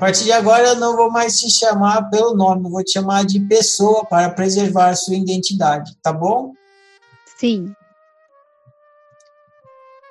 Partir 0.00 0.24
de 0.24 0.32
agora 0.32 0.68
eu 0.68 0.76
não 0.76 0.96
vou 0.96 1.10
mais 1.10 1.38
te 1.38 1.50
chamar 1.50 2.08
pelo 2.08 2.34
nome, 2.34 2.70
vou 2.70 2.82
te 2.82 2.92
chamar 2.92 3.26
de 3.26 3.38
pessoa 3.40 4.02
para 4.06 4.30
preservar 4.30 4.96
sua 4.96 5.14
identidade, 5.14 5.94
tá 6.02 6.10
bom? 6.10 6.54
Sim. 7.36 7.70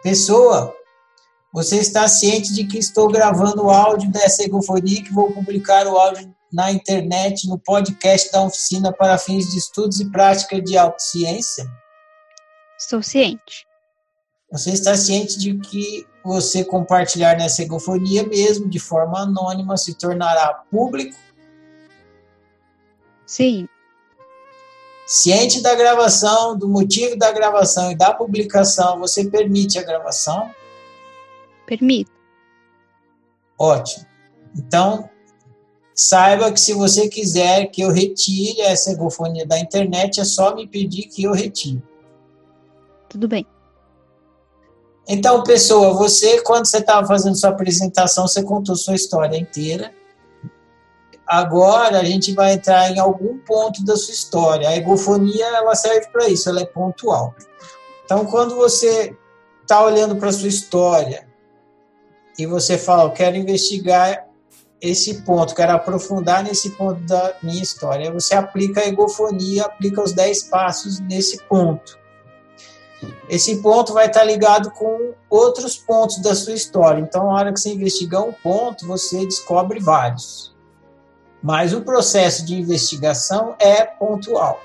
Pessoa, 0.03 0.75
você 1.51 1.79
está 1.79 2.07
ciente 2.07 2.53
de 2.53 2.67
que 2.67 2.77
estou 2.77 3.07
gravando 3.07 3.65
o 3.65 3.71
áudio 3.71 4.11
dessa 4.11 4.43
egofonia 4.43 5.03
que 5.03 5.11
vou 5.11 5.31
publicar 5.31 5.87
o 5.87 5.97
áudio 5.97 6.31
na 6.53 6.71
internet, 6.71 7.47
no 7.47 7.57
podcast 7.57 8.31
da 8.31 8.43
oficina 8.43 8.93
para 8.93 9.17
fins 9.17 9.49
de 9.49 9.57
estudos 9.57 9.99
e 9.99 10.11
prática 10.11 10.61
de 10.61 10.77
autociência? 10.77 11.65
Estou 12.77 13.01
ciente. 13.01 13.65
Você 14.51 14.71
está 14.71 14.95
ciente 14.95 15.37
de 15.39 15.57
que 15.59 16.07
você 16.23 16.63
compartilhar 16.63 17.37
nessa 17.37 17.61
egofonia 17.61 18.23
mesmo, 18.25 18.67
de 18.67 18.79
forma 18.79 19.19
anônima, 19.21 19.77
se 19.77 19.93
tornará 19.93 20.53
público? 20.69 21.15
Sim. 23.25 23.67
Ciente 25.05 25.61
da 25.61 25.73
gravação, 25.75 26.57
do 26.57 26.67
motivo 26.67 27.17
da 27.17 27.31
gravação 27.31 27.91
e 27.91 27.95
da 27.95 28.13
publicação, 28.13 28.99
você 28.99 29.27
permite 29.29 29.79
a 29.79 29.83
gravação? 29.83 30.53
Permito. 31.65 32.11
Ótimo. 33.57 34.05
Então, 34.55 35.09
saiba 35.93 36.51
que 36.51 36.59
se 36.59 36.73
você 36.73 37.07
quiser 37.09 37.67
que 37.67 37.81
eu 37.81 37.91
retire 37.91 38.61
essa 38.61 38.91
egofonia 38.91 39.45
da 39.45 39.59
internet, 39.59 40.19
é 40.19 40.25
só 40.25 40.55
me 40.55 40.67
pedir 40.67 41.03
que 41.03 41.23
eu 41.23 41.31
retire. 41.31 41.83
Tudo 43.09 43.27
bem. 43.27 43.45
Então, 45.11 45.41
pessoa, 45.41 45.91
você, 45.95 46.39
quando 46.41 46.67
você 46.67 46.77
estava 46.77 47.07
fazendo 47.07 47.35
sua 47.35 47.49
apresentação, 47.49 48.27
você 48.27 48.43
contou 48.43 48.75
sua 48.75 48.93
história 48.93 49.35
inteira. 49.35 49.91
Agora 51.25 51.99
a 51.99 52.03
gente 52.03 52.31
vai 52.35 52.53
entrar 52.53 52.91
em 52.91 52.99
algum 52.99 53.39
ponto 53.39 53.83
da 53.83 53.97
sua 53.97 54.13
história. 54.13 54.69
A 54.69 54.75
egofonia 54.75 55.47
ela 55.47 55.73
serve 55.73 56.07
para 56.11 56.29
isso, 56.29 56.47
ela 56.47 56.61
é 56.61 56.65
pontual. 56.65 57.33
Então, 58.05 58.23
quando 58.25 58.55
você 58.55 59.17
está 59.63 59.83
olhando 59.83 60.15
para 60.15 60.31
sua 60.31 60.47
história 60.47 61.27
e 62.37 62.45
você 62.45 62.77
fala, 62.77 63.05
eu 63.05 63.11
quero 63.11 63.35
investigar 63.35 64.27
esse 64.79 65.23
ponto, 65.23 65.55
quero 65.55 65.71
aprofundar 65.71 66.43
nesse 66.43 66.69
ponto 66.71 67.01
da 67.01 67.35
minha 67.41 67.63
história, 67.63 68.11
você 68.11 68.35
aplica 68.35 68.81
a 68.81 68.87
egofonia, 68.87 69.65
aplica 69.65 70.03
os 70.03 70.13
10 70.13 70.43
passos 70.43 70.99
nesse 70.99 71.43
ponto. 71.45 71.97
Esse 73.29 73.61
ponto 73.61 73.93
vai 73.93 74.07
estar 74.07 74.23
ligado 74.23 74.71
com 74.71 75.13
outros 75.29 75.77
pontos 75.77 76.17
da 76.17 76.35
sua 76.35 76.53
história. 76.53 76.99
Então, 76.99 77.25
na 77.25 77.33
hora 77.33 77.53
que 77.53 77.59
você 77.59 77.69
investigar 77.69 78.23
um 78.23 78.33
ponto, 78.33 78.85
você 78.85 79.25
descobre 79.25 79.79
vários. 79.79 80.55
Mas 81.41 81.73
o 81.73 81.81
processo 81.81 82.45
de 82.45 82.55
investigação 82.55 83.55
é 83.59 83.85
pontual. 83.85 84.59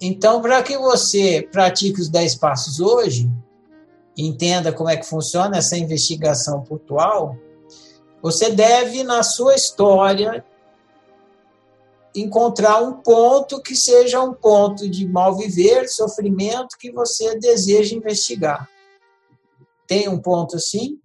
Então, 0.00 0.40
para 0.40 0.62
que 0.62 0.76
você 0.78 1.48
pratique 1.50 2.00
os 2.00 2.08
10 2.08 2.36
passos 2.36 2.80
hoje, 2.80 3.30
entenda 4.16 4.72
como 4.72 4.88
é 4.88 4.96
que 4.96 5.06
funciona 5.06 5.58
essa 5.58 5.76
investigação 5.76 6.62
pontual, 6.62 7.36
você 8.22 8.50
deve, 8.50 9.02
na 9.02 9.22
sua 9.22 9.54
história, 9.54 10.44
encontrar 12.14 12.80
um 12.80 12.92
ponto 12.92 13.60
que 13.60 13.74
seja 13.74 14.22
um 14.22 14.32
ponto 14.32 14.88
de 14.88 15.06
mal 15.06 15.36
viver, 15.36 15.88
sofrimento 15.88 16.76
que 16.78 16.92
você 16.92 17.36
deseja 17.38 17.96
investigar. 17.96 18.68
Tem 19.86 20.08
um 20.08 20.18
ponto 20.18 20.56
assim? 20.56 20.98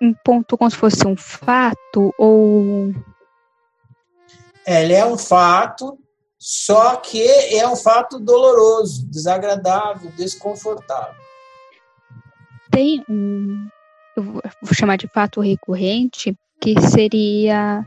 Um 0.00 0.14
ponto 0.24 0.56
como 0.56 0.70
se 0.70 0.76
fosse 0.76 1.06
um 1.06 1.16
fato 1.16 2.14
ou. 2.18 2.92
Ele 4.66 4.92
é 4.92 5.04
um 5.04 5.18
fato, 5.18 5.98
só 6.38 6.96
que 6.96 7.22
é 7.22 7.66
um 7.68 7.76
fato 7.76 8.18
doloroso, 8.18 9.06
desagradável, 9.06 10.10
desconfortável. 10.12 11.20
Tem 12.70 13.04
um. 13.08 13.68
Eu 14.16 14.24
vou 14.24 14.74
chamar 14.74 14.96
de 14.96 15.08
fato 15.08 15.40
recorrente, 15.40 16.36
que 16.60 16.80
seria. 16.80 17.86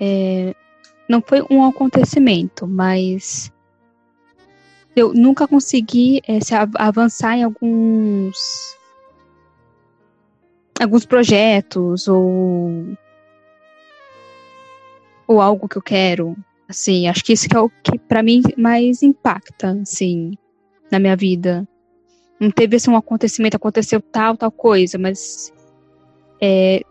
É, 0.00 0.54
não 1.08 1.22
foi 1.22 1.42
um 1.50 1.64
acontecimento, 1.64 2.66
mas 2.66 3.50
eu 4.94 5.14
nunca 5.14 5.48
consegui 5.48 6.20
é, 6.26 6.40
se 6.40 6.54
avançar 6.54 7.36
em 7.36 7.44
alguns 7.44 8.76
alguns 10.80 11.04
projetos 11.06 12.06
ou 12.06 12.96
ou 15.26 15.40
algo 15.40 15.68
que 15.68 15.78
eu 15.78 15.82
quero. 15.82 16.36
Assim, 16.68 17.08
acho 17.08 17.24
que 17.24 17.32
isso 17.32 17.48
que 17.48 17.56
é 17.56 17.60
o 17.60 17.70
que 17.82 17.98
para 17.98 18.22
mim 18.22 18.42
mais 18.56 19.02
impacta, 19.02 19.70
assim, 19.80 20.36
na 20.90 20.98
minha 20.98 21.16
vida. 21.16 21.66
Não 22.38 22.50
teve 22.50 22.76
assim, 22.76 22.90
um 22.90 22.96
acontecimento, 22.96 23.56
aconteceu 23.56 24.00
tal, 24.00 24.36
tal 24.36 24.50
coisa, 24.50 24.98
mas 24.98 25.52
é, 26.40 26.82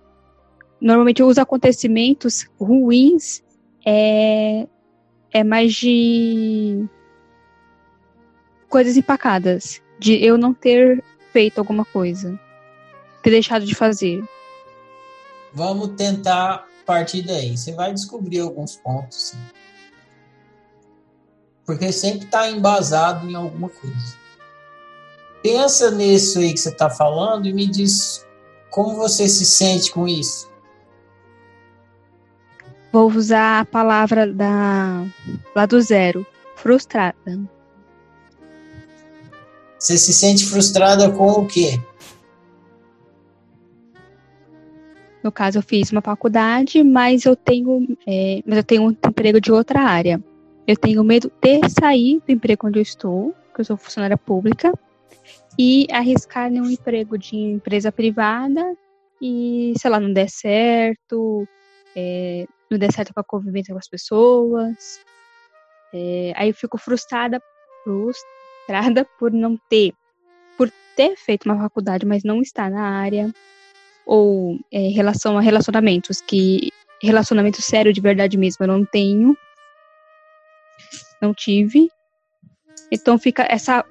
normalmente 0.82 1.24
os 1.24 1.38
acontecimentos 1.38 2.48
ruins 2.60 3.44
é, 3.90 4.68
é 5.32 5.44
mais 5.46 5.74
de 5.74 6.86
coisas 8.68 8.98
empacadas, 8.98 9.82
de 9.98 10.22
eu 10.22 10.38
não 10.38 10.54
ter 10.54 11.02
feito 11.32 11.60
alguma 11.60 11.86
coisa, 11.86 12.38
ter 13.24 13.30
deixado 13.30 13.66
de 13.66 13.74
fazer. 13.74 14.22
Vamos 15.54 15.96
tentar 15.96 16.68
partir 16.86 17.22
daí. 17.22 17.58
Você 17.58 17.72
vai 17.72 17.94
descobrir 17.94 18.42
alguns 18.42 18.76
pontos, 18.76 19.30
sim. 19.30 19.38
porque 21.66 21.90
sempre 21.94 22.26
está 22.26 22.50
embasado 22.50 23.26
em 23.30 23.36
alguma 23.36 23.70
coisa. 23.70 24.18
pensa 25.42 25.92
nisso 25.92 26.40
aí 26.40 26.52
que 26.52 26.60
você 26.60 26.70
está 26.70 26.90
falando 26.90 27.48
e 27.48 27.54
me 27.54 27.66
diz 27.66 28.28
como 28.70 28.98
você 28.98 29.30
se 29.30 29.46
sente 29.46 29.92
com 29.92 30.06
isso. 30.06 30.52
Vou 32.98 33.12
usar 33.12 33.60
a 33.60 33.66
palavra 33.66 34.26
da 34.26 35.06
lá 35.56 35.68
do 35.68 35.80
zero, 35.80 36.26
frustrada. 36.56 37.40
Você 39.78 40.00
se 40.00 40.12
sente 40.12 40.44
frustrada 40.44 41.12
com 41.12 41.28
o 41.28 41.46
quê? 41.46 41.80
No 45.24 45.32
caso, 45.32 45.60
eu 45.60 45.62
fiz 45.62 45.92
uma 45.92 46.02
faculdade, 46.02 46.84
mas 46.84 47.24
eu 47.24 47.36
tenho, 47.36 47.88
é, 48.08 48.42
mas 48.44 48.58
eu 48.58 48.64
tenho 48.64 48.82
um 48.82 48.90
emprego 48.90 49.40
de 49.40 49.52
outra 49.52 49.82
área. 49.82 50.20
Eu 50.66 50.76
tenho 50.76 51.04
medo 51.04 51.32
de 51.40 51.70
sair 51.70 52.20
do 52.26 52.32
emprego 52.32 52.66
onde 52.66 52.80
eu 52.80 52.84
estou, 52.84 53.32
que 53.54 53.62
eu 53.62 53.66
sou 53.66 53.78
funcionária 53.78 54.18
pública, 54.18 54.74
e 55.56 55.86
arriscar 55.92 56.52
em 56.52 56.60
um 56.60 56.72
emprego 56.72 57.16
de 57.16 57.36
empresa 57.36 57.92
privada 57.92 58.76
e, 59.22 59.76
sei 59.78 59.92
lá, 59.92 60.00
não 60.00 60.12
der 60.12 60.32
certo, 60.32 61.48
é, 61.96 62.48
não 62.70 62.78
der 62.78 62.92
certo 62.92 63.14
com 63.14 63.20
a 63.20 63.24
convivência 63.24 63.74
com 63.74 63.80
as 63.80 63.88
pessoas. 63.88 65.00
É, 65.94 66.34
aí 66.36 66.50
eu 66.50 66.54
fico 66.54 66.78
frustrada, 66.78 67.42
frustrada 67.84 69.06
por 69.20 69.32
não 69.32 69.58
ter, 69.70 69.94
por 70.58 70.72
ter 70.96 71.16
feito 71.16 71.46
uma 71.46 71.58
faculdade, 71.58 72.06
mas 72.06 72.24
não 72.24 72.42
estar 72.42 72.70
na 72.70 73.00
área, 73.00 73.34
ou 74.06 74.60
é, 74.72 74.90
relação 74.90 75.38
a 75.38 75.42
relacionamentos, 75.42 76.22
que 76.22 76.70
relacionamento 77.02 77.62
sério 77.62 77.94
de 77.94 78.02
verdade 78.02 78.38
mesmo 78.38 78.64
eu 78.64 78.68
não 78.68 78.84
tenho, 78.86 79.38
não 81.22 81.34
tive. 81.34 81.90
Então 82.92 83.18
fica 83.18 83.46
essa 83.50 83.86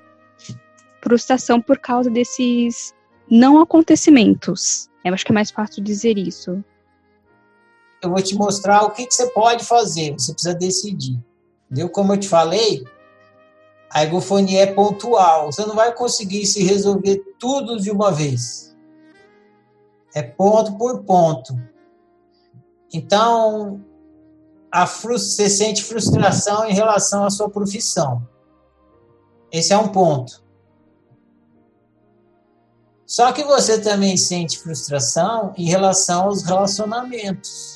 frustração 1.03 1.61
por 1.61 1.79
causa 1.79 2.11
desses 2.11 2.95
não 3.31 3.61
acontecimentos. 3.61 4.89
Eu 5.05 5.15
acho 5.15 5.25
que 5.25 5.33
é 5.33 5.35
mais 5.35 5.51
fácil 5.51 5.83
dizer 5.83 6.19
isso. 6.19 6.65
Eu 8.03 8.11
vou 8.11 8.23
te 8.23 8.35
mostrar 8.35 8.83
o 8.83 8.91
que, 8.91 9.07
que 9.07 9.15
você 9.15 9.31
pode 9.31 9.65
fazer, 9.65 10.13
você 10.13 10.33
precisa 10.33 10.55
decidir. 10.55 11.19
Entendeu? 11.67 11.89
Como 11.89 12.13
eu 12.13 12.19
te 12.19 12.29
falei, 12.29 12.85
a 13.91 14.05
egofonia 14.05 14.63
é 14.63 14.67
pontual. 14.67 15.51
Você 15.51 15.65
não 15.65 15.75
vai 15.75 15.93
conseguir 15.95 16.47
se 16.47 16.63
resolver 16.63 17.23
tudo 17.39 17.81
de 17.81 17.91
uma 17.91 18.13
vez. 18.13 18.77
É 20.15 20.23
ponto 20.23 20.77
por 20.77 21.03
ponto. 21.05 21.59
Então, 22.93 23.85
a 24.71 24.85
você 24.85 25.49
sente 25.49 25.83
frustração 25.83 26.67
em 26.67 26.75
relação 26.75 27.25
à 27.25 27.31
sua 27.31 27.49
profissão. 27.49 28.27
Esse 29.51 29.73
é 29.73 29.79
um 29.79 29.89
ponto. 29.89 30.45
Só 33.07 33.33
que 33.33 33.45
você 33.45 33.81
também 33.81 34.17
sente 34.17 34.59
frustração 34.59 35.55
em 35.57 35.67
relação 35.67 36.25
aos 36.25 36.43
relacionamentos. 36.43 37.76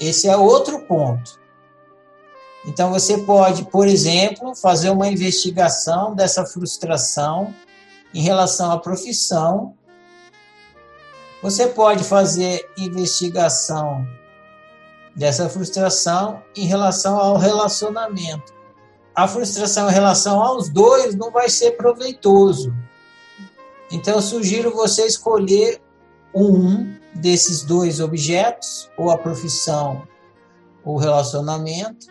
Esse 0.00 0.28
é 0.28 0.36
outro 0.36 0.80
ponto. 0.80 1.40
Então 2.66 2.90
você 2.90 3.18
pode, 3.18 3.64
por 3.66 3.86
exemplo, 3.86 4.54
fazer 4.54 4.90
uma 4.90 5.08
investigação 5.08 6.14
dessa 6.14 6.44
frustração 6.44 7.54
em 8.12 8.22
relação 8.22 8.72
à 8.72 8.78
profissão. 8.78 9.74
Você 11.42 11.68
pode 11.68 12.02
fazer 12.02 12.68
investigação 12.76 14.06
dessa 15.14 15.48
frustração 15.48 16.42
em 16.56 16.66
relação 16.66 17.18
ao 17.18 17.36
relacionamento. 17.36 18.54
A 19.14 19.26
frustração 19.26 19.88
em 19.88 19.92
relação 19.92 20.42
aos 20.42 20.68
dois 20.68 21.14
não 21.14 21.30
vai 21.30 21.48
ser 21.48 21.72
proveitoso 21.72 22.74
então, 23.90 24.14
eu 24.14 24.22
sugiro 24.22 24.72
você 24.72 25.06
escolher 25.06 25.80
um 26.34 26.95
desses 27.20 27.62
dois 27.62 28.00
objetos, 28.00 28.90
ou 28.96 29.10
a 29.10 29.18
profissão 29.18 30.06
ou 30.84 30.94
o 30.94 30.98
relacionamento, 30.98 32.06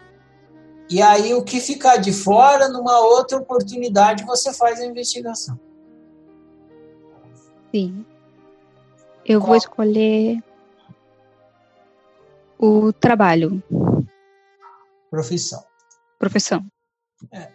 e 0.89 1.01
aí 1.01 1.33
o 1.33 1.43
que 1.43 1.59
ficar 1.59 1.97
de 1.97 2.13
fora, 2.13 2.69
numa 2.69 2.99
outra 2.99 3.37
oportunidade, 3.37 4.23
você 4.25 4.53
faz 4.53 4.79
a 4.79 4.85
investigação. 4.85 5.59
Sim. 7.73 8.05
Eu 9.25 9.39
Qual? 9.39 9.47
vou 9.47 9.55
escolher 9.55 10.43
o 12.59 12.93
trabalho. 12.93 13.63
Profissão. 15.09 15.63
Profissão. 16.19 16.65
É. 17.31 17.51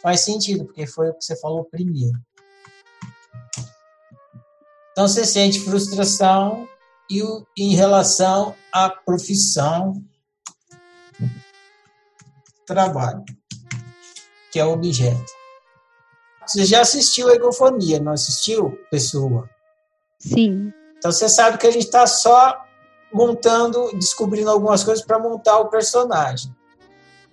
Faz 0.00 0.20
sentido, 0.20 0.64
porque 0.64 0.86
foi 0.86 1.10
o 1.10 1.14
que 1.14 1.24
você 1.24 1.36
falou 1.40 1.64
primeiro. 1.64 2.18
Então 4.92 5.08
você 5.08 5.24
sente 5.24 5.60
frustração 5.60 6.68
e 7.12 7.22
o, 7.22 7.46
em 7.58 7.74
relação 7.74 8.54
à 8.72 8.88
profissão 8.88 10.02
trabalho, 12.66 13.22
que 14.50 14.58
é 14.58 14.64
o 14.64 14.72
objeto. 14.72 15.30
Você 16.46 16.64
já 16.64 16.80
assistiu 16.80 17.28
a 17.28 17.34
Egofonia, 17.34 18.00
não 18.00 18.12
assistiu, 18.12 18.78
pessoa? 18.90 19.48
Sim. 20.18 20.72
Então 20.96 21.12
você 21.12 21.28
sabe 21.28 21.58
que 21.58 21.66
a 21.66 21.70
gente 21.70 21.84
está 21.84 22.06
só 22.06 22.64
montando, 23.12 23.90
descobrindo 23.92 24.50
algumas 24.50 24.82
coisas 24.82 25.04
para 25.04 25.18
montar 25.18 25.58
o 25.58 25.68
personagem. 25.68 26.54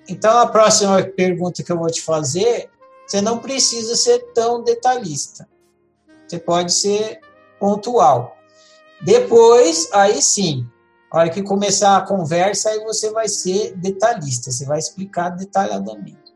Então 0.10 0.40
a 0.40 0.48
próxima 0.48 1.02
pergunta 1.04 1.64
que 1.64 1.72
eu 1.72 1.78
vou 1.78 1.90
te 1.90 2.02
fazer, 2.02 2.70
você 3.08 3.22
não 3.22 3.40
precisa 3.40 3.96
ser 3.96 4.20
tão 4.34 4.62
detalhista. 4.62 5.48
Você 6.28 6.38
pode 6.38 6.74
ser 6.74 7.22
pontual. 7.58 8.39
Depois, 9.02 9.90
aí 9.94 10.22
sim, 10.22 10.68
a 11.12 11.20
hora 11.20 11.30
que 11.30 11.42
começar 11.42 11.98
a 11.98 12.06
conversa, 12.06 12.70
aí 12.70 12.80
você 12.84 13.12
vai 13.12 13.28
ser 13.28 13.76
detalhista, 13.76 14.52
você 14.52 14.66
vai 14.66 14.80
explicar 14.80 15.30
detalhadamente. 15.30 16.34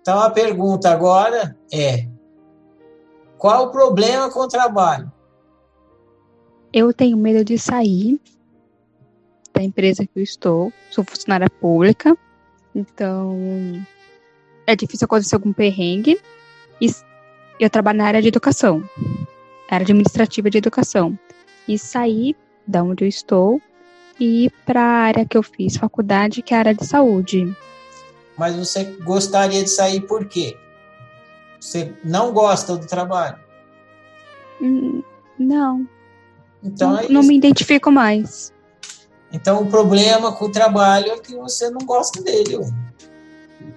Então 0.00 0.18
a 0.18 0.30
pergunta 0.30 0.90
agora 0.90 1.56
é: 1.72 2.08
qual 3.36 3.66
o 3.66 3.70
problema 3.70 4.30
com 4.30 4.40
o 4.40 4.48
trabalho? 4.48 5.12
Eu 6.72 6.92
tenho 6.94 7.16
medo 7.16 7.44
de 7.44 7.58
sair 7.58 8.20
da 9.52 9.62
empresa 9.62 10.06
que 10.06 10.12
eu 10.16 10.22
estou, 10.22 10.72
sou 10.90 11.04
funcionária 11.04 11.50
pública, 11.50 12.16
então 12.74 13.36
é 14.66 14.74
difícil 14.74 15.04
acontecer 15.04 15.34
algum 15.34 15.52
perrengue. 15.52 16.20
E 16.80 16.90
eu 17.58 17.68
trabalho 17.68 17.98
na 17.98 18.06
área 18.06 18.22
de 18.22 18.28
educação 18.28 18.82
área 19.70 19.84
administrativa 19.84 20.50
de 20.50 20.58
educação. 20.58 21.18
E 21.70 21.78
saí 21.78 22.34
da 22.66 22.82
onde 22.82 23.04
eu 23.04 23.08
estou 23.08 23.62
e 24.18 24.46
ir 24.46 24.52
para 24.66 24.80
a 24.80 25.02
área 25.04 25.24
que 25.24 25.38
eu 25.38 25.42
fiz 25.42 25.76
faculdade, 25.76 26.42
que 26.42 26.52
é 26.52 26.56
a 26.56 26.58
área 26.58 26.74
de 26.74 26.84
saúde. 26.84 27.56
Mas 28.36 28.56
você 28.56 28.82
gostaria 29.04 29.62
de 29.62 29.70
sair 29.70 30.00
por 30.00 30.24
quê? 30.24 30.56
Você 31.60 31.94
não 32.02 32.32
gosta 32.32 32.76
do 32.76 32.88
trabalho? 32.88 33.38
Hum, 34.60 35.00
não. 35.38 35.86
Então 36.60 36.90
não, 36.90 36.98
é 36.98 37.08
não 37.08 37.22
me 37.22 37.36
identifico 37.36 37.88
mais. 37.88 38.52
Então 39.32 39.62
o 39.62 39.70
problema 39.70 40.32
com 40.32 40.46
o 40.46 40.52
trabalho 40.52 41.12
é 41.12 41.18
que 41.20 41.36
você 41.36 41.70
não 41.70 41.86
gosta 41.86 42.20
dele. 42.20 42.58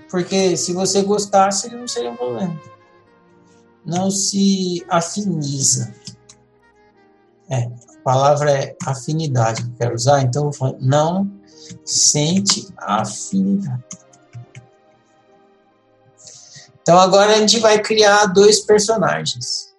Porque 0.10 0.58
se 0.58 0.74
você 0.74 1.04
gostasse, 1.04 1.68
ele 1.68 1.76
não 1.76 1.88
seria 1.88 2.10
um 2.10 2.16
problema 2.16 2.60
não 3.86 4.10
se 4.10 4.84
afiniza. 4.88 5.94
É, 7.54 7.66
a 7.66 8.04
palavra 8.04 8.52
é 8.52 8.76
afinidade 8.84 9.62
que 9.62 9.70
eu 9.70 9.76
quero 9.78 9.96
usar, 9.96 10.22
então 10.22 10.50
não 10.80 11.32
sente 11.86 12.68
afinidade. 12.78 13.84
Então 16.82 17.00
agora 17.00 17.34
a 17.34 17.38
gente 17.38 17.60
vai 17.60 17.80
criar 17.80 18.26
dois 18.26 18.60
personagens. 18.62 19.74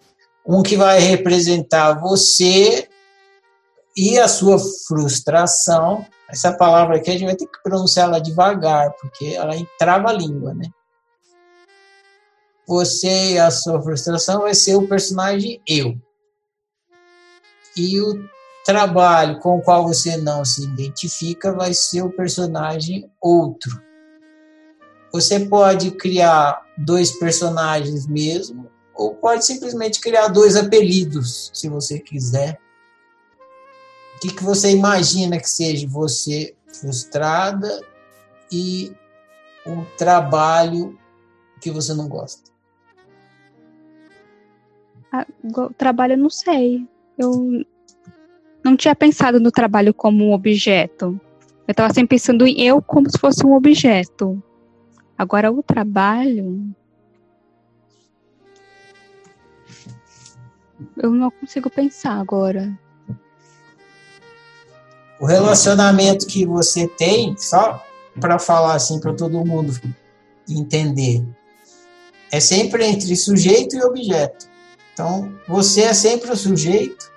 Um 0.46 0.62
que 0.62 0.76
vai 0.76 1.00
representar 1.00 2.00
você 2.00 2.88
e 3.96 4.18
a 4.18 4.28
sua 4.28 4.58
frustração. 4.86 6.06
Essa 6.30 6.52
palavra 6.52 6.96
aqui 6.96 7.10
a 7.10 7.12
gente 7.14 7.26
vai 7.26 7.36
ter 7.36 7.46
que 7.46 7.62
pronunciar 7.62 8.06
ela 8.06 8.20
devagar, 8.20 8.92
porque 9.00 9.34
ela 9.34 9.56
entrava 9.56 10.10
a 10.10 10.12
língua, 10.12 10.54
né? 10.54 10.70
você 12.66 13.32
e 13.32 13.38
a 13.38 13.50
sua 13.50 13.80
frustração 13.82 14.42
vai 14.42 14.54
ser 14.54 14.74
o 14.74 14.88
personagem 14.88 15.60
eu. 15.66 15.94
E 17.76 18.00
o 18.00 18.28
trabalho 18.64 19.38
com 19.40 19.58
o 19.58 19.62
qual 19.62 19.86
você 19.86 20.16
não 20.16 20.44
se 20.44 20.64
identifica 20.64 21.52
vai 21.52 21.74
ser 21.74 22.02
o 22.02 22.10
personagem 22.10 23.10
outro. 23.20 23.82
Você 25.12 25.40
pode 25.40 25.92
criar 25.92 26.64
dois 26.76 27.12
personagens 27.18 28.06
mesmo, 28.06 28.68
ou 28.94 29.14
pode 29.14 29.44
simplesmente 29.44 30.00
criar 30.00 30.28
dois 30.28 30.56
apelidos, 30.56 31.50
se 31.52 31.68
você 31.68 32.00
quiser. 32.00 32.58
O 34.16 34.20
que, 34.20 34.34
que 34.34 34.42
você 34.42 34.70
imagina 34.70 35.38
que 35.38 35.48
seja 35.48 35.86
você 35.86 36.54
frustrada 36.72 37.80
e 38.50 38.94
um 39.66 39.84
trabalho 39.96 40.98
que 41.60 41.70
você 41.70 41.92
não 41.94 42.08
gosta? 42.08 42.50
Ah, 45.12 45.26
trabalho 45.76 46.14
eu 46.14 46.18
não 46.18 46.30
sei. 46.30 46.88
Eu 47.18 47.64
não 48.64 48.76
tinha 48.76 48.94
pensado 48.94 49.38
no 49.38 49.50
trabalho 49.50 49.92
como 49.94 50.24
um 50.24 50.32
objeto. 50.32 51.20
Eu 51.66 51.72
estava 51.72 51.92
sempre 51.92 52.16
pensando 52.16 52.46
em 52.46 52.60
eu 52.62 52.82
como 52.82 53.10
se 53.10 53.18
fosse 53.18 53.44
um 53.46 53.54
objeto. 53.54 54.42
Agora 55.16 55.52
o 55.52 55.62
trabalho. 55.62 56.74
Eu 60.96 61.10
não 61.10 61.30
consigo 61.30 61.70
pensar 61.70 62.20
agora. 62.20 62.78
O 65.20 65.26
relacionamento 65.26 66.26
que 66.26 66.44
você 66.44 66.88
tem, 66.88 67.36
só 67.38 67.82
para 68.20 68.38
falar 68.38 68.74
assim 68.74 69.00
para 69.00 69.14
todo 69.14 69.44
mundo 69.44 69.72
entender, 70.48 71.24
é 72.30 72.40
sempre 72.40 72.84
entre 72.84 73.14
sujeito 73.16 73.76
e 73.76 73.82
objeto. 73.84 74.53
Então, 74.94 75.34
você 75.46 75.82
é 75.82 75.92
sempre 75.92 76.30
o 76.30 76.36
sujeito 76.36 77.12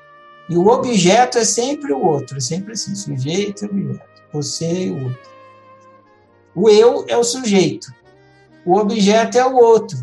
e 0.50 0.58
o 0.58 0.68
objeto 0.68 1.38
é 1.38 1.46
sempre 1.46 1.94
o 1.94 2.04
outro, 2.04 2.38
é 2.38 2.40
sempre 2.40 2.74
assim, 2.74 2.96
sujeito 2.96 3.66
e 3.66 3.70
objeto. 3.70 4.24
Você 4.34 4.86
e 4.86 4.92
o 4.92 5.04
outro. 5.06 5.30
O 6.56 6.70
eu 6.70 7.06
é 7.08 7.16
o 7.16 7.24
sujeito, 7.24 7.94
o 8.66 8.76
objeto 8.78 9.38
é 9.38 9.46
o 9.46 9.56
outro. 9.56 9.98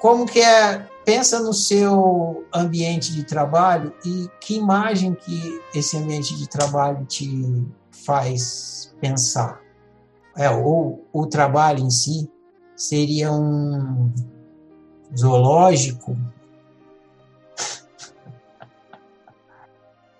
Como 0.00 0.24
que 0.24 0.40
é? 0.40 0.88
Pensa 1.04 1.40
no 1.40 1.52
seu 1.52 2.44
ambiente 2.54 3.12
de 3.12 3.24
trabalho 3.24 3.92
e 4.04 4.28
que 4.40 4.54
imagem 4.54 5.14
que 5.14 5.60
esse 5.74 5.96
ambiente 5.96 6.36
de 6.36 6.48
trabalho 6.48 7.04
te 7.04 7.28
faz 7.90 8.94
pensar. 9.00 9.60
É, 10.36 10.48
ou 10.48 11.06
o 11.12 11.26
trabalho 11.26 11.80
em 11.84 11.90
si 11.90 12.30
seria 12.76 13.30
um 13.32 14.10
zoológico. 15.16 16.16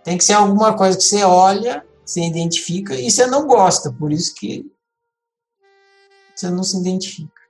Tem 0.02 0.16
que 0.16 0.25
ser 0.25 0.35
alguma 0.35 0.76
coisa 0.76 0.97
que 0.97 1.04
você 1.04 1.23
olha, 1.23 1.87
você 2.04 2.23
identifica 2.23 2.95
e 2.95 3.11
você 3.11 3.26
não 3.26 3.47
gosta, 3.47 3.92
por 3.92 4.12
isso 4.12 4.35
que 4.35 4.71
você 6.35 6.50
não 6.50 6.62
se 6.62 6.78
identifica. 6.78 7.40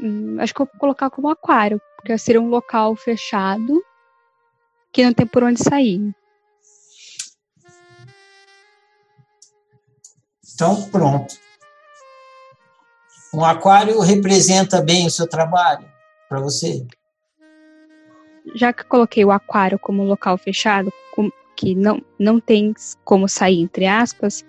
Hum, 0.00 0.38
acho 0.40 0.54
que 0.54 0.62
eu 0.62 0.66
vou 0.66 0.80
colocar 0.80 1.10
como 1.10 1.28
aquário, 1.28 1.80
porque 1.96 2.16
seria 2.16 2.40
um 2.40 2.48
local 2.48 2.96
fechado 2.96 3.82
que 4.92 5.04
não 5.04 5.12
tem 5.12 5.26
por 5.26 5.42
onde 5.42 5.62
sair. 5.62 6.14
Então, 10.54 10.90
pronto. 10.90 11.36
Um 13.32 13.44
aquário 13.44 14.00
representa 14.00 14.80
bem 14.80 15.06
o 15.06 15.10
seu 15.10 15.28
trabalho 15.28 15.86
para 16.28 16.40
você? 16.40 16.86
Já 18.54 18.72
que 18.72 18.84
coloquei 18.84 19.24
o 19.24 19.30
aquário 19.30 19.78
como 19.78 20.04
local 20.04 20.38
fechado, 20.38 20.92
que 21.58 21.74
não, 21.74 22.00
não 22.16 22.38
tem 22.38 22.72
como 23.04 23.28
sair, 23.28 23.60
entre 23.60 23.84
aspas, 23.84 24.44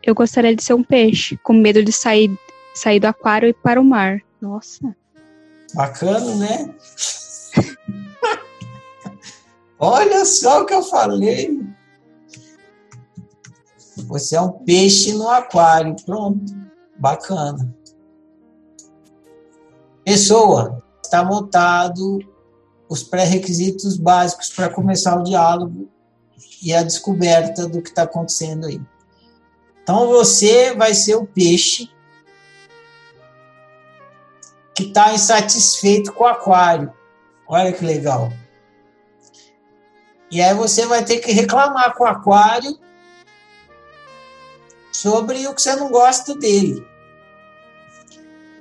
eu 0.00 0.14
gostaria 0.14 0.54
de 0.54 0.62
ser 0.62 0.72
um 0.74 0.84
peixe, 0.84 1.36
com 1.38 1.52
medo 1.52 1.82
de 1.82 1.90
sair, 1.90 2.30
sair 2.72 3.00
do 3.00 3.06
aquário 3.06 3.48
e 3.48 3.52
para 3.52 3.80
o 3.80 3.84
mar. 3.84 4.20
Nossa. 4.40 4.94
Bacana, 5.74 6.36
né? 6.36 6.74
Olha 9.80 10.24
só 10.24 10.62
o 10.62 10.64
que 10.64 10.74
eu 10.74 10.82
falei. 10.84 11.60
Você 14.06 14.36
é 14.36 14.40
um 14.40 14.52
peixe 14.52 15.12
no 15.14 15.28
aquário. 15.28 15.96
Pronto. 16.06 16.54
Bacana. 16.96 17.74
Pessoa, 20.04 20.82
está 21.02 21.24
montado 21.24 22.20
os 22.88 23.02
pré-requisitos 23.02 23.96
básicos 23.96 24.48
para 24.48 24.70
começar 24.70 25.16
o 25.16 25.24
diálogo 25.24 25.88
e 26.62 26.74
a 26.74 26.82
descoberta 26.82 27.68
do 27.68 27.82
que 27.82 27.90
está 27.90 28.02
acontecendo 28.02 28.66
aí. 28.66 28.80
Então 29.82 30.08
você 30.08 30.74
vai 30.74 30.94
ser 30.94 31.16
o 31.16 31.26
peixe 31.26 31.90
que 34.74 34.84
está 34.84 35.12
insatisfeito 35.12 36.12
com 36.12 36.24
o 36.24 36.26
aquário. 36.28 36.92
Olha 37.46 37.72
que 37.72 37.84
legal. 37.84 38.32
E 40.30 40.40
aí 40.40 40.54
você 40.54 40.86
vai 40.86 41.04
ter 41.04 41.18
que 41.18 41.32
reclamar 41.32 41.94
com 41.96 42.04
o 42.04 42.06
aquário 42.06 42.78
sobre 44.92 45.46
o 45.46 45.54
que 45.54 45.62
você 45.62 45.74
não 45.76 45.90
gosta 45.90 46.34
dele. 46.34 46.86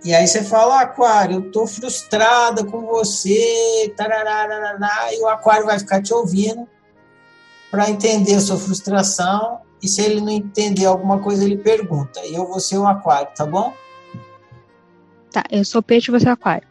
E 0.08 0.16
aí 0.16 0.26
você 0.26 0.42
fala, 0.42 0.80
aquário, 0.80 1.36
eu 1.36 1.52
tô 1.52 1.68
frustrada 1.68 2.64
com 2.64 2.86
você, 2.86 3.94
tarará, 3.98 5.14
e 5.14 5.20
o 5.22 5.28
aquário 5.28 5.66
vai 5.66 5.78
ficar 5.78 6.02
te 6.02 6.14
ouvindo 6.14 6.66
para 7.70 7.90
entender 7.90 8.36
a 8.36 8.40
sua 8.40 8.56
frustração. 8.56 9.60
E 9.84 9.88
se 9.90 10.02
ele 10.02 10.22
não 10.22 10.30
entender 10.30 10.86
alguma 10.86 11.20
coisa, 11.20 11.44
ele 11.44 11.58
pergunta. 11.58 12.26
E 12.26 12.34
eu 12.34 12.48
vou 12.48 12.62
ser 12.62 12.78
o 12.78 12.88
aquário, 12.88 13.28
tá 13.36 13.46
bom? 13.46 13.74
Tá, 15.30 15.44
eu 15.52 15.66
sou 15.66 15.84
peixe 15.84 16.10
e 16.10 16.18
você 16.18 16.30
é 16.30 16.32
aquário. 16.32 16.66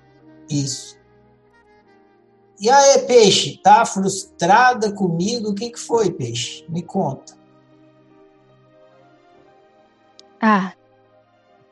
Isso. 0.48 0.98
E 2.58 2.70
aí, 2.70 3.00
peixe, 3.00 3.60
tá 3.62 3.84
frustrada 3.84 4.90
comigo? 4.92 5.50
O 5.50 5.54
que, 5.54 5.68
que 5.68 5.78
foi, 5.78 6.10
peixe? 6.10 6.64
Me 6.70 6.82
conta. 6.82 7.36
Ah, 10.40 10.72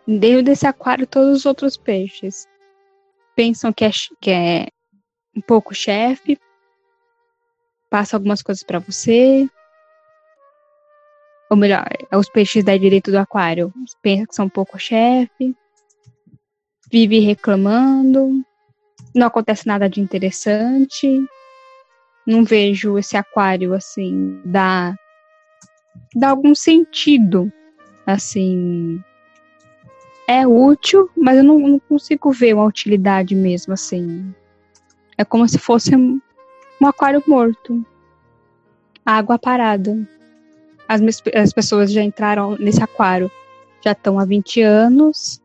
dentro 0.07 0.43
desse 0.43 0.67
aquário, 0.67 1.07
todos 1.07 1.39
os 1.39 1.47
outros 1.47 1.77
peixes. 1.77 2.47
Pensam 3.35 3.73
que 3.73 3.85
é, 3.85 3.91
que 4.21 4.31
é 4.31 4.69
um 5.37 5.41
pouco 5.41 5.75
chefe, 5.75 6.39
passa 7.91 8.17
algumas 8.17 8.43
coisas 8.43 8.63
para 8.63 8.79
você. 8.79 9.49
Ou 11.51 11.57
melhor, 11.57 11.85
os 12.13 12.29
peixes 12.29 12.65
da 12.65 12.77
direito 12.77 13.11
do 13.11 13.19
aquário. 13.19 13.73
Pensam 14.03 14.27
que 14.27 14.35
são 14.35 14.47
um 14.47 14.51
pouco 14.51 14.79
chefe, 14.79 15.55
vive 16.91 17.19
reclamando, 17.21 18.45
não 19.15 19.29
acontece 19.29 19.67
nada 19.67 19.89
de 19.89 20.01
interessante. 20.01 21.25
Não 22.27 22.43
vejo 22.43 22.99
esse 22.99 23.17
aquário 23.17 23.75
assim 23.75 24.41
dar, 24.45 24.97
dar 26.15 26.31
algum 26.31 26.55
sentido 26.55 27.53
assim, 28.07 29.03
é 30.27 30.47
útil, 30.47 31.11
mas 31.17 31.39
eu 31.39 31.45
não, 31.45 31.59
não, 31.59 31.79
consigo 31.79 32.33
ver 32.33 32.55
uma 32.55 32.65
utilidade 32.65 33.35
mesmo, 33.35 33.75
assim. 33.75 34.35
É 35.17 35.25
como 35.25 35.49
se 35.49 35.59
fosse 35.59 35.95
um, 35.95 36.21
aquário 36.83 37.23
morto. 37.27 37.85
Água 39.05 39.39
parada. 39.39 40.07
As, 40.89 41.01
as 41.35 41.53
pessoas 41.53 41.93
já 41.93 42.03
entraram 42.03 42.57
nesse 42.59 42.83
aquário, 42.83 43.31
já 43.83 43.93
estão 43.93 44.19
há 44.19 44.25
20 44.25 44.61
anos, 44.63 45.41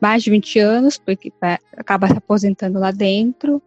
mais 0.00 0.22
de 0.22 0.30
20 0.30 0.58
anos, 0.58 0.98
porque 0.98 1.32
acaba 1.76 2.08
se 2.08 2.16
aposentando 2.16 2.78
lá 2.78 2.90
dentro, 2.90 3.60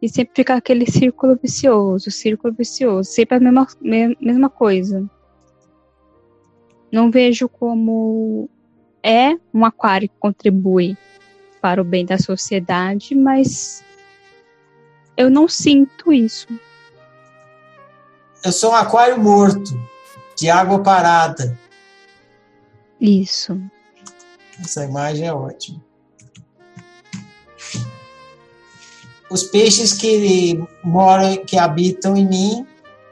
e 0.00 0.08
sempre 0.08 0.34
fica 0.34 0.54
aquele 0.54 0.90
círculo 0.90 1.38
vicioso, 1.40 2.10
círculo 2.10 2.52
vicioso, 2.52 3.10
sempre 3.10 3.36
a 3.36 3.40
mesma, 3.40 3.66
mesma 4.20 4.50
coisa 4.50 5.08
não 6.92 7.10
vejo 7.10 7.48
como 7.48 8.50
é 9.02 9.36
um 9.52 9.64
aquário 9.64 10.08
que 10.08 10.14
contribui 10.18 10.96
para 11.60 11.80
o 11.80 11.84
bem 11.84 12.04
da 12.04 12.18
sociedade, 12.18 13.14
mas 13.14 13.84
eu 15.16 15.30
não 15.30 15.48
sinto 15.48 16.12
isso. 16.12 16.48
Eu 18.44 18.52
sou 18.52 18.72
um 18.72 18.74
aquário 18.74 19.18
morto, 19.18 19.78
de 20.36 20.50
água 20.50 20.82
parada. 20.82 21.56
Isso. 23.00 23.60
Essa 24.60 24.84
imagem 24.84 25.26
é 25.26 25.32
ótima. 25.32 25.82
Os 29.30 29.44
peixes 29.44 29.92
que 29.92 30.62
moram, 30.84 31.44
que 31.44 31.58
habitam 31.58 32.16
em 32.16 32.28
mim, 32.28 32.66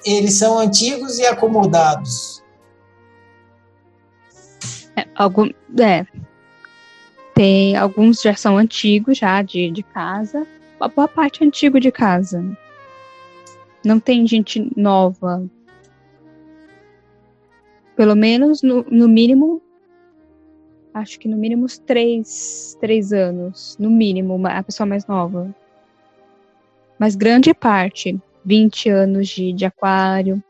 eles 0.05 0.35
são 0.35 0.59
antigos 0.59 1.19
e 1.19 1.25
acomodados. 1.25 2.30
É, 4.97 5.07
algum, 5.15 5.49
é, 5.79 6.07
tem 7.35 7.77
alguns 7.77 8.21
já 8.21 8.35
são 8.35 8.59
antigos 8.59 9.19
já 9.19 9.41
de, 9.43 9.71
de 9.71 9.83
casa, 9.83 10.47
a 10.81 10.89
boa 10.89 11.07
parte 11.07 11.43
é 11.43 11.47
antigo 11.47 11.79
de 11.79 11.93
casa. 11.93 12.45
Não 13.85 14.01
tem 14.01 14.27
gente 14.27 14.71
nova. 14.77 15.49
Pelo 17.97 18.15
menos, 18.15 18.63
no, 18.63 18.83
no 18.85 19.09
mínimo, 19.09 19.63
acho 20.93 21.19
que 21.19 21.29
no 21.29 21.37
mínimo 21.37 21.65
uns 21.65 21.79
três, 21.79 22.77
três 22.81 23.13
anos. 23.13 23.77
No 23.79 23.91
mínimo, 23.91 24.41
a 24.47 24.63
pessoa 24.63 24.87
mais 24.87 25.07
nova. 25.07 25.55
Mas 26.99 27.15
grande 27.15 27.55
parte, 27.55 28.21
20 28.45 28.89
anos 28.91 29.29
de, 29.29 29.53
de 29.53 29.65
aquário, 29.65 30.43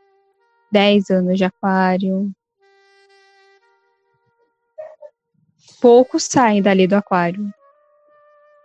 10 0.71 1.09
anos 1.09 1.37
de 1.37 1.45
aquário, 1.45 2.31
poucos 5.81 6.25
saem 6.25 6.61
dali 6.61 6.87
do 6.87 6.95
aquário. 6.95 7.51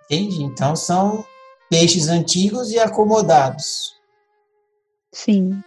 Entendi. 0.04 0.42
Então 0.42 0.76
são 0.76 1.25
peixes 1.68 2.08
antigos 2.08 2.70
e 2.70 2.78
acomodados. 2.78 3.96
Sim. 5.11 5.62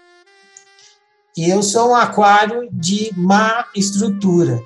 E 1.35 1.49
eu 1.49 1.63
sou 1.63 1.91
um 1.91 1.95
aquário 1.95 2.69
de 2.71 3.11
má 3.17 3.67
estrutura. 3.75 4.63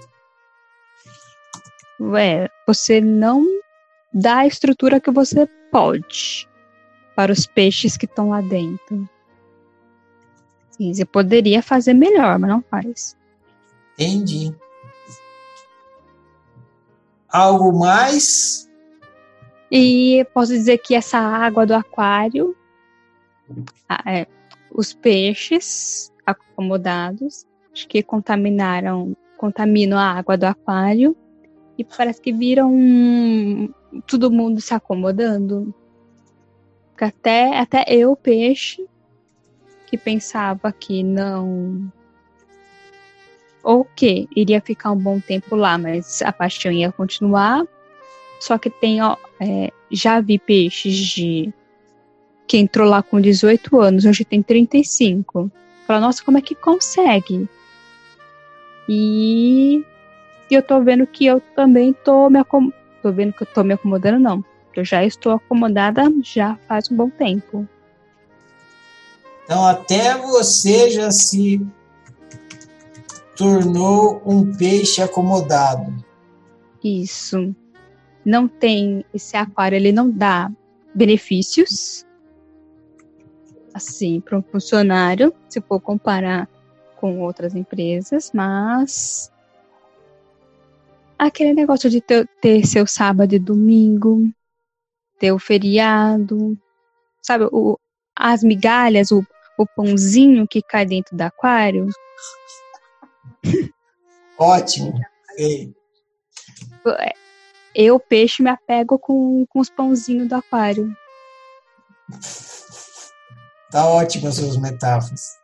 Ué, 2.00 2.50
você 2.68 3.00
não 3.00 3.46
dá 4.14 4.40
a 4.40 4.48
estrutura 4.48 5.00
que 5.00 5.10
você 5.10 5.48
pode 5.72 6.48
para 7.16 7.32
os 7.32 7.46
peixes 7.46 7.96
que 7.96 8.06
estão 8.06 8.30
lá 8.30 8.42
dentro. 8.42 9.08
Sim, 10.72 10.94
você 10.94 11.06
poderia 11.06 11.62
fazer 11.62 11.94
melhor, 11.94 12.40
mas 12.40 12.50
não 12.50 12.64
faz. 12.64 13.16
Entendi. 13.94 14.54
Algo 17.34 17.74
mais? 17.74 18.70
E 19.72 20.24
posso 20.36 20.54
dizer 20.54 20.78
que 20.78 20.94
essa 20.94 21.18
água 21.18 21.66
do 21.66 21.74
aquário, 21.74 22.56
é, 24.06 24.28
os 24.72 24.94
peixes 24.94 26.14
acomodados, 26.24 27.48
acho 27.74 27.88
que 27.88 28.04
contaminaram, 28.04 29.18
contaminam 29.36 29.98
a 29.98 30.12
água 30.12 30.38
do 30.38 30.46
aquário 30.46 31.18
e 31.76 31.84
parece 31.84 32.22
que 32.22 32.32
viram 32.32 32.72
todo 34.06 34.30
mundo 34.30 34.62
se 34.62 34.76
acomodando. 34.76 35.74
Até, 37.02 37.58
até 37.58 37.84
eu, 37.90 38.16
peixe, 38.16 38.88
que 39.88 39.98
pensava 39.98 40.72
que 40.72 41.02
não. 41.02 41.92
Ou 43.64 43.88
que 43.96 44.28
iria 44.36 44.60
ficar 44.60 44.92
um 44.92 44.98
bom 44.98 45.20
tempo 45.20 45.56
lá, 45.56 45.78
mas 45.78 46.22
a 46.22 46.32
paixão 46.32 46.72
ia 46.72 46.92
continuar. 46.92 47.66
Só 48.40 48.58
que 48.58 48.70
tem, 48.70 49.02
ó, 49.02 49.16
é, 49.40 49.72
já 49.90 50.20
vi 50.20 50.38
peixes 50.38 50.96
de 50.96 51.54
que 52.46 52.58
entrou 52.58 52.88
lá 52.88 53.02
com 53.02 53.22
18 53.22 53.80
anos, 53.80 54.06
hoje 54.06 54.26
tem 54.26 54.44
35. 54.44 55.50
Fala, 55.88 56.02
nossa, 56.02 56.24
como 56.24 56.38
é 56.38 56.42
que 56.42 56.54
consegue? 56.54 57.48
E 58.88 59.84
eu 60.52 60.62
tô 60.62 60.82
vendo 60.82 61.08
que 61.08 61.26
eu 61.26 61.42
também 61.56 61.94
tô 61.94 62.30
me 62.30 62.40
acomodando. 62.40 62.84
Tô 63.02 63.12
vendo 63.12 63.34
que 63.34 63.44
eu 63.44 63.48
tô 63.48 63.64
me 63.64 63.74
acomodando, 63.74 64.20
não. 64.20 64.44
Eu 64.76 64.84
já 64.84 65.04
estou 65.06 65.34
acomodada 65.34 66.04
já 66.24 66.58
faz 66.68 66.90
um 66.90 66.96
bom 66.96 67.10
tempo. 67.10 67.68
Então, 69.44 69.66
até 69.66 70.18
você 70.18 70.90
já 70.90 71.12
se 71.12 71.62
tornou 73.36 74.22
um 74.26 74.56
peixe 74.56 75.02
acomodado. 75.02 75.94
Isso. 76.84 77.56
Não 78.26 78.48
tem 78.48 79.04
esse 79.14 79.36
aquário, 79.36 79.76
ele 79.76 79.92
não 79.92 80.10
dá 80.10 80.52
benefícios 80.94 82.06
assim 83.74 84.22
para 84.22 84.38
um 84.38 84.44
funcionário, 84.44 85.34
se 85.50 85.60
for 85.60 85.80
comparar 85.80 86.48
com 86.98 87.20
outras 87.20 87.56
empresas, 87.56 88.32
mas 88.34 89.32
aquele 91.18 91.54
negócio 91.54 91.90
de 91.90 92.00
ter, 92.00 92.28
ter 92.40 92.66
seu 92.66 92.86
sábado 92.86 93.34
e 93.34 93.40
domingo, 93.40 94.30
ter 95.20 95.32
o 95.32 95.40
feriado, 95.40 96.58
sabe, 97.22 97.46
o, 97.52 97.78
as 98.16 98.44
migalhas, 98.44 99.12
o, 99.12 99.26
o 99.58 99.66
pãozinho 99.66 100.48
que 100.48 100.62
cai 100.62 100.86
dentro 100.86 101.18
do 101.18 101.22
aquário. 101.22 101.88
Ótimo. 104.38 104.94
Ei. 105.38 105.74
Eu, 107.76 108.00
peixe, 108.00 108.44
me 108.44 108.50
apego 108.50 109.00
com, 109.00 109.46
com 109.48 109.60
os 109.60 109.70
pãozinhos 109.70 110.28
do 110.28 110.36
aquário. 110.36 110.96
Tá 113.72 113.88
ótimo 113.88 114.28
as 114.28 114.36
suas 114.36 114.58
metáforas. 114.58 115.38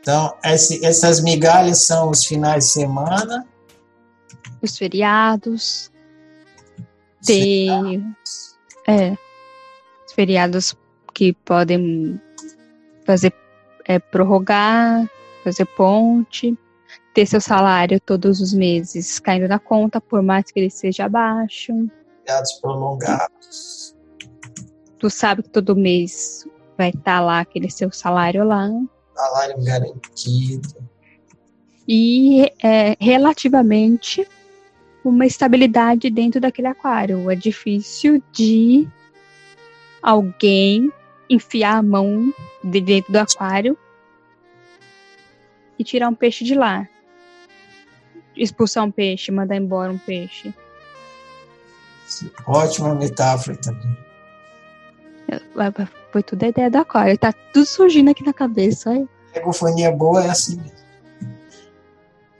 Então, 0.00 0.36
esse, 0.44 0.84
essas 0.84 1.20
migalhas 1.20 1.86
são 1.86 2.10
os 2.10 2.24
finais 2.24 2.66
de 2.66 2.70
semana. 2.72 3.46
Os 4.60 4.76
feriados. 4.76 5.90
Tem. 7.24 8.04
É. 8.86 9.12
Os 10.06 10.12
feriados 10.12 10.76
que 11.14 11.32
podem 11.32 12.20
fazer 13.06 13.32
é, 13.86 13.98
prorrogar, 13.98 15.08
fazer 15.44 15.66
ponte, 15.66 16.58
ter 17.12 17.26
seu 17.26 17.40
salário 17.40 18.00
todos 18.00 18.40
os 18.40 18.52
meses 18.52 19.18
caindo 19.18 19.46
na 19.46 19.58
conta, 19.58 20.00
por 20.00 20.22
mais 20.22 20.50
que 20.50 20.58
ele 20.58 20.70
seja 20.70 21.08
baixo. 21.08 21.72
Feriados 22.24 22.52
prolongados 22.54 23.94
tu 25.04 25.10
sabe 25.10 25.42
que 25.42 25.50
todo 25.50 25.76
mês 25.76 26.48
vai 26.78 26.88
estar 26.88 27.02
tá 27.02 27.20
lá 27.20 27.40
aquele 27.40 27.70
seu 27.70 27.92
salário 27.92 28.42
lá. 28.42 28.70
Salário 29.14 29.62
garantido. 29.62 30.82
E 31.86 32.50
é, 32.62 32.96
relativamente 32.98 34.26
uma 35.04 35.26
estabilidade 35.26 36.08
dentro 36.08 36.40
daquele 36.40 36.68
aquário. 36.68 37.30
É 37.30 37.34
difícil 37.34 38.22
de 38.32 38.88
alguém 40.02 40.90
enfiar 41.28 41.76
a 41.76 41.82
mão 41.82 42.32
de 42.62 42.80
dentro 42.80 43.12
do 43.12 43.18
aquário 43.18 43.76
e 45.78 45.84
tirar 45.84 46.08
um 46.08 46.14
peixe 46.14 46.44
de 46.44 46.54
lá. 46.54 46.88
Expulsar 48.36 48.84
um 48.84 48.90
peixe, 48.90 49.30
mandar 49.30 49.56
embora 49.56 49.92
um 49.92 49.98
peixe. 49.98 50.52
Ótima 52.46 52.94
metáfora 52.94 53.56
também. 53.56 53.96
Foi 56.12 56.22
tudo 56.22 56.44
a 56.44 56.48
ideia 56.48 56.70
da 56.70 56.80
Aquário. 56.80 57.18
Tá 57.18 57.32
tudo 57.52 57.66
surgindo 57.66 58.10
aqui 58.10 58.24
na 58.24 58.32
cabeça. 58.32 58.90
Olha. 58.90 59.08
Ecofonia 59.34 59.90
boa 59.90 60.24
é 60.24 60.30
assim 60.30 60.56
mesmo. 60.56 60.84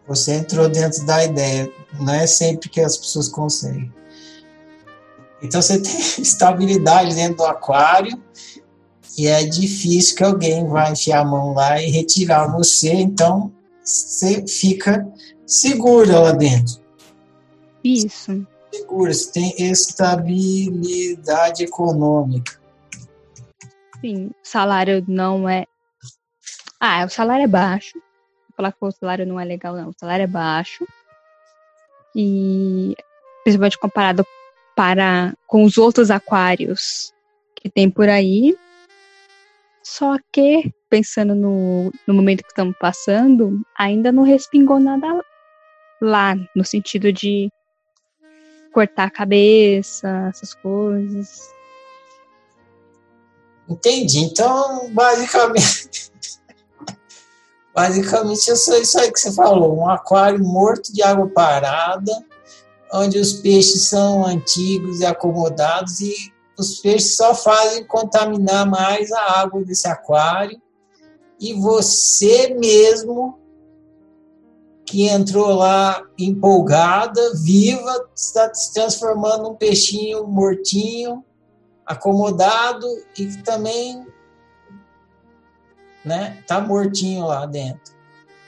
Você 0.06 0.34
entrou 0.34 0.68
dentro 0.68 1.04
da 1.06 1.24
ideia. 1.24 1.72
Não 1.98 2.14
é 2.14 2.26
sempre 2.26 2.68
que 2.68 2.80
as 2.80 2.96
pessoas 2.96 3.28
conseguem. 3.28 3.92
Então 5.42 5.60
você 5.60 5.80
tem 5.82 5.92
estabilidade 6.22 7.14
dentro 7.14 7.38
do 7.38 7.44
aquário 7.44 8.22
e 9.16 9.26
é 9.26 9.44
difícil 9.44 10.16
que 10.16 10.24
alguém 10.24 10.66
vá 10.66 10.90
enfiar 10.90 11.20
a 11.20 11.24
mão 11.24 11.52
lá 11.52 11.80
e 11.80 11.90
retirar 11.90 12.48
você. 12.48 12.92
Então 12.92 13.52
você 13.82 14.46
fica 14.46 15.06
segura 15.46 16.20
lá 16.20 16.32
dentro. 16.32 16.82
Isso. 17.82 18.46
Segura, 18.72 19.12
você 19.12 19.32
tem 19.32 19.54
estabilidade 19.70 21.62
econômica 21.62 22.64
assim, 24.04 24.26
o 24.26 24.34
salário 24.42 25.04
não 25.08 25.48
é. 25.48 25.66
Ah, 26.78 27.04
o 27.04 27.08
salário 27.08 27.44
é 27.44 27.48
baixo. 27.48 27.94
Vou 27.94 28.56
falar 28.56 28.72
que 28.72 28.78
o 28.80 28.90
salário 28.90 29.26
não 29.26 29.40
é 29.40 29.44
legal, 29.44 29.74
não. 29.74 29.88
O 29.88 29.94
salário 29.98 30.24
é 30.24 30.26
baixo. 30.26 30.86
E 32.14 32.94
principalmente 33.42 33.78
comparado 33.78 34.26
para 34.76 35.34
com 35.46 35.64
os 35.64 35.78
outros 35.78 36.10
aquários 36.10 37.12
que 37.56 37.70
tem 37.70 37.90
por 37.90 38.08
aí. 38.08 38.56
Só 39.84 40.16
que, 40.32 40.72
pensando 40.88 41.34
no, 41.34 41.92
no 42.06 42.14
momento 42.14 42.42
que 42.42 42.48
estamos 42.48 42.74
passando, 42.80 43.60
ainda 43.78 44.10
não 44.10 44.22
respingou 44.22 44.80
nada 44.80 45.06
lá, 46.00 46.34
no 46.56 46.64
sentido 46.64 47.12
de 47.12 47.50
cortar 48.72 49.04
a 49.04 49.10
cabeça, 49.10 50.28
essas 50.30 50.54
coisas. 50.54 51.54
Entendi. 53.68 54.20
Então, 54.20 54.90
basicamente. 54.92 56.10
basicamente, 57.74 58.56
sou 58.56 58.78
isso 58.78 58.98
aí 58.98 59.12
que 59.12 59.18
você 59.20 59.32
falou: 59.32 59.78
um 59.78 59.88
aquário 59.88 60.42
morto 60.42 60.92
de 60.94 61.02
água 61.02 61.28
parada, 61.28 62.12
onde 62.92 63.18
os 63.18 63.34
peixes 63.34 63.88
são 63.88 64.24
antigos 64.24 65.00
e 65.00 65.06
acomodados, 65.06 66.00
e 66.00 66.33
os 66.56 66.80
peixes 66.80 67.16
só 67.16 67.34
fazem 67.34 67.84
contaminar 67.86 68.68
mais 68.68 69.10
a 69.12 69.40
água 69.40 69.62
desse 69.64 69.88
aquário. 69.88 70.60
E 71.40 71.52
você 71.54 72.54
mesmo, 72.54 73.38
que 74.86 75.08
entrou 75.08 75.54
lá 75.54 76.02
empolgada, 76.18 77.20
viva, 77.42 78.08
está 78.14 78.52
se 78.54 78.72
transformando 78.72 79.44
num 79.44 79.54
peixinho 79.54 80.26
mortinho 80.26 81.24
acomodado 81.84 82.86
e 83.18 83.26
que 83.26 83.42
também 83.42 84.06
né, 86.04 86.42
tá 86.46 86.60
mortinho 86.60 87.26
lá 87.26 87.46
dentro. 87.46 87.94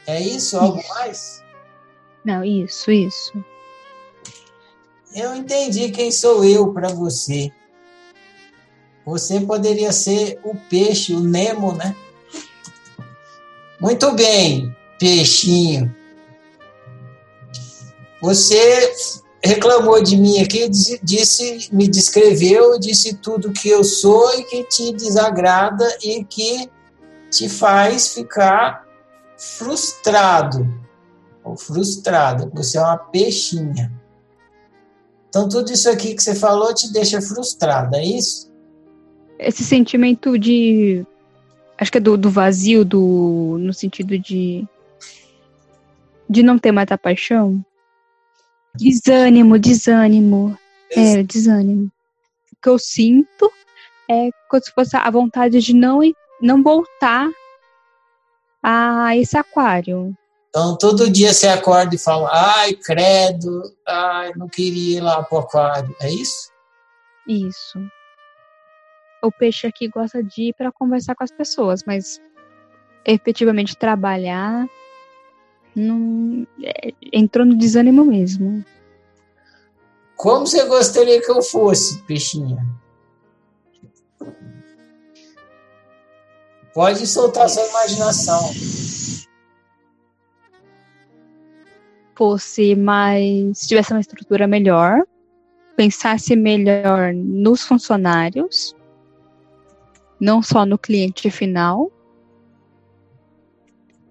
É 0.06 0.20
isso? 0.20 0.56
Algo 0.56 0.78
isso. 0.78 0.88
mais? 0.88 1.44
Não, 2.24 2.44
isso, 2.44 2.90
isso. 2.90 3.44
Eu 5.14 5.34
entendi 5.34 5.90
quem 5.90 6.10
sou 6.10 6.44
eu 6.44 6.72
para 6.72 6.88
você. 6.88 7.50
Você 9.06 9.40
poderia 9.40 9.92
ser 9.92 10.40
o 10.42 10.56
peixe, 10.68 11.14
o 11.14 11.20
Nemo, 11.20 11.72
né? 11.72 11.94
Muito 13.80 14.12
bem, 14.14 14.74
peixinho. 14.98 15.94
Você 18.20 18.92
reclamou 19.44 20.02
de 20.02 20.16
mim 20.16 20.40
aqui, 20.40 20.68
disse, 20.68 21.68
me 21.72 21.86
descreveu, 21.86 22.80
disse 22.80 23.14
tudo 23.14 23.52
que 23.52 23.68
eu 23.68 23.84
sou 23.84 24.34
e 24.40 24.42
que 24.42 24.64
te 24.64 24.92
desagrada 24.92 25.86
e 26.02 26.24
que 26.24 26.68
te 27.30 27.48
faz 27.48 28.08
ficar 28.08 28.84
frustrado 29.38 30.66
ou 31.44 31.56
frustrada. 31.56 32.50
Você 32.54 32.76
é 32.76 32.80
uma 32.80 32.98
peixinha. 32.98 33.92
Então 35.28 35.48
tudo 35.48 35.70
isso 35.70 35.88
aqui 35.88 36.14
que 36.14 36.22
você 36.22 36.34
falou 36.34 36.74
te 36.74 36.92
deixa 36.92 37.22
frustrada, 37.22 37.98
é 37.98 38.04
isso? 38.04 38.45
Esse 39.38 39.64
sentimento 39.64 40.38
de 40.38 41.04
acho 41.78 41.92
que 41.92 41.98
é 41.98 42.00
do, 42.00 42.16
do 42.16 42.30
vazio, 42.30 42.84
do 42.84 43.56
no 43.60 43.72
sentido 43.72 44.18
de 44.18 44.66
de 46.28 46.42
não 46.42 46.58
ter 46.58 46.72
mais 46.72 46.90
a 46.90 46.98
paixão. 46.98 47.64
Desânimo, 48.74 49.58
desânimo. 49.58 50.58
É, 50.90 51.22
desânimo. 51.22 51.90
O 52.52 52.56
que 52.62 52.68
eu 52.68 52.78
sinto 52.78 53.50
é 54.10 54.30
como 54.48 54.62
se 54.62 54.72
fosse 54.72 54.96
a 54.96 55.10
vontade 55.10 55.60
de 55.60 55.74
não, 55.74 56.00
não 56.40 56.62
voltar 56.62 57.28
a 58.62 59.16
esse 59.16 59.36
aquário. 59.36 60.16
Então, 60.48 60.76
todo 60.76 61.10
dia 61.10 61.32
você 61.32 61.48
acorda 61.48 61.94
e 61.94 61.98
fala, 61.98 62.30
ai, 62.32 62.72
credo, 62.74 63.62
ai, 63.86 64.32
não 64.36 64.48
queria 64.48 64.98
ir 64.98 65.00
lá 65.00 65.22
pro 65.22 65.38
aquário. 65.38 65.94
É 66.00 66.10
isso? 66.10 66.50
Isso. 67.28 67.78
O 69.26 69.32
peixe 69.32 69.66
aqui 69.66 69.88
gosta 69.88 70.22
de 70.22 70.50
ir 70.50 70.54
para 70.54 70.70
conversar 70.70 71.16
com 71.16 71.24
as 71.24 71.32
pessoas, 71.32 71.82
mas 71.84 72.20
efetivamente 73.04 73.76
trabalhar 73.76 74.68
não, 75.74 76.46
é, 76.62 76.94
entrou 77.12 77.44
no 77.44 77.58
desânimo 77.58 78.04
mesmo. 78.04 78.64
Como 80.14 80.46
você 80.46 80.64
gostaria 80.66 81.20
que 81.20 81.28
eu 81.28 81.42
fosse, 81.42 82.00
peixinha? 82.04 82.64
Pode 86.72 87.04
soltar 87.04 87.48
sua 87.48 87.66
imaginação. 87.66 88.40
Fosse 92.14 92.76
mais. 92.76 93.66
tivesse 93.66 93.92
uma 93.92 94.00
estrutura 94.00 94.46
melhor, 94.46 95.02
pensasse 95.76 96.36
melhor 96.36 97.12
nos 97.12 97.62
funcionários, 97.62 98.72
não 100.20 100.42
só 100.42 100.64
no 100.64 100.78
cliente 100.78 101.30
final, 101.30 101.90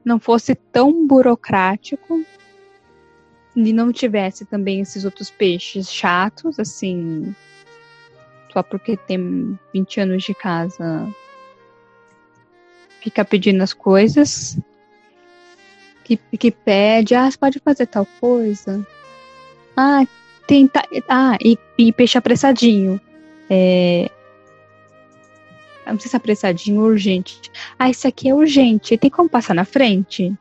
não 0.03 0.19
fosse 0.19 0.53
tão 0.53 1.07
burocrático 1.07 2.23
e 3.55 3.73
não 3.73 3.91
tivesse 3.91 4.45
também 4.45 4.81
esses 4.81 5.05
outros 5.05 5.31
peixes 5.31 5.91
chatos, 5.91 6.59
assim, 6.59 7.33
só 8.51 8.61
porque 8.61 8.95
tem 8.95 9.57
20 9.73 9.99
anos 10.01 10.23
de 10.23 10.33
casa, 10.35 11.07
fica 13.01 13.25
pedindo 13.25 13.61
as 13.63 13.73
coisas, 13.73 14.57
que, 16.03 16.17
que 16.37 16.51
pede, 16.51 17.15
ah, 17.15 17.29
você 17.29 17.37
pode 17.37 17.59
fazer 17.59 17.87
tal 17.87 18.05
coisa. 18.19 18.85
Ah, 19.75 20.05
tem, 20.45 20.69
ah, 21.09 21.37
e, 21.43 21.57
e 21.77 21.91
peixe 21.91 22.17
apressadinho. 22.17 23.01
É, 23.49 24.09
não 25.93 25.99
sei 25.99 26.09
se 26.09 26.15
é 26.15 26.17
apressadinho 26.17 26.81
ou 26.81 26.87
urgente. 26.87 27.51
Ah, 27.77 27.89
esse 27.89 28.07
aqui 28.07 28.29
é 28.29 28.33
urgente. 28.33 28.97
Tem 28.97 29.09
como 29.09 29.29
passar 29.29 29.53
na 29.53 29.65
frente? 29.65 30.33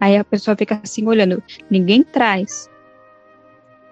Aí 0.00 0.16
a 0.16 0.24
pessoa 0.24 0.56
fica 0.56 0.80
assim 0.82 1.06
olhando. 1.06 1.42
Ninguém 1.70 2.02
traz 2.02 2.68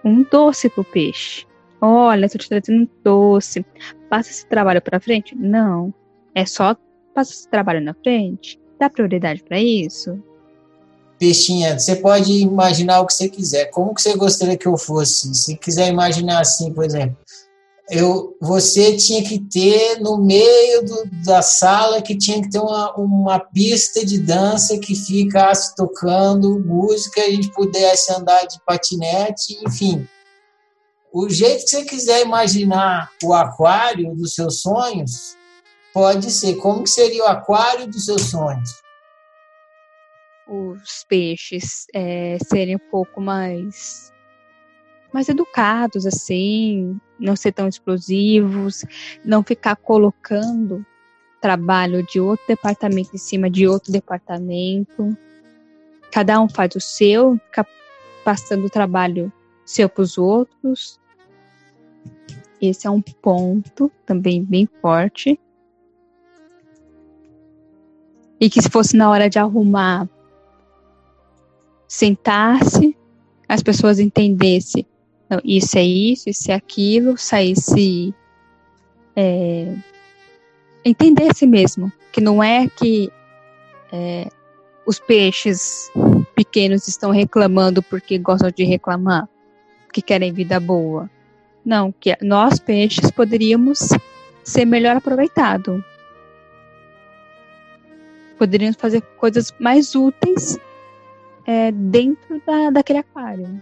um 0.04 0.22
doce 0.22 0.68
pro 0.68 0.84
peixe. 0.84 1.46
Olha, 1.80 2.26
estou 2.26 2.40
te 2.40 2.48
trazendo 2.48 2.82
um 2.82 2.88
doce. 3.04 3.64
Passa 4.08 4.30
esse 4.30 4.46
trabalho 4.46 4.80
para 4.80 5.00
frente? 5.00 5.34
Não. 5.34 5.92
É 6.34 6.46
só 6.46 6.76
passar 7.14 7.32
esse 7.32 7.48
trabalho 7.48 7.80
na 7.80 7.94
frente. 7.94 8.58
Dá 8.78 8.88
prioridade 8.88 9.42
para 9.42 9.60
isso? 9.60 10.22
Peixinha, 11.18 11.78
você 11.78 11.96
pode 11.96 12.32
imaginar 12.32 13.00
o 13.00 13.06
que 13.06 13.12
você 13.12 13.28
quiser. 13.28 13.66
Como 13.66 13.92
que 13.92 14.00
você 14.00 14.16
gostaria 14.16 14.56
que 14.56 14.66
eu 14.66 14.76
fosse? 14.76 15.34
Se 15.34 15.56
quiser 15.56 15.88
imaginar 15.88 16.40
assim, 16.40 16.72
por 16.72 16.84
exemplo, 16.84 17.16
eu, 17.90 18.36
você 18.40 18.96
tinha 18.96 19.22
que 19.24 19.38
ter 19.38 19.98
no 20.00 20.18
meio 20.18 20.84
do, 20.84 21.10
da 21.24 21.40
sala 21.40 22.02
que 22.02 22.16
tinha 22.16 22.42
que 22.42 22.50
ter 22.50 22.58
uma, 22.58 22.94
uma 22.96 23.40
pista 23.40 24.04
de 24.04 24.18
dança 24.18 24.78
que 24.78 24.94
ficasse 24.94 25.74
tocando 25.74 26.60
música, 26.60 27.22
a 27.22 27.30
gente 27.30 27.50
pudesse 27.52 28.12
andar 28.12 28.44
de 28.46 28.60
patinete, 28.64 29.58
enfim. 29.66 30.06
O 31.10 31.28
jeito 31.30 31.64
que 31.64 31.70
você 31.70 31.84
quiser 31.84 32.22
imaginar 32.22 33.10
o 33.24 33.32
aquário 33.32 34.14
dos 34.14 34.34
seus 34.34 34.60
sonhos, 34.60 35.36
pode 35.92 36.30
ser. 36.30 36.56
Como 36.56 36.84
que 36.84 36.90
seria 36.90 37.24
o 37.24 37.28
aquário 37.28 37.86
dos 37.86 38.04
seus 38.04 38.22
sonhos? 38.22 38.82
Os 40.46 41.04
peixes 41.08 41.86
é, 41.94 42.36
serem 42.46 42.76
um 42.76 42.90
pouco 42.90 43.20
mais 43.20 44.12
mais 45.10 45.28
educados, 45.28 46.04
assim, 46.04 47.00
não 47.18 47.34
ser 47.36 47.52
tão 47.52 47.68
explosivos, 47.68 48.84
não 49.24 49.42
ficar 49.42 49.76
colocando 49.76 50.84
trabalho 51.40 52.02
de 52.02 52.20
outro 52.20 52.44
departamento 52.48 53.10
em 53.14 53.18
cima 53.18 53.50
de 53.50 53.66
outro 53.66 53.92
departamento. 53.92 55.16
Cada 56.12 56.40
um 56.40 56.48
faz 56.48 56.74
o 56.74 56.80
seu, 56.80 57.38
ficar 57.38 57.66
passando 58.24 58.66
o 58.66 58.70
trabalho 58.70 59.32
seu 59.64 59.88
para 59.88 60.02
os 60.02 60.18
outros. 60.18 61.00
Esse 62.60 62.86
é 62.86 62.90
um 62.90 63.00
ponto 63.00 63.90
também 64.04 64.44
bem 64.44 64.68
forte. 64.80 65.38
E 68.40 68.48
que 68.48 68.62
se 68.62 68.68
fosse 68.68 68.96
na 68.96 69.10
hora 69.10 69.28
de 69.28 69.38
arrumar, 69.38 70.08
sentar-se, 71.86 72.96
as 73.48 73.62
pessoas 73.62 73.98
entendessem 73.98 74.86
não, 75.28 75.40
isso 75.44 75.76
é 75.78 75.84
isso, 75.84 76.30
isso 76.30 76.50
é 76.50 76.54
aquilo, 76.54 77.16
saísse. 77.18 78.14
É, 79.14 79.74
entendesse 80.84 81.46
mesmo, 81.46 81.92
que 82.12 82.20
não 82.20 82.42
é 82.42 82.68
que 82.68 83.10
é, 83.92 84.28
os 84.86 84.98
peixes 84.98 85.90
pequenos 86.34 86.88
estão 86.88 87.10
reclamando 87.10 87.82
porque 87.82 88.16
gostam 88.16 88.50
de 88.50 88.64
reclamar, 88.64 89.28
que 89.92 90.00
querem 90.00 90.32
vida 90.32 90.58
boa. 90.58 91.10
Não, 91.64 91.92
que 91.92 92.16
nós 92.22 92.58
peixes 92.58 93.10
poderíamos 93.10 93.80
ser 94.42 94.64
melhor 94.64 94.96
aproveitado. 94.96 95.84
Poderíamos 98.38 98.76
fazer 98.76 99.02
coisas 99.18 99.52
mais 99.58 99.94
úteis 99.94 100.58
é, 101.44 101.72
dentro 101.72 102.40
da, 102.46 102.70
daquele 102.70 103.00
aquário. 103.00 103.60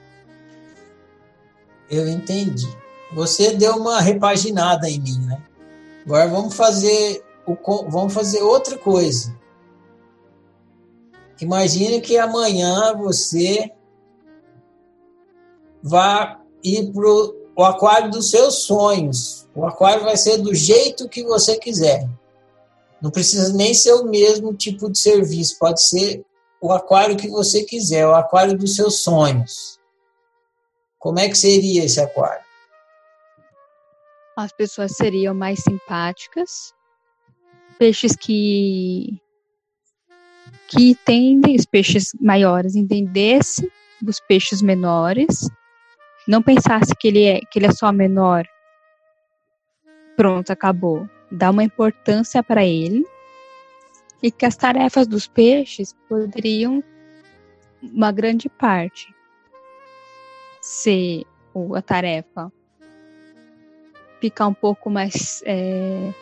Eu 1.91 2.09
entendi. 2.09 2.67
Você 3.13 3.53
deu 3.53 3.77
uma 3.77 4.01
repaginada 4.01 4.89
em 4.89 5.01
mim, 5.01 5.19
né? 5.27 5.43
Agora 6.05 6.29
vamos 6.29 6.55
fazer 6.55 7.25
o, 7.47 7.57
vamos 7.89 8.13
fazer 8.13 8.43
outra 8.43 8.77
coisa. 8.77 9.37
Imagine 11.41 12.01
que 12.01 12.17
amanhã 12.17 12.95
você 12.95 13.71
vá 15.83 16.41
ir 16.63 16.93
para 16.93 17.07
o 17.07 17.65
aquário 17.65 18.11
dos 18.11 18.31
seus 18.31 18.63
sonhos. 18.63 19.47
O 19.55 19.65
aquário 19.65 20.05
vai 20.05 20.17
ser 20.17 20.39
do 20.39 20.55
jeito 20.55 21.09
que 21.09 21.25
você 21.25 21.57
quiser. 21.57 22.09
Não 23.01 23.11
precisa 23.11 23.53
nem 23.53 23.75
ser 23.75 23.93
o 23.93 24.05
mesmo 24.05 24.55
tipo 24.55 24.91
de 24.91 24.99
serviço, 24.99 25.59
pode 25.59 25.83
ser 25.83 26.25
o 26.61 26.73
aquário 26.73 27.17
que 27.17 27.29
você 27.29 27.63
quiser, 27.63 28.07
o 28.07 28.15
aquário 28.15 28.57
dos 28.57 28.75
seus 28.75 29.03
sonhos. 29.03 29.76
Como 31.07 31.21
é 31.21 31.29
que 31.29 31.39
seria 31.39 31.85
esse 31.85 32.01
aquário? 32.01 32.45
As 34.37 34.51
pessoas 34.51 34.97
seriam 34.97 35.33
mais 35.33 35.61
simpáticas, 35.61 36.75
peixes 37.79 38.17
que 38.17 39.17
que 40.67 40.91
entendem, 40.91 41.55
os 41.55 41.65
peixes 41.65 42.11
maiores 42.21 42.75
entendessem 42.75 43.71
dos 44.03 44.19
peixes 44.19 44.61
menores, 44.61 45.49
não 46.27 46.43
pensasse 46.43 46.93
que 46.99 47.07
ele 47.07 47.23
é 47.23 47.41
que 47.53 47.61
ele 47.61 47.67
é 47.67 47.73
só 47.73 47.93
menor. 47.93 48.45
Pronto, 50.17 50.51
acabou. 50.51 51.09
Dá 51.31 51.51
uma 51.51 51.63
importância 51.63 52.43
para 52.43 52.65
ele 52.65 53.07
e 54.21 54.33
que 54.33 54.45
as 54.45 54.57
tarefas 54.57 55.07
dos 55.07 55.29
peixes 55.29 55.95
poderiam 56.09 56.83
uma 57.81 58.11
grande 58.11 58.49
parte 58.49 59.15
ser 60.67 61.25
a 61.77 61.81
tarefa 61.81 62.53
ficar 64.21 64.49
um 64.49 64.55
pouco 64.55 64.91
mais. 64.91 65.41
É, 65.47 66.13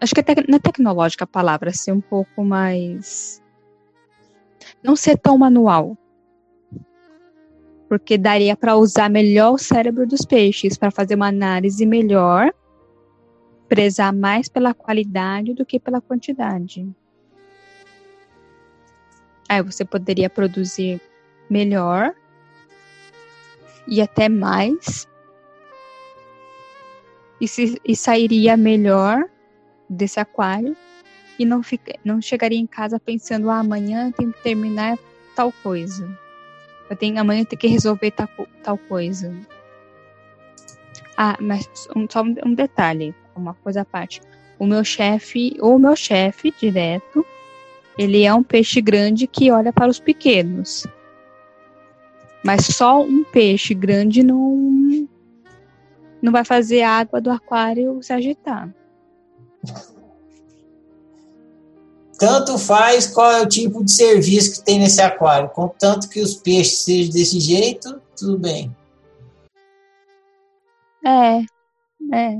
acho 0.00 0.14
que 0.14 0.20
até 0.20 0.34
não 0.48 0.56
é 0.56 0.58
tecnológica 0.58 1.24
a 1.24 1.26
palavra, 1.26 1.70
ser 1.70 1.92
um 1.92 2.00
pouco 2.00 2.42
mais. 2.42 3.42
Não 4.82 4.96
ser 4.96 5.18
tão 5.18 5.36
manual. 5.36 5.96
porque 7.86 8.16
daria 8.16 8.56
para 8.56 8.76
usar 8.76 9.10
melhor 9.10 9.52
o 9.52 9.58
cérebro 9.58 10.06
dos 10.06 10.24
peixes 10.24 10.76
para 10.76 10.90
fazer 10.90 11.14
uma 11.14 11.28
análise 11.28 11.84
melhor, 11.84 12.50
prezar 13.68 14.12
mais 14.12 14.48
pela 14.48 14.72
qualidade 14.72 15.52
do 15.52 15.66
que 15.66 15.78
pela 15.78 16.00
quantidade. 16.00 16.88
Aí 19.48 19.62
você 19.62 19.84
poderia 19.84 20.30
produzir 20.30 20.98
melhor 21.48 22.14
e 23.86 24.00
até 24.00 24.28
mais 24.28 25.08
e, 27.40 27.48
se, 27.48 27.80
e 27.84 27.96
sairia 27.96 28.56
melhor 28.56 29.24
desse 29.88 30.18
aquário 30.18 30.76
e 31.38 31.44
não, 31.44 31.62
fica, 31.62 31.94
não 32.04 32.20
chegaria 32.20 32.58
em 32.58 32.66
casa 32.66 32.98
pensando 32.98 33.50
ah, 33.50 33.58
amanhã 33.58 34.10
tem 34.12 34.30
que 34.30 34.42
terminar 34.42 34.96
tal 35.34 35.52
coisa. 35.62 36.08
Eu 36.88 36.96
tenho, 36.96 37.18
amanhã 37.18 37.44
tenho 37.44 37.60
que 37.60 37.66
resolver 37.66 38.10
tal, 38.12 38.28
tal 38.62 38.78
coisa. 38.78 39.34
Ah, 41.16 41.36
mas 41.40 41.68
um, 41.94 42.06
só 42.08 42.22
um 42.22 42.54
detalhe, 42.54 43.14
uma 43.34 43.54
coisa 43.54 43.82
à 43.82 43.84
parte. 43.84 44.20
O 44.58 44.66
meu 44.66 44.84
chefe, 44.84 45.56
ou 45.60 45.76
o 45.76 45.78
meu 45.78 45.96
chefe 45.96 46.54
direto, 46.58 47.26
ele 47.98 48.24
é 48.24 48.32
um 48.32 48.42
peixe 48.42 48.80
grande 48.80 49.26
que 49.26 49.50
olha 49.50 49.72
para 49.72 49.88
os 49.88 49.98
pequenos. 49.98 50.86
Mas 52.44 52.66
só 52.66 53.00
um 53.00 53.24
peixe 53.24 53.72
grande 53.72 54.22
não 54.22 55.08
não 56.20 56.32
vai 56.32 56.44
fazer 56.44 56.82
a 56.82 56.90
água 56.90 57.20
do 57.20 57.30
aquário 57.30 58.02
se 58.02 58.12
agitar. 58.12 58.74
Tanto 62.18 62.56
faz 62.58 63.06
qual 63.06 63.30
é 63.32 63.42
o 63.42 63.48
tipo 63.48 63.84
de 63.84 63.90
serviço 63.90 64.54
que 64.54 64.64
tem 64.64 64.78
nesse 64.78 65.02
aquário, 65.02 65.48
contanto 65.50 66.08
que 66.08 66.20
os 66.20 66.34
peixes 66.34 66.80
sejam 66.80 67.12
desse 67.12 67.40
jeito, 67.40 68.00
tudo 68.16 68.38
bem. 68.38 68.74
É, 71.04 71.40
é. 72.12 72.38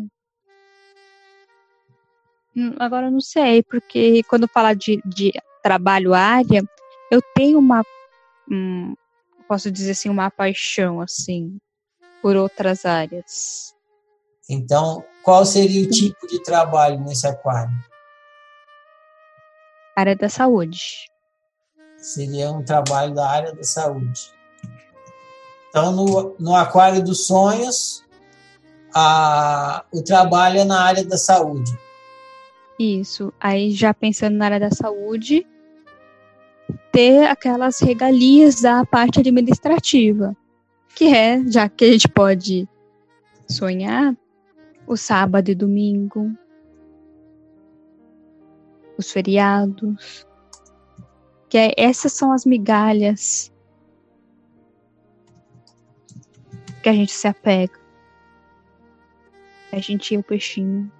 Hum, 2.56 2.74
agora 2.78 3.08
eu 3.08 3.10
não 3.10 3.20
sei, 3.20 3.62
porque 3.62 4.22
quando 4.28 4.48
fala 4.48 4.72
de, 4.72 5.02
de 5.04 5.32
trabalho 5.62 6.14
área, 6.14 6.64
eu 7.10 7.20
tenho 7.34 7.58
uma, 7.58 7.82
hum, 8.50 8.94
posso 9.48 9.70
dizer 9.70 9.92
assim, 9.92 10.08
uma 10.08 10.30
paixão, 10.30 11.00
assim, 11.00 11.58
por 12.22 12.36
outras 12.36 12.84
áreas. 12.84 13.74
Então, 14.48 15.04
qual 15.22 15.44
seria 15.44 15.86
o 15.86 15.90
tipo 15.90 16.26
de 16.26 16.42
trabalho 16.42 17.00
nesse 17.00 17.26
aquário? 17.26 17.72
Área 19.96 20.16
da 20.16 20.28
saúde. 20.28 21.08
Seria 21.96 22.50
um 22.50 22.62
trabalho 22.62 23.14
da 23.14 23.28
área 23.28 23.54
da 23.54 23.62
saúde. 23.62 24.32
Então, 25.68 25.92
no, 25.92 26.36
no 26.38 26.54
Aquário 26.54 27.02
dos 27.02 27.26
Sonhos, 27.26 28.04
a, 28.94 29.84
o 29.92 30.02
trabalho 30.02 30.60
é 30.60 30.64
na 30.64 30.82
área 30.82 31.04
da 31.04 31.16
saúde. 31.16 31.76
Isso. 32.78 33.32
Aí, 33.40 33.72
já 33.72 33.94
pensando 33.94 34.36
na 34.36 34.44
área 34.44 34.60
da 34.60 34.70
saúde, 34.70 35.46
ter 36.94 37.26
aquelas 37.26 37.80
regalias 37.80 38.60
da 38.60 38.86
parte 38.86 39.18
administrativa, 39.18 40.36
que 40.94 41.12
é, 41.12 41.42
já 41.44 41.68
que 41.68 41.84
a 41.86 41.90
gente 41.90 42.08
pode 42.08 42.68
sonhar, 43.48 44.16
o 44.86 44.96
sábado 44.96 45.50
e 45.50 45.56
domingo, 45.56 46.32
os 48.96 49.10
feriados, 49.10 50.24
que 51.48 51.58
é, 51.58 51.74
essas 51.76 52.12
são 52.12 52.30
as 52.30 52.44
migalhas 52.44 53.52
que 56.80 56.88
a 56.88 56.92
gente 56.92 57.10
se 57.10 57.26
apega. 57.26 57.80
A 59.72 59.80
gente 59.80 60.14
é 60.14 60.18
o 60.18 60.22
peixinho. 60.22 60.92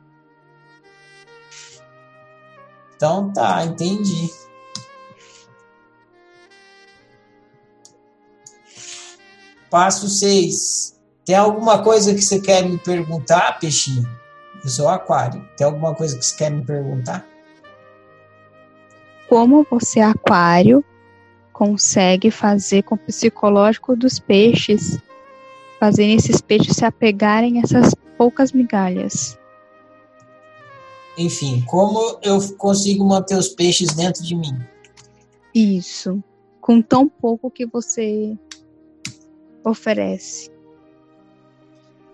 Então 2.97 3.33
tá, 3.33 3.65
entendi. 3.65 4.44
Passo 9.75 10.09
6. 10.09 10.95
Tem 11.25 11.35
alguma 11.35 11.83
coisa 11.83 12.15
que 12.15 12.23
você 12.23 12.41
quer 12.41 12.65
me 12.65 12.79
perguntar, 12.79 13.59
peixinho? 13.59 14.09
Eu 14.63 14.71
sou 14.71 14.89
aquário. 14.89 15.45
Tem 15.57 15.67
alguma 15.67 15.93
coisa 15.97 16.17
que 16.17 16.25
você 16.25 16.37
quer 16.37 16.51
me 16.53 16.65
perguntar? 16.65 17.27
como 19.29 19.67
você, 19.69 19.99
aquário, 19.99 20.85
consegue 21.53 22.31
fazer 22.31 22.85
com 22.85 22.95
o 22.95 22.99
psicológico 22.99 23.97
dos 23.97 24.21
peixes, 24.21 24.97
fazer 25.81 26.05
esses 26.05 26.41
peixes 26.41 26.77
se 26.77 26.85
apegarem 26.85 27.59
a 27.59 27.63
essas 27.63 27.97
poucas 28.17 28.53
migalhas. 28.53 29.37
Enfim, 31.19 31.65
como 31.67 32.21
eu 32.23 32.39
consigo 32.59 33.05
manter 33.05 33.37
os 33.37 33.49
peixes 33.49 33.93
dentro 33.93 34.23
de 34.23 34.37
mim? 34.37 34.57
Isso, 35.53 36.23
com 36.61 36.81
tão 36.81 37.09
pouco 37.09 37.51
que 37.51 37.67
você 37.67 38.39
oferece. 39.65 40.51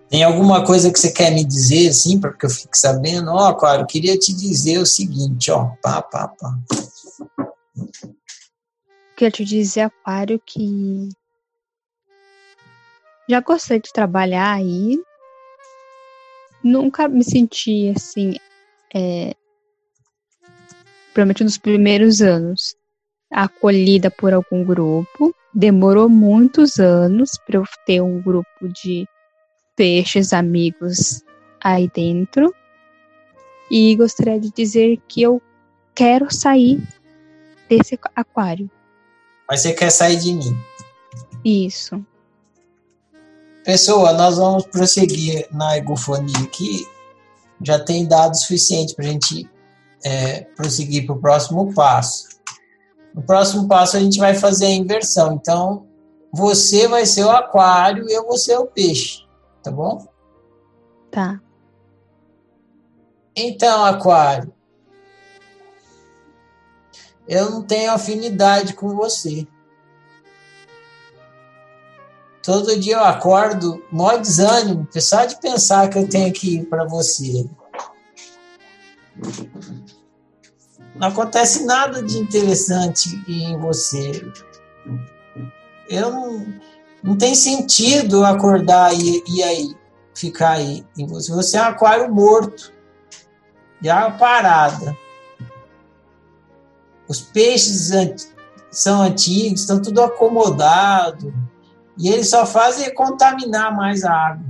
Tem 0.09 0.23
alguma 0.23 0.65
coisa 0.65 0.91
que 0.91 0.99
você 0.99 1.11
quer 1.11 1.31
me 1.31 1.45
dizer, 1.45 1.89
assim, 1.89 2.19
para 2.19 2.33
que 2.33 2.45
eu 2.45 2.49
fique 2.49 2.77
sabendo? 2.77 3.31
Ó, 3.31 3.49
oh, 3.49 3.55
claro, 3.55 3.85
queria 3.85 4.17
te 4.17 4.33
dizer 4.33 4.77
o 4.77 4.85
seguinte, 4.85 5.49
ó, 5.51 5.69
pá, 5.81 6.01
pá, 6.01 6.27
pá. 6.27 6.57
Quero 9.15 9.31
te 9.31 9.45
dizer, 9.45 9.81
Aquário, 9.81 10.41
que 10.45 11.09
já 13.29 13.39
gostei 13.39 13.79
de 13.79 13.93
trabalhar 13.93 14.53
aí. 14.53 14.99
Nunca 16.61 17.07
me 17.07 17.23
senti 17.23 17.93
assim, 17.95 18.35
é, 18.93 19.33
provavelmente 21.13 21.43
nos 21.43 21.57
primeiros 21.57 22.21
anos, 22.21 22.75
acolhida 23.31 24.11
por 24.11 24.33
algum 24.33 24.65
grupo. 24.65 25.33
Demorou 25.53 26.07
muitos 26.07 26.79
anos 26.79 27.31
para 27.45 27.57
eu 27.57 27.63
ter 27.85 28.01
um 28.01 28.21
grupo 28.21 28.67
de 28.69 29.05
peixes 29.75 30.31
amigos 30.31 31.21
aí 31.61 31.89
dentro. 31.93 32.53
E 33.69 33.95
gostaria 33.95 34.39
de 34.39 34.51
dizer 34.51 34.97
que 35.07 35.21
eu 35.21 35.41
quero 35.93 36.33
sair 36.33 36.81
desse 37.69 37.99
aquário. 38.15 38.69
Mas 39.49 39.61
você 39.61 39.73
quer 39.73 39.89
sair 39.89 40.17
de 40.17 40.33
mim? 40.33 40.57
Isso. 41.43 42.05
Pessoa, 43.63 44.13
nós 44.13 44.37
vamos 44.37 44.65
prosseguir 44.65 45.47
na 45.51 45.77
egofonia 45.77 46.37
aqui. 46.43 46.87
Já 47.61 47.79
tem 47.79 48.07
dados 48.07 48.41
suficientes 48.41 48.95
para 48.95 49.05
a 49.05 49.09
gente 49.09 49.49
é, 50.03 50.41
prosseguir 50.55 51.05
para 51.05 51.15
o 51.15 51.19
próximo 51.19 51.73
passo. 51.73 52.30
No 53.13 53.21
próximo 53.21 53.67
passo 53.67 53.97
a 53.97 53.99
gente 53.99 54.19
vai 54.19 54.33
fazer 54.35 54.65
a 54.65 54.71
inversão. 54.71 55.33
Então, 55.33 55.87
você 56.31 56.87
vai 56.87 57.05
ser 57.05 57.23
o 57.25 57.31
aquário 57.31 58.09
e 58.09 58.13
eu 58.13 58.25
vou 58.25 58.37
ser 58.37 58.57
o 58.57 58.67
peixe. 58.67 59.25
Tá 59.61 59.71
bom? 59.71 60.07
Tá. 61.11 61.41
Então, 63.35 63.83
aquário, 63.85 64.53
eu 67.27 67.49
não 67.49 67.61
tenho 67.61 67.91
afinidade 67.91 68.73
com 68.73 68.95
você. 68.95 69.47
Todo 72.43 72.79
dia 72.79 72.95
eu 72.95 73.03
acordo, 73.03 73.83
mó 73.91 74.17
desânimo, 74.17 74.87
só 74.99 75.25
de 75.25 75.39
pensar 75.39 75.89
que 75.89 75.97
eu 75.97 76.07
tenho 76.07 76.33
que 76.33 76.55
ir 76.55 76.65
para 76.65 76.85
você. 76.85 77.47
Não 81.01 81.07
acontece 81.07 81.65
nada 81.65 82.03
de 82.03 82.19
interessante 82.19 83.23
em 83.27 83.57
você. 83.57 84.31
Eu 85.89 86.11
não, 86.11 86.45
não 87.01 87.17
tem 87.17 87.33
sentido 87.33 88.23
acordar 88.23 88.93
e, 88.93 89.23
e 89.27 89.41
aí 89.41 89.75
ficar 90.13 90.51
aí 90.51 90.85
em 90.95 91.07
você. 91.07 91.31
Você 91.31 91.57
é 91.57 91.61
um 91.63 91.65
aquário 91.65 92.13
morto, 92.13 92.71
de 93.81 93.89
água 93.89 94.15
parada. 94.19 94.95
Os 97.07 97.19
peixes 97.19 97.89
são 98.69 99.01
antigos, 99.01 99.61
estão 99.61 99.81
tudo 99.81 100.03
acomodado. 100.03 101.33
E 101.97 102.09
eles 102.09 102.29
só 102.29 102.45
fazem 102.45 102.93
contaminar 102.93 103.75
mais 103.75 104.03
a 104.03 104.13
água. 104.13 104.45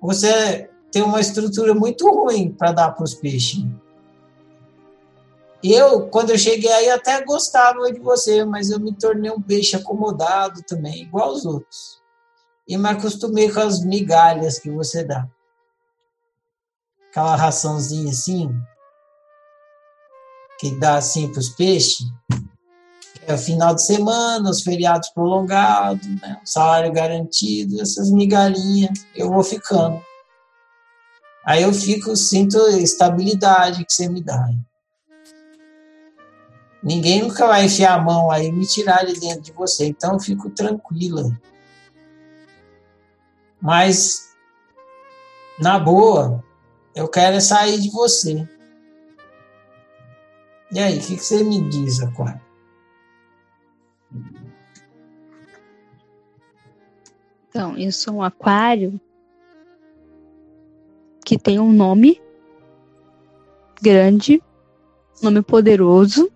Você 0.00 0.70
tem 0.92 1.02
uma 1.02 1.20
estrutura 1.20 1.74
muito 1.74 2.08
ruim 2.08 2.52
para 2.52 2.70
dar 2.70 2.92
para 2.92 3.02
os 3.02 3.14
peixes. 3.14 3.66
Eu, 5.62 6.08
quando 6.08 6.30
eu 6.30 6.38
cheguei 6.38 6.70
aí, 6.70 6.88
até 6.90 7.24
gostava 7.24 7.92
de 7.92 7.98
você, 7.98 8.44
mas 8.44 8.70
eu 8.70 8.78
me 8.78 8.94
tornei 8.94 9.30
um 9.30 9.42
peixe 9.42 9.74
acomodado 9.74 10.62
também, 10.62 11.02
igual 11.02 11.32
os 11.32 11.44
outros. 11.44 12.00
E 12.66 12.76
me 12.76 12.88
acostumei 12.88 13.50
com 13.50 13.60
as 13.60 13.84
migalhas 13.84 14.58
que 14.58 14.70
você 14.70 15.02
dá. 15.02 15.26
Aquela 17.10 17.34
raçãozinha 17.34 18.10
assim, 18.10 18.48
que 20.60 20.70
dá 20.78 20.96
assim 20.96 21.30
para 21.30 21.40
os 21.40 21.48
peixes, 21.50 22.06
É 23.26 23.34
o 23.34 23.38
final 23.38 23.74
de 23.74 23.84
semana, 23.84 24.48
os 24.48 24.62
feriados 24.62 25.10
prolongados, 25.10 26.06
né? 26.20 26.40
o 26.42 26.46
salário 26.46 26.90
garantido, 26.90 27.80
essas 27.80 28.10
migalhinhas, 28.10 29.04
eu 29.14 29.30
vou 29.30 29.44
ficando. 29.44 30.02
Aí 31.44 31.62
eu 31.62 31.72
fico, 31.74 32.16
sinto 32.16 32.58
estabilidade 32.68 33.84
que 33.84 33.92
você 33.92 34.08
me 34.08 34.22
dá. 34.22 34.48
Ninguém 36.82 37.22
nunca 37.22 37.46
vai 37.46 37.64
enfiar 37.64 37.94
a 37.94 38.02
mão 38.02 38.30
aí 38.30 38.46
e 38.46 38.52
me 38.52 38.66
tirar 38.66 39.04
de 39.04 39.18
dentro 39.18 39.40
de 39.40 39.52
você, 39.52 39.86
então 39.86 40.14
eu 40.14 40.20
fico 40.20 40.48
tranquila. 40.50 41.30
Mas, 43.60 44.36
na 45.58 45.78
boa, 45.78 46.44
eu 46.94 47.08
quero 47.08 47.40
sair 47.40 47.80
de 47.80 47.90
você. 47.90 48.48
E 50.70 50.78
aí, 50.78 50.98
o 50.98 51.00
que, 51.00 51.16
que 51.16 51.24
você 51.24 51.42
me 51.42 51.68
diz, 51.68 52.00
Aquário? 52.00 52.40
Então, 57.48 57.76
eu 57.76 57.90
sou 57.90 58.14
um 58.14 58.22
aquário 58.22 59.00
que 61.24 61.38
tem 61.38 61.58
um 61.58 61.72
nome 61.72 62.20
grande, 63.82 64.42
nome 65.22 65.42
poderoso. 65.42 66.30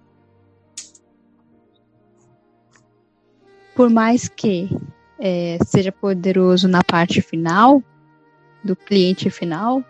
Por 3.75 3.89
mais 3.89 4.29
que 4.29 4.69
é, 5.19 5.59
seja 5.65 5.91
poderoso 5.91 6.69
na 6.69 6.83
parte 6.83 7.23
final, 7.23 7.83
do 8.63 8.77
cliente 8.77 9.29
final, 9.31 9.83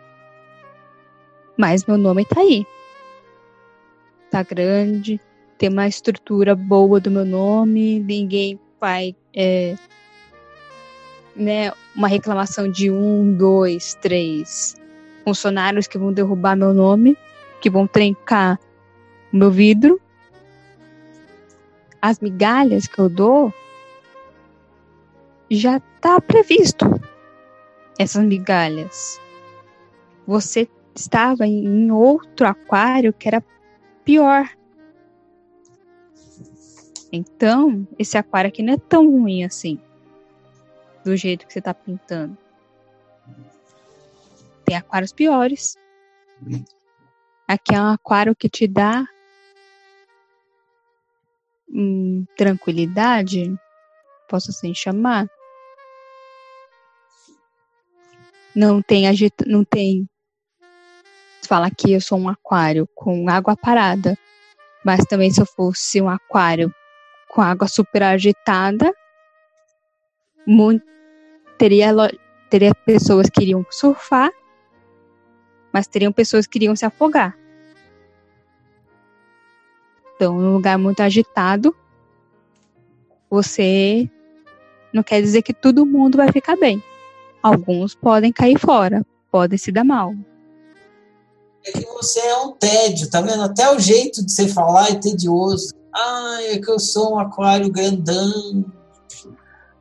mas 1.57 1.85
meu 1.85 1.99
nome 1.99 2.25
tá 2.25 2.41
aí. 2.41 2.67
Tá 4.31 4.43
grande, 4.43 5.21
tem 5.59 5.69
uma 5.69 5.87
estrutura 5.87 6.55
boa 6.55 6.99
do 6.99 7.11
meu 7.11 7.25
nome, 7.25 8.01
ninguém 8.01 8.59
vai. 8.81 9.15
É, 9.35 9.77
né, 11.35 11.73
uma 11.95 12.09
reclamação 12.09 12.71
de 12.71 12.91
um, 12.91 13.35
dois, 13.35 13.95
três 13.95 14.77
funcionários 15.25 15.87
que 15.87 15.97
vão 15.97 16.13
derrubar 16.13 16.57
meu 16.57 16.75
nome, 16.75 17.17
que 17.61 17.71
vão 17.71 17.87
trencar 17.87 18.59
o 19.33 19.37
meu 19.37 19.51
vidro. 19.51 20.01
As 22.01 22.19
migalhas 22.19 22.87
que 22.87 22.99
eu 22.99 23.09
dou 23.09 23.55
já 25.57 25.81
tá 26.01 26.21
previsto. 26.21 26.87
Essas 27.99 28.25
migalhas. 28.25 29.21
Você 30.27 30.69
estava 30.95 31.47
em 31.47 31.91
outro 31.91 32.47
aquário 32.47 33.13
que 33.13 33.29
era 33.29 33.45
pior. 34.05 34.49
Então, 37.13 37.87
esse 37.99 38.17
aquário 38.17 38.49
aqui 38.49 38.63
não 38.63 38.75
é 38.75 38.79
tão 38.79 39.11
ruim 39.11 39.45
assim. 39.45 39.79
Do 41.05 41.17
jeito 41.17 41.47
que 41.47 41.53
você 41.53 41.59
está 41.59 41.75
pintando. 41.75 42.37
Tem 44.65 44.77
aquários 44.77 45.13
piores. 45.13 45.77
Aqui 47.47 47.75
é 47.75 47.81
um 47.81 47.89
aquário 47.89 48.35
que 48.35 48.49
te 48.49 48.67
dá 48.67 49.07
hum, 51.69 52.25
tranquilidade, 52.37 53.55
posso 54.29 54.51
assim 54.51 54.75
chamar. 54.75 55.29
Não 58.55 58.83
tem 58.83 59.09
agita, 59.09 59.45
não 59.47 59.65
tem 59.65 60.07
fala 61.47 61.71
que 61.71 61.93
eu 61.93 62.01
sou 62.01 62.19
um 62.19 62.29
aquário 62.29 62.89
com 62.95 63.29
água 63.29 63.57
parada, 63.57 64.17
mas 64.85 65.05
também 65.05 65.31
se 65.31 65.41
eu 65.41 65.47
fosse 65.47 66.01
um 66.01 66.09
aquário 66.09 66.73
com 67.29 67.43
água 67.43 67.69
super 67.69 68.03
agitada, 68.03 68.93
muito, 70.47 70.85
teria, 71.59 71.93
teria 72.49 72.75
pessoas 72.75 73.29
que 73.29 73.43
iriam 73.43 73.67
surfar, 73.71 74.31
mas 75.73 75.87
teriam 75.87 76.13
pessoas 76.13 76.47
que 76.47 76.59
iriam 76.59 76.77
se 76.77 76.85
afogar. 76.85 77.37
Então, 80.15 80.39
num 80.39 80.55
lugar 80.55 80.79
muito 80.79 81.01
agitado, 81.01 81.75
você 83.29 84.09
não 84.93 85.03
quer 85.03 85.21
dizer 85.21 85.43
que 85.43 85.53
todo 85.53 85.87
mundo 85.87 86.17
vai 86.17 86.31
ficar 86.31 86.57
bem. 86.57 86.83
Alguns 87.43 87.95
podem 87.95 88.33
cair 88.33 88.59
fora, 88.59 89.05
podem 89.31 89.59
se 89.59 89.73
dar 89.73 89.85
mal. 89.85 90.15
É 91.65 91.73
que 91.73 91.85
você 91.87 92.21
é 92.21 92.37
um 92.39 92.53
tédio, 92.53 93.09
tá 93.11 93.21
vendo? 93.21 93.43
Até 93.43 93.73
o 93.75 93.79
jeito 93.79 94.25
de 94.25 94.33
você 94.33 94.49
falar 94.49 94.91
é 94.91 94.95
tedioso. 94.95 95.75
Ah, 95.95 96.39
é 96.43 96.59
que 96.59 96.71
eu 96.71 96.79
sou 96.79 97.15
um 97.15 97.19
aquário 97.19 97.71
grandão, 97.71 98.65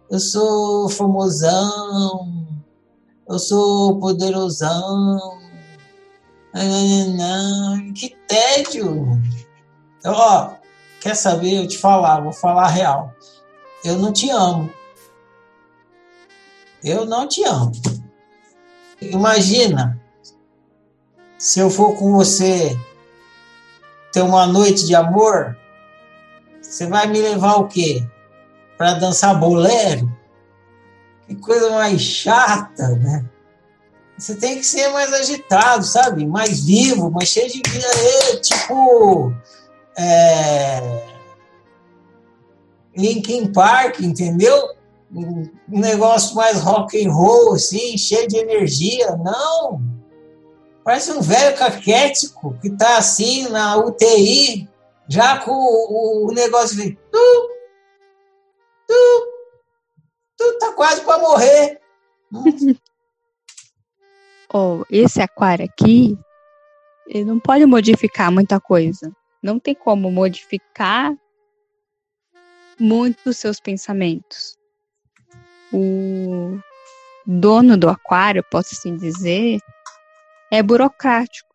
eu 0.09 0.19
sou 0.19 0.89
famosão, 0.89 2.45
eu 3.29 3.39
sou 3.39 3.99
poderosão. 3.99 5.39
Que 7.95 8.15
tédio! 8.27 9.07
Ó, 10.05 10.49
quer 10.99 11.15
saber? 11.15 11.63
Eu 11.63 11.67
te 11.67 11.77
falar, 11.77 12.19
vou 12.19 12.33
falar 12.33 12.65
a 12.65 12.69
real. 12.69 13.13
Eu 13.85 13.97
não 13.97 14.11
te 14.11 14.29
amo. 14.29 14.69
Eu 16.83 17.05
não 17.05 17.27
te 17.27 17.43
amo. 17.43 17.71
Imagina 19.01 19.99
se 21.37 21.59
eu 21.59 21.69
for 21.69 21.95
com 21.95 22.11
você 22.13 22.77
ter 24.11 24.21
uma 24.21 24.45
noite 24.45 24.85
de 24.85 24.93
amor 24.93 25.57
você 26.71 26.87
vai 26.87 27.05
me 27.05 27.21
levar 27.21 27.55
o 27.55 27.67
quê? 27.67 28.01
Para 28.77 28.93
dançar 28.93 29.37
bolero? 29.37 30.09
Que 31.27 31.35
coisa 31.35 31.69
mais 31.71 32.01
chata, 32.01 32.95
né? 32.95 33.25
Você 34.17 34.35
tem 34.35 34.57
que 34.57 34.63
ser 34.63 34.87
mais 34.87 35.11
agitado, 35.11 35.83
sabe? 35.83 36.25
Mais 36.25 36.63
vivo, 36.63 37.11
mais 37.11 37.27
cheio 37.27 37.51
de 37.51 37.61
vida. 37.69 37.85
É, 37.85 38.35
tipo. 38.37 39.33
É... 39.97 41.03
Linkin 42.95 43.51
Park, 43.51 43.99
entendeu? 43.99 44.69
Um 45.13 45.49
negócio 45.67 46.35
mais 46.35 46.61
rock 46.61 47.05
and 47.05 47.11
roll, 47.11 47.53
assim, 47.55 47.97
cheio 47.97 48.27
de 48.27 48.37
energia. 48.37 49.15
Não! 49.17 49.81
Parece 50.83 51.11
um 51.11 51.21
velho 51.21 51.55
caquético 51.57 52.57
que 52.59 52.69
tá 52.75 52.97
assim 52.97 53.47
na 53.49 53.77
UTI, 53.77 54.67
já 55.07 55.37
com 55.39 55.51
o, 55.51 56.27
o 56.29 56.33
negócio 56.33 56.77
de 56.77 56.97
tu, 57.11 57.49
tu, 58.87 59.33
tu 60.37 60.57
tá 60.59 60.73
quase 60.73 61.01
para 61.01 61.19
morrer. 61.19 61.79
oh, 64.53 64.83
esse 64.89 65.21
aquário 65.21 65.65
aqui, 65.65 66.17
ele 67.07 67.25
não 67.25 67.39
pode 67.39 67.65
modificar 67.65 68.31
muita 68.31 68.59
coisa. 68.59 69.11
Não 69.43 69.59
tem 69.59 69.75
como 69.75 70.09
modificar 70.09 71.13
muito 72.79 73.29
os 73.29 73.37
seus 73.37 73.59
pensamentos. 73.59 74.57
O 75.73 76.59
dono 77.25 77.77
do 77.77 77.89
aquário, 77.89 78.43
posso 78.49 78.69
assim 78.73 78.95
dizer, 78.95 79.59
é 80.51 80.61
burocrático 80.61 81.51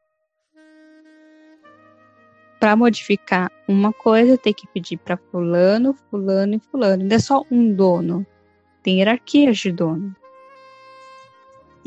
para 2.59 2.75
modificar 2.75 3.51
uma 3.69 3.93
coisa, 3.93 4.39
tem 4.39 4.53
que 4.53 4.67
pedir 4.69 4.97
para 4.97 5.17
fulano, 5.17 5.95
fulano 6.11 6.55
e 6.55 6.59
fulano. 6.71 7.05
Não 7.05 7.15
é 7.15 7.19
só 7.19 7.45
um 7.51 7.73
dono. 7.73 8.27
Tem 8.83 8.99
hierarquias 8.99 9.59
de 9.59 9.73
dono. 9.73 10.17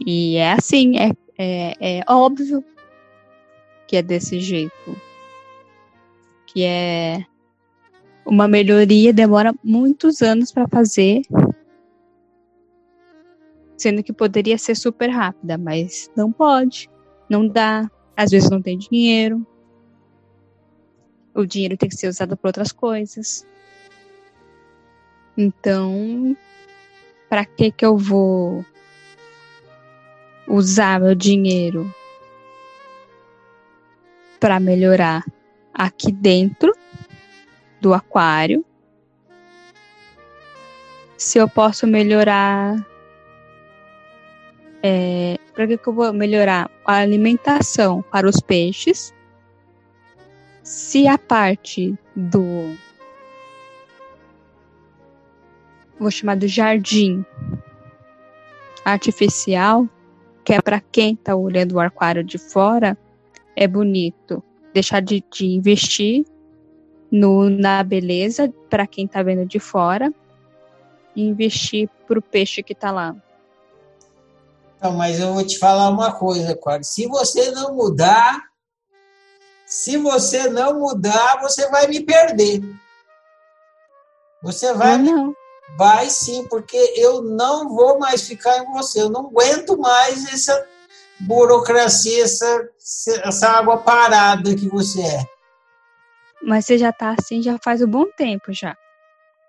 E 0.06 0.38
é 0.38 0.54
assim, 0.54 0.98
é, 0.98 1.12
é, 1.38 2.00
é 2.00 2.04
óbvio 2.08 2.64
que 3.88 3.98
é 3.98 4.02
desse 4.02 4.40
jeito. 4.40 4.96
Que 6.46 6.64
é 6.64 7.26
uma 8.26 8.48
melhoria 8.48 9.12
demora 9.12 9.54
muitos 9.64 10.22
anos 10.22 10.52
para 10.52 10.68
fazer, 10.68 11.22
sendo 13.80 14.04
que 14.04 14.12
poderia 14.12 14.58
ser 14.58 14.76
super 14.76 15.10
rápida, 15.10 15.58
mas 15.58 16.12
não 16.16 16.34
pode, 16.34 16.90
não 17.30 17.48
dá, 17.48 17.90
às 18.16 18.30
vezes 18.30 18.50
não 18.50 18.62
tem 18.62 18.78
dinheiro, 18.78 19.48
o 21.34 21.46
dinheiro 21.46 21.78
tem 21.78 21.88
que 21.88 21.96
ser 21.96 22.10
usado 22.10 22.36
para 22.36 22.50
outras 22.50 22.74
coisas. 22.74 23.48
Então, 25.38 26.36
para 27.30 27.46
que 27.46 27.72
que 27.72 27.86
eu 27.86 27.98
vou 27.98 28.66
usar 30.46 31.00
meu 31.00 31.16
dinheiro 31.16 31.90
para 34.42 34.60
melhorar 34.60 35.24
aqui 35.74 36.12
dentro 36.12 36.76
do 37.80 37.94
aquário? 37.94 38.66
Se 41.18 41.38
eu 41.38 41.48
posso 41.48 41.88
melhorar 41.88 42.89
é, 44.82 45.38
para 45.54 45.68
que, 45.68 45.78
que 45.78 45.88
eu 45.88 45.94
vou 45.94 46.14
melhorar 46.14 46.70
a 46.86 46.96
alimentação 46.96 48.02
para 48.02 48.28
os 48.28 48.40
peixes 48.40 49.14
se 50.64 51.08
a 51.08 51.18
parte 51.18 51.98
do 52.16 52.76
vou 56.00 56.10
chamar 56.10 56.38
de 56.38 56.48
jardim 56.48 57.26
artificial, 58.86 59.88
que 60.44 60.54
é 60.54 60.62
para 60.62 60.80
quem 60.80 61.14
está 61.14 61.36
olhando 61.36 61.74
o 61.74 61.80
aquário 61.80 62.24
de 62.24 62.38
fora, 62.38 62.98
é 63.56 63.68
bonito. 63.68 64.42
Deixar 64.74 65.02
de, 65.02 65.24
de 65.32 65.48
investir 65.48 66.24
no, 67.12 67.50
na 67.50 67.84
beleza 67.84 68.54
para 68.70 68.88
quem 68.88 69.06
está 69.06 69.22
vendo 69.22 69.46
de 69.46 69.60
fora 69.60 70.14
e 71.16 71.28
investir 71.28 71.90
para 72.08 72.20
o 72.20 72.22
peixe 72.22 72.64
que 72.64 72.74
está 72.74 72.92
lá. 72.92 73.16
Então, 74.80 74.94
mas 74.94 75.20
eu 75.20 75.34
vou 75.34 75.46
te 75.46 75.60
falar 75.60 75.90
uma 75.90 76.14
coisa, 76.14 76.54
Aquário. 76.54 76.86
Se 76.86 77.06
você 77.06 77.52
não 77.52 77.76
mudar, 77.76 78.42
se 79.66 79.98
você 79.98 80.50
não 80.50 80.80
mudar, 80.80 81.42
você 81.42 81.70
vai 81.70 81.86
me 81.88 82.00
perder. 82.00 82.62
Você 84.42 84.74
vai. 84.74 84.98
Não. 84.98 85.36
Vai 85.78 86.10
sim, 86.10 86.48
porque 86.48 86.78
eu 86.96 87.22
não 87.22 87.70
vou 87.76 88.00
mais 88.00 88.26
ficar 88.26 88.58
em 88.60 88.72
você. 88.72 89.02
Eu 89.02 89.10
não 89.10 89.28
aguento 89.28 89.78
mais 89.78 90.26
essa 90.34 90.66
burocracia, 91.20 92.24
essa, 92.24 92.70
essa 93.24 93.50
água 93.50 93.78
parada 93.80 94.56
que 94.56 94.68
você 94.70 95.02
é. 95.02 95.26
Mas 96.42 96.66
você 96.66 96.78
já 96.78 96.94
tá 96.94 97.14
assim 97.20 97.42
já 97.42 97.60
faz 97.62 97.82
um 97.82 97.88
bom 97.88 98.06
tempo 98.16 98.54
já. 98.54 98.76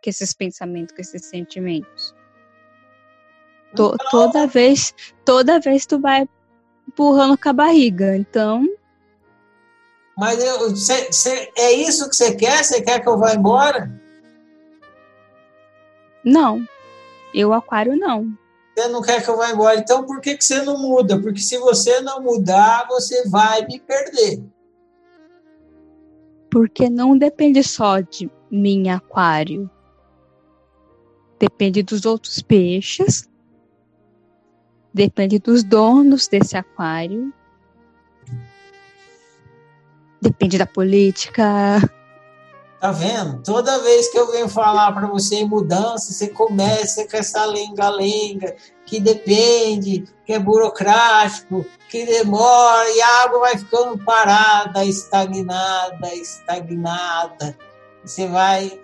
Com 0.03 0.11
esses 0.11 0.35
pensamentos, 0.35 0.93
com 0.93 1.01
esses 1.01 1.25
sentimentos. 1.27 2.20
To, 3.77 3.97
toda 4.11 4.47
vez, 4.47 4.95
toda 5.25 5.61
vez 5.61 5.87
tu 5.87 6.01
vai 6.01 6.29
empurrando 6.89 7.39
com 7.39 7.49
a 7.49 7.53
barriga, 7.53 8.17
então. 8.17 8.65
Mas 10.19 10.43
eu, 10.43 10.77
cê, 10.77 11.13
cê, 11.13 11.53
é 11.57 11.73
isso 11.73 12.09
que 12.09 12.17
você 12.17 12.35
quer? 12.35 12.65
Você 12.65 12.83
quer 12.83 13.01
que 13.01 13.09
eu 13.09 13.17
vá 13.17 13.33
embora? 13.33 13.91
Não. 16.25 16.67
Eu, 17.33 17.53
aquário, 17.53 17.97
não. 17.97 18.31
Você 18.77 18.89
não 18.89 19.03
quer 19.03 19.25
que 19.25 19.31
eu 19.31 19.37
vá 19.37 19.51
embora. 19.51 19.79
Então 19.79 20.05
por 20.05 20.21
que, 20.21 20.37
que 20.37 20.45
você 20.45 20.63
não 20.63 20.79
muda? 20.79 21.21
Porque 21.21 21.41
se 21.41 21.57
você 21.59 22.01
não 22.01 22.21
mudar, 22.21 22.87
você 22.89 23.29
vai 23.29 23.65
me 23.67 23.79
perder. 23.81 24.43
Porque 26.51 26.91
não 26.91 27.17
depende 27.17 27.63
só 27.63 28.01
de 28.01 28.29
mim, 28.51 28.89
aquário. 28.89 29.71
Depende 31.39 31.83
dos 31.83 32.05
outros 32.05 32.43
peixes. 32.43 33.30
Depende 34.93 35.39
dos 35.39 35.63
donos 35.63 36.27
desse 36.27 36.57
aquário. 36.57 37.33
Depende 40.21 40.59
da 40.59 40.67
política. 40.67 41.81
Tá 42.81 42.93
vendo? 42.93 43.43
Toda 43.43 43.79
vez 43.81 44.11
que 44.11 44.19
eu 44.19 44.33
venho 44.33 44.49
falar 44.49 44.91
para 44.93 45.07
você 45.07 45.37
em 45.37 45.49
mudança, 45.49 46.13
você 46.13 46.29
começa 46.29 47.07
com 47.07 47.17
essa 47.17 47.45
lenga-lenga, 47.45 48.57
que 48.87 48.99
depende, 48.99 50.05
que 50.25 50.33
é 50.33 50.39
burocrático, 50.39 51.65
que 51.91 52.07
demora, 52.07 52.91
e 52.91 53.03
a 53.03 53.25
água 53.25 53.41
vai 53.41 53.59
ficando 53.59 53.99
parada, 53.99 54.83
estagnada, 54.85 56.15
estagnada. 56.15 57.57
Você 58.03 58.27
vai 58.27 58.81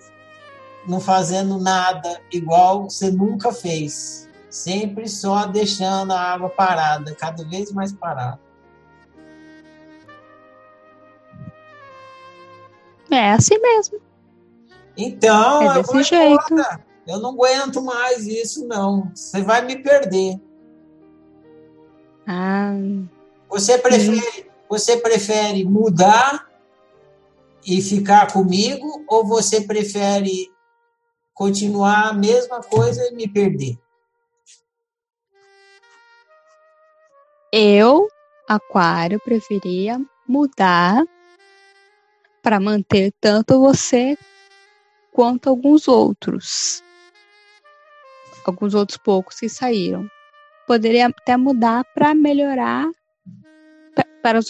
não 0.87 1.01
fazendo 1.01 1.59
nada 1.59 2.21
igual 2.31 2.91
você 2.91 3.11
nunca 3.11 3.51
fez. 3.51 4.26
Sempre 4.57 5.07
só 5.07 5.45
deixando 5.45 6.13
a 6.13 6.19
água 6.19 6.49
parada, 6.49 7.15
cada 7.15 7.45
vez 7.45 7.71
mais 7.73 7.93
parada. 7.93 8.41
É 13.11 13.33
assim 13.33 13.59
mesmo. 13.61 14.01
Então, 14.97 15.61
é 15.61 15.83
desse 15.83 16.03
jeito. 16.05 16.43
Embora. 16.51 16.87
Eu 17.07 17.21
não 17.21 17.33
aguento 17.33 17.83
mais 17.83 18.27
isso, 18.27 18.67
não. 18.67 19.13
Você 19.15 19.43
vai 19.43 19.61
me 19.61 19.77
perder. 19.77 20.41
Ah. 22.27 22.73
Você 23.51 23.77
prefere, 23.77 24.51
você 24.71 24.97
prefere 24.97 25.67
mudar 25.67 26.49
e 27.63 27.83
ficar 27.83 28.33
comigo 28.33 29.05
ou 29.07 29.23
você 29.23 29.61
prefere 29.61 30.51
continuar 31.35 32.09
a 32.09 32.15
mesma 32.15 32.63
coisa 32.63 33.07
e 33.07 33.15
me 33.15 33.29
perder? 33.29 33.79
Eu, 37.53 38.09
Aquário, 38.49 39.21
preferia 39.21 40.01
mudar 40.29 41.05
para 42.43 42.61
manter 42.61 43.13
tanto 43.21 43.61
você 43.61 44.17
quanto 45.13 45.49
alguns 45.49 45.89
outros. 45.89 46.83
Alguns 48.45 48.75
outros 48.75 48.99
poucos 48.99 49.41
que 49.41 49.49
saíram. 49.49 50.09
Poderia 50.67 51.07
até 51.07 51.37
mudar 51.37 51.85
para 51.95 52.15
melhorar 52.15 52.89
para, 54.23 54.39
os, 54.39 54.49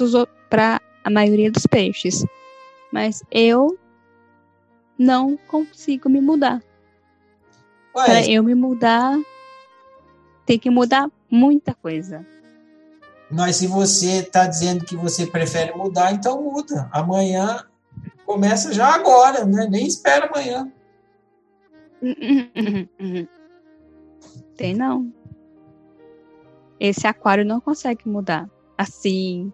para 0.50 0.80
a 1.04 1.10
maioria 1.10 1.50
dos 1.50 1.66
peixes. 1.66 2.24
Mas 2.92 3.22
eu 3.30 3.78
não 4.98 5.36
consigo 5.36 6.08
me 6.08 6.20
mudar. 6.20 6.62
Para 7.92 8.26
eu 8.26 8.42
me 8.42 8.54
mudar, 8.54 9.18
tem 10.44 10.58
que 10.58 10.68
mudar 10.70 11.10
muita 11.30 11.74
coisa. 11.74 12.26
Mas 13.30 13.56
se 13.56 13.66
você 13.66 14.18
está 14.18 14.46
dizendo 14.46 14.84
que 14.84 14.96
você 14.96 15.26
prefere 15.26 15.74
mudar, 15.74 16.12
então 16.12 16.42
muda. 16.42 16.88
Amanhã 16.92 17.66
Começa 18.26 18.72
já 18.72 18.92
agora, 18.92 19.44
né? 19.44 19.68
Nem 19.70 19.86
espera 19.86 20.26
amanhã. 20.26 20.70
Tem 24.56 24.74
não. 24.74 25.12
Esse 26.80 27.06
aquário 27.06 27.44
não 27.44 27.60
consegue 27.60 28.08
mudar 28.08 28.50
assim 28.76 29.52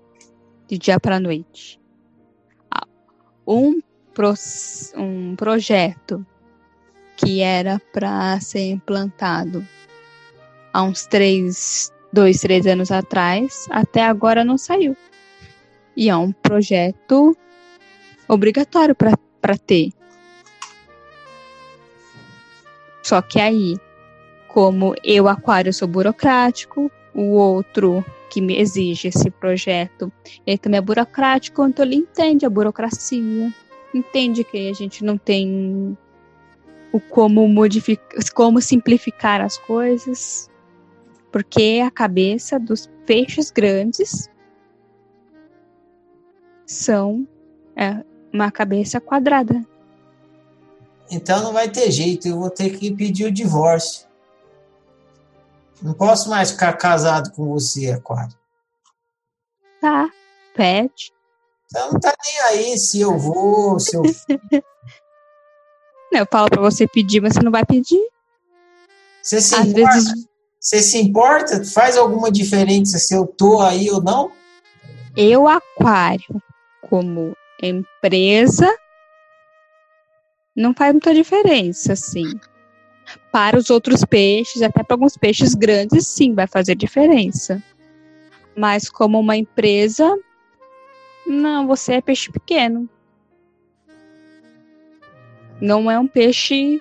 de 0.66 0.78
dia 0.78 0.98
para 0.98 1.20
noite. 1.20 1.78
Ah, 2.70 2.86
um, 3.46 3.78
pro, 4.14 4.32
um 4.96 5.36
projeto 5.36 6.26
que 7.16 7.42
era 7.42 7.78
para 7.92 8.40
ser 8.40 8.70
implantado 8.70 9.64
há 10.72 10.82
uns 10.82 11.04
três, 11.04 11.92
dois, 12.12 12.40
três 12.40 12.66
anos 12.66 12.90
atrás, 12.90 13.66
até 13.70 14.04
agora 14.04 14.44
não 14.44 14.58
saiu. 14.58 14.96
E 15.96 16.08
é 16.08 16.16
um 16.16 16.32
projeto 16.32 17.36
obrigatório 18.28 18.94
para 18.94 19.58
ter. 19.58 19.90
Só 23.02 23.20
que 23.20 23.40
aí, 23.40 23.76
como 24.48 24.94
eu, 25.02 25.28
Aquário, 25.28 25.72
sou 25.72 25.88
burocrático, 25.88 26.90
o 27.14 27.32
outro 27.32 28.04
que 28.30 28.40
me 28.40 28.58
exige 28.58 29.08
esse 29.08 29.30
projeto, 29.30 30.10
ele 30.46 30.56
também 30.56 30.78
é 30.78 30.80
burocrático, 30.80 31.66
então 31.66 31.84
ele 31.84 31.96
entende 31.96 32.46
a 32.46 32.50
burocracia, 32.50 33.52
entende 33.92 34.44
que 34.44 34.70
a 34.70 34.72
gente 34.72 35.04
não 35.04 35.18
tem 35.18 35.96
o 36.90 37.00
como 37.00 37.46
modificar, 37.48 38.18
como 38.34 38.60
simplificar 38.60 39.42
as 39.42 39.58
coisas, 39.58 40.48
porque 41.32 41.82
a 41.84 41.90
cabeça 41.90 42.60
dos 42.60 42.88
peixes 43.06 43.50
grandes 43.50 44.28
são 46.66 47.26
é, 47.74 48.04
uma 48.32 48.52
cabeça 48.52 49.00
quadrada. 49.00 49.66
Então 51.10 51.42
não 51.42 51.52
vai 51.52 51.70
ter 51.70 51.90
jeito, 51.90 52.28
eu 52.28 52.38
vou 52.38 52.50
ter 52.50 52.78
que 52.78 52.94
pedir 52.94 53.24
o 53.24 53.32
divórcio. 53.32 54.06
Não 55.80 55.94
posso 55.94 56.30
mais 56.30 56.52
ficar 56.52 56.74
casado 56.74 57.32
com 57.32 57.48
você, 57.48 57.90
Aquário. 57.90 58.36
Tá, 59.80 60.08
pede. 60.54 61.12
Você 61.66 61.78
não 61.78 61.98
tá 61.98 62.14
nem 62.24 62.40
aí 62.42 62.78
se 62.78 63.00
eu 63.00 63.18
vou, 63.18 63.80
se 63.80 63.96
eu. 63.96 64.02
não, 66.12 66.20
eu 66.20 66.26
falo 66.30 66.48
pra 66.48 66.60
você 66.60 66.86
pedir, 66.86 67.20
mas 67.20 67.34
você 67.34 67.42
não 67.42 67.50
vai 67.50 67.64
pedir. 67.64 68.00
Você 69.22 69.40
se 69.40 69.54
Às 69.54 69.66
importa? 69.66 69.94
Vezes... 69.94 70.31
Você 70.62 70.80
se 70.80 70.96
importa? 70.96 71.64
Faz 71.64 71.98
alguma 71.98 72.30
diferença 72.30 72.96
se 72.96 73.12
eu 73.12 73.26
tô 73.26 73.60
aí 73.60 73.90
ou 73.90 74.00
não? 74.00 74.30
Eu, 75.16 75.48
Aquário, 75.48 76.40
como 76.80 77.36
empresa, 77.60 78.72
não 80.54 80.72
faz 80.72 80.92
muita 80.92 81.12
diferença, 81.12 81.94
assim. 81.94 82.38
Para 83.32 83.58
os 83.58 83.70
outros 83.70 84.04
peixes, 84.04 84.62
até 84.62 84.84
para 84.84 84.94
alguns 84.94 85.16
peixes 85.16 85.52
grandes, 85.52 86.06
sim, 86.06 86.32
vai 86.32 86.46
fazer 86.46 86.76
diferença. 86.76 87.60
Mas 88.56 88.88
como 88.88 89.18
uma 89.18 89.36
empresa, 89.36 90.16
não, 91.26 91.66
você 91.66 91.94
é 91.94 92.00
peixe 92.00 92.30
pequeno. 92.30 92.88
Não 95.60 95.90
é 95.90 95.98
um 95.98 96.06
peixe 96.06 96.80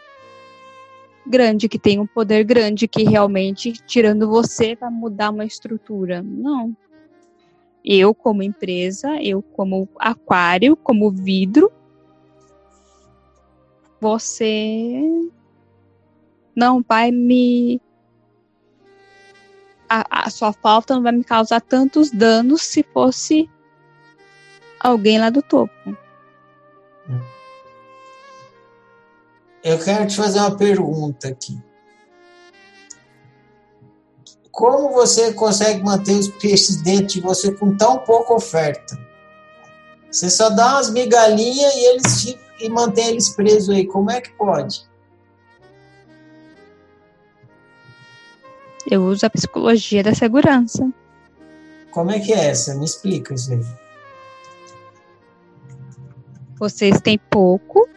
grande, 1.31 1.69
que 1.69 1.79
tem 1.79 1.99
um 1.99 2.05
poder 2.05 2.43
grande, 2.43 2.87
que 2.87 3.03
realmente, 3.03 3.71
tirando 3.71 4.29
você, 4.29 4.75
vai 4.75 4.91
mudar 4.91 5.31
uma 5.31 5.45
estrutura. 5.45 6.21
Não. 6.21 6.75
Eu, 7.83 8.13
como 8.13 8.43
empresa, 8.43 9.19
eu, 9.21 9.41
como 9.41 9.89
aquário, 9.97 10.75
como 10.75 11.09
vidro, 11.09 11.71
você 13.99 15.01
não 16.55 16.83
vai 16.87 17.11
me. 17.11 17.81
A, 19.89 20.25
a 20.25 20.29
sua 20.29 20.53
falta 20.53 20.95
não 20.95 21.01
vai 21.01 21.11
me 21.11 21.23
causar 21.23 21.61
tantos 21.61 22.11
danos 22.11 22.61
se 22.61 22.83
fosse 22.83 23.49
alguém 24.79 25.19
lá 25.19 25.29
do 25.29 25.41
topo. 25.41 25.97
Eu 29.63 29.77
quero 29.77 30.07
te 30.07 30.15
fazer 30.15 30.39
uma 30.39 30.57
pergunta 30.57 31.27
aqui. 31.27 31.59
Como 34.51 34.91
você 34.91 35.33
consegue 35.33 35.83
manter 35.83 36.17
os 36.17 36.27
peixes 36.27 36.77
dentro 36.77 37.07
de 37.07 37.21
você 37.21 37.51
com 37.51 37.75
tão 37.75 37.99
pouca 37.99 38.33
oferta? 38.33 38.97
Você 40.11 40.29
só 40.29 40.49
dá 40.49 40.73
umas 40.73 40.91
migalhinhas 40.91 41.73
e 41.73 41.85
eles 41.85 42.37
e 42.59 42.69
mantém 42.69 43.09
eles 43.09 43.29
presos 43.29 43.69
aí. 43.69 43.85
Como 43.87 44.11
é 44.11 44.19
que 44.19 44.31
pode? 44.33 44.89
Eu 48.89 49.03
uso 49.03 49.25
a 49.25 49.29
psicologia 49.29 50.03
da 50.03 50.13
segurança. 50.13 50.91
Como 51.91 52.11
é 52.11 52.19
que 52.19 52.33
é 52.33 52.49
essa? 52.49 52.75
Me 52.75 52.85
explica 52.85 53.33
isso 53.33 53.53
aí. 53.53 53.65
Vocês 56.57 56.99
têm 57.01 57.17
pouco, 57.17 57.87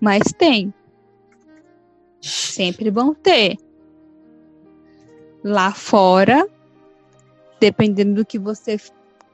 mas 0.00 0.22
tem. 0.36 0.72
Sempre 2.22 2.88
vão 2.88 3.12
ter. 3.12 3.58
Lá 5.42 5.74
fora, 5.74 6.48
dependendo 7.58 8.14
do 8.14 8.24
que 8.26 8.38
você. 8.38 8.76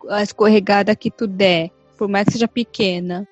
A 0.09 0.23
escorregada 0.23 0.97
que 0.97 1.11
tu 1.11 1.27
der, 1.27 1.71
por 1.99 2.09
mais 2.09 2.25
que 2.25 2.33
seja 2.33 2.49
pequena, 2.49 3.29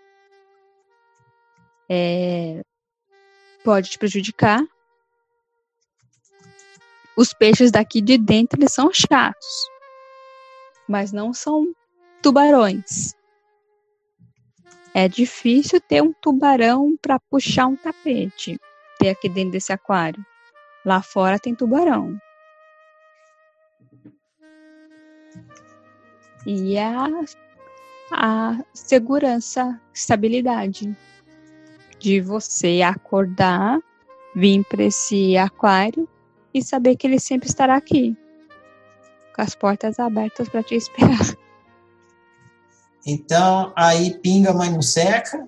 é, 1.88 2.61
pode 3.64 3.88
te 3.88 3.98
prejudicar. 3.98 4.62
Os 7.16 7.32
peixes 7.32 7.70
daqui 7.70 8.02
de 8.02 8.18
dentro 8.18 8.61
eles 8.61 8.74
são 8.74 8.92
chatos, 8.92 9.70
mas 10.86 11.12
não 11.12 11.32
são 11.32 11.72
tubarões. 12.22 13.14
É 14.92 15.09
difícil 15.09 15.80
ter 15.80 16.02
um 16.02 16.12
tubarão 16.12 16.96
para 17.00 17.18
puxar 17.18 17.66
um 17.66 17.76
tapete, 17.76 18.59
ter 18.99 19.11
aqui 19.11 19.28
dentro 19.28 19.53
desse 19.53 19.72
aquário. 19.72 20.24
Lá 20.84 21.03
fora 21.03 21.38
tem 21.38 21.55
tubarão. 21.55 22.16
E 26.47 26.78
a, 26.78 27.07
a 28.12 28.59
segurança, 28.72 29.80
estabilidade 29.92 30.97
de 31.99 32.20
você 32.20 32.82
acordar, 32.82 33.80
vir 34.34 34.64
para 34.64 34.84
esse 34.84 35.36
aquário 35.36 36.09
e 36.55 36.62
saber 36.62 36.97
que 36.97 37.07
ele 37.07 37.18
sempre 37.18 37.49
estará 37.49 37.74
aqui, 37.74 38.16
com 39.34 39.42
as 39.42 39.55
portas 39.55 39.99
abertas 39.99 40.49
para 40.49 40.62
te 40.62 40.74
esperar. 40.74 41.36
Então, 43.05 43.72
aí 43.76 44.18
pinga, 44.18 44.53
mas 44.53 44.72
não 44.72 44.82
seca. 44.82 45.47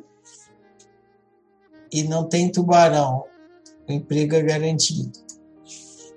E 1.90 2.04
não 2.04 2.28
tem 2.28 2.52
tubarão. 2.52 3.24
O 3.88 3.92
emprego 3.92 4.34
é 4.34 4.42
garantido. 4.42 5.10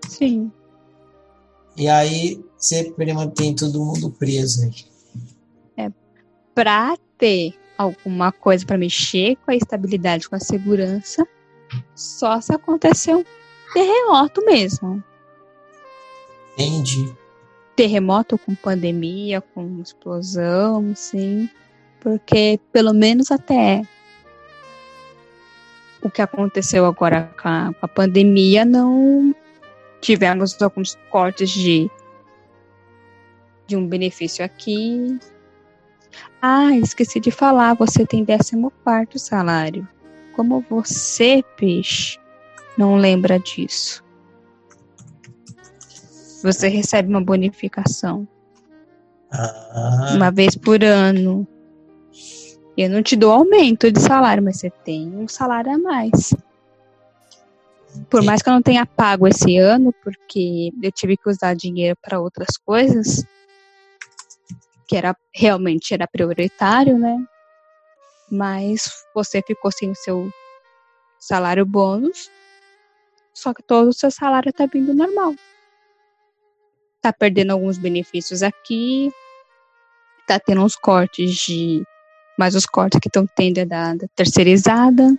Sim. 0.08 0.52
E 1.78 1.88
aí 1.88 2.44
você 2.58 2.94
mantém 3.14 3.56
todo 3.56 3.84
mundo 3.84 4.12
preso 4.12 4.64
aí. 4.64 4.86
É, 5.78 5.92
pra 6.54 6.98
ter 7.18 7.54
alguma 7.78 8.32
coisa 8.32 8.66
para 8.66 8.78
mexer 8.78 9.38
com 9.38 9.52
a 9.52 9.56
estabilidade, 9.56 10.30
com 10.30 10.36
a 10.36 10.40
segurança, 10.40 11.26
só 11.96 12.40
se 12.42 12.54
acontecer 12.54 13.16
um 13.16 13.24
terremoto 13.74 14.44
mesmo. 14.46 15.04
Entendi. 16.54 17.16
Terremoto 17.76 18.38
com 18.38 18.54
pandemia, 18.54 19.42
com 19.42 19.82
explosão, 19.82 20.94
sim. 20.94 21.50
Porque 22.02 22.60
pelo 22.72 22.94
menos 22.94 23.32
até 23.32 23.82
o 26.02 26.10
que 26.10 26.22
aconteceu 26.22 26.86
agora 26.86 27.32
com 27.42 27.48
a, 27.48 27.74
com 27.74 27.86
a 27.86 27.88
pandemia, 27.88 28.66
não 28.66 29.36
tivemos 30.00 30.60
alguns 30.62 30.98
cortes 31.10 31.50
de, 31.50 31.90
de 33.68 33.76
um 33.76 33.88
benefício 33.88 34.44
aqui, 34.44 35.20
ah, 36.42 36.76
esqueci 36.76 37.20
de 37.20 37.32
falar, 37.32 37.76
você 37.76 38.06
tem 38.06 38.26
14 38.26 39.08
salário. 39.18 39.88
Como 40.36 40.66
você, 40.70 41.44
peixe, 41.56 42.18
não 42.78 42.96
lembra 42.96 43.40
disso? 43.40 44.04
Você 46.42 46.68
recebe 46.68 47.10
uma 47.10 47.22
bonificação. 47.22 48.28
Ah. 49.32 50.14
Uma 50.16 50.32
vez 50.32 50.56
por 50.56 50.84
ano. 50.84 51.48
Eu 52.82 52.90
não 52.90 53.04
te 53.04 53.16
dou 53.16 53.32
aumento 53.32 53.92
de 53.92 54.02
salário, 54.02 54.42
mas 54.42 54.58
você 54.58 54.72
tem 54.72 55.08
um 55.16 55.28
salário 55.28 55.72
a 55.72 55.78
mais. 55.78 56.34
Por 58.10 58.24
mais 58.24 58.42
que 58.42 58.50
eu 58.50 58.54
não 58.54 58.62
tenha 58.64 58.88
pago 58.88 59.28
esse 59.28 59.56
ano, 59.58 59.94
porque 60.04 60.72
eu 60.82 60.92
tive 60.92 61.16
que 61.16 61.30
usar 61.30 61.54
dinheiro 61.54 61.96
para 62.02 62.20
outras 62.20 62.58
coisas, 62.58 63.24
que 64.88 64.98
era 64.98 65.16
realmente 65.32 65.94
era 65.94 66.08
prioritário, 66.08 66.98
né? 66.98 67.24
Mas 68.32 69.06
você 69.14 69.44
ficou 69.46 69.72
sem 69.72 69.92
o 69.92 69.96
seu 69.96 70.32
salário 71.20 71.68
bônus, 71.68 72.32
só 73.32 73.54
que 73.54 73.62
todo 73.62 73.90
o 73.90 73.94
seu 73.94 74.10
salário 74.10 74.50
está 74.50 74.66
vindo 74.66 74.92
normal. 74.96 75.36
Tá 77.00 77.14
perdendo 77.14 77.52
alguns 77.52 77.78
benefícios 77.78 78.42
aqui, 78.42 79.12
tá 80.26 80.40
tendo 80.40 80.64
uns 80.64 80.76
cortes 80.76 81.36
de. 81.36 81.84
Mas 82.42 82.56
os 82.56 82.66
cortes 82.66 83.00
que 83.00 83.08
estão 83.08 83.28
tendo 83.36 83.60
é 83.60 83.66
da, 83.66 83.94
da, 83.94 84.08
terceirizada, 84.16 85.16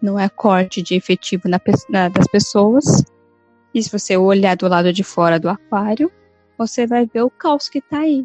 não 0.00 0.16
é 0.16 0.28
corte 0.28 0.80
de 0.80 0.94
efetivo 0.94 1.48
na, 1.48 1.60
na, 1.88 2.08
das 2.08 2.28
pessoas. 2.28 3.02
E 3.74 3.82
se 3.82 3.90
você 3.90 4.16
olhar 4.16 4.56
do 4.56 4.68
lado 4.68 4.92
de 4.92 5.02
fora 5.02 5.40
do 5.40 5.48
aquário, 5.48 6.12
você 6.56 6.86
vai 6.86 7.06
ver 7.06 7.22
o 7.22 7.30
caos 7.30 7.68
que 7.68 7.80
tá 7.80 7.98
aí. 7.98 8.24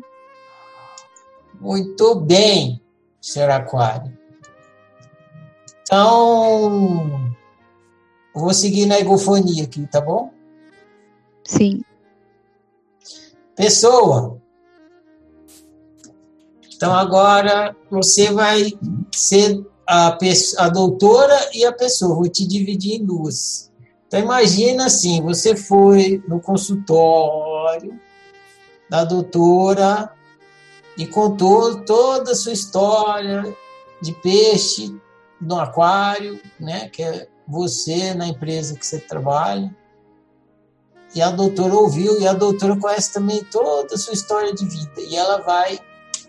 Muito 1.60 2.14
bem, 2.20 2.80
senhor 3.20 3.50
Aquário. 3.50 4.16
Então, 5.82 7.36
vou 8.32 8.54
seguir 8.54 8.86
na 8.86 9.00
egofonia 9.00 9.64
aqui, 9.64 9.88
tá 9.88 10.00
bom? 10.00 10.32
Sim. 11.44 11.82
Pessoa. 13.56 14.35
Então, 16.76 16.94
agora 16.94 17.76
você 17.90 18.32
vai 18.32 18.74
ser 19.14 19.66
a, 19.88 20.18
a 20.58 20.70
doutora 20.70 21.50
e 21.54 21.66
a 21.66 21.72
pessoa. 21.72 22.16
Vou 22.16 22.30
te 22.30 22.46
dividir 22.48 23.02
em 23.02 23.06
duas. 23.06 23.72
Então, 24.08 24.20
imagina 24.20 24.86
assim: 24.86 25.22
você 25.22 25.56
foi 25.56 26.24
no 26.28 26.40
consultório 26.40 28.00
da 28.90 29.04
doutora 29.04 30.12
e 30.98 31.06
contou 31.06 31.84
toda 31.84 32.32
a 32.32 32.36
sua 32.36 32.54
história 32.54 33.44
de 34.02 34.14
peixe 34.14 34.96
no 35.42 35.60
aquário, 35.60 36.40
né, 36.60 36.90
que 36.90 37.04
é 37.04 37.28
você 37.48 38.14
na 38.14 38.28
empresa 38.28 38.78
que 38.78 38.86
você 38.86 39.00
trabalha. 39.00 39.76
E 41.14 41.22
a 41.22 41.32
doutora 41.32 41.74
ouviu, 41.74 42.20
e 42.20 42.28
a 42.28 42.34
doutora 42.34 42.78
conhece 42.78 43.14
também 43.14 43.44
toda 43.46 43.96
a 43.96 43.98
sua 43.98 44.14
história 44.14 44.54
de 44.54 44.66
vida. 44.66 45.02
E 45.02 45.16
ela 45.16 45.42
vai, 45.42 45.80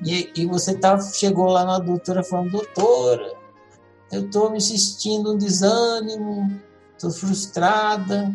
e, 0.05 0.33
e 0.37 0.47
você 0.47 0.77
tá, 0.77 1.01
chegou 1.01 1.47
lá 1.47 1.65
na 1.65 1.79
doutora 1.79 2.23
falando, 2.23 2.51
doutora, 2.51 3.35
eu 4.13 4.27
estou 4.27 4.51
me 4.51 4.61
sentindo 4.61 5.33
um 5.33 5.39
desânimo, 5.39 6.61
estou 6.93 7.11
frustrada. 7.11 8.35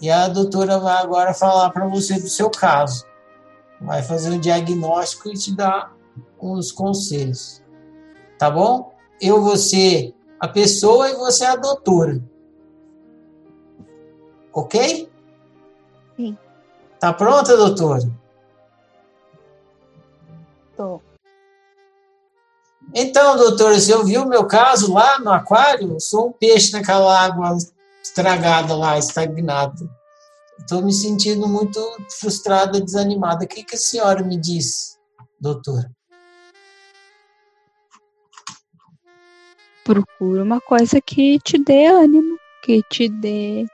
E 0.00 0.10
a 0.10 0.28
doutora 0.28 0.78
vai 0.78 1.02
agora 1.02 1.32
falar 1.32 1.70
para 1.70 1.86
você 1.86 2.20
do 2.20 2.28
seu 2.28 2.50
caso 2.50 3.06
vai 3.84 4.02
fazer 4.02 4.30
um 4.30 4.40
diagnóstico 4.40 5.28
e 5.28 5.34
te 5.34 5.54
dar 5.54 5.94
uns 6.40 6.72
conselhos. 6.72 7.62
Tá 8.38 8.50
bom? 8.50 8.94
Eu 9.20 9.42
vou 9.42 9.56
ser 9.56 10.14
a 10.40 10.48
pessoa 10.48 11.10
e 11.10 11.14
você 11.14 11.44
a 11.44 11.56
doutora. 11.56 12.22
Ok? 14.52 15.08
Sim. 16.16 16.36
Tá 16.98 17.12
pronta, 17.12 17.56
doutora? 17.56 18.10
Então, 22.92 23.36
doutora, 23.36 23.78
você 23.78 23.94
ouviu 23.94 24.22
o 24.22 24.28
meu 24.28 24.46
caso 24.46 24.92
lá 24.92 25.18
no 25.18 25.30
aquário? 25.30 25.94
Eu 25.94 26.00
sou 26.00 26.28
um 26.28 26.32
peixe 26.32 26.72
naquela 26.72 27.24
água 27.24 27.56
estragada 28.02 28.76
lá, 28.76 28.98
estagnada. 28.98 29.88
Estou 30.58 30.82
me 30.82 30.92
sentindo 30.92 31.48
muito 31.48 31.80
frustrada, 32.20 32.80
desanimada. 32.80 33.44
O 33.44 33.48
que, 33.48 33.64
que 33.64 33.74
a 33.74 33.78
senhora 33.78 34.22
me 34.22 34.38
diz, 34.38 34.98
doutora? 35.40 35.90
Procura 39.84 40.42
uma 40.42 40.60
coisa 40.60 41.00
que 41.00 41.38
te 41.40 41.58
dê 41.58 41.86
ânimo, 41.86 42.38
que 42.62 42.82
te 42.84 43.08
dê. 43.08 43.66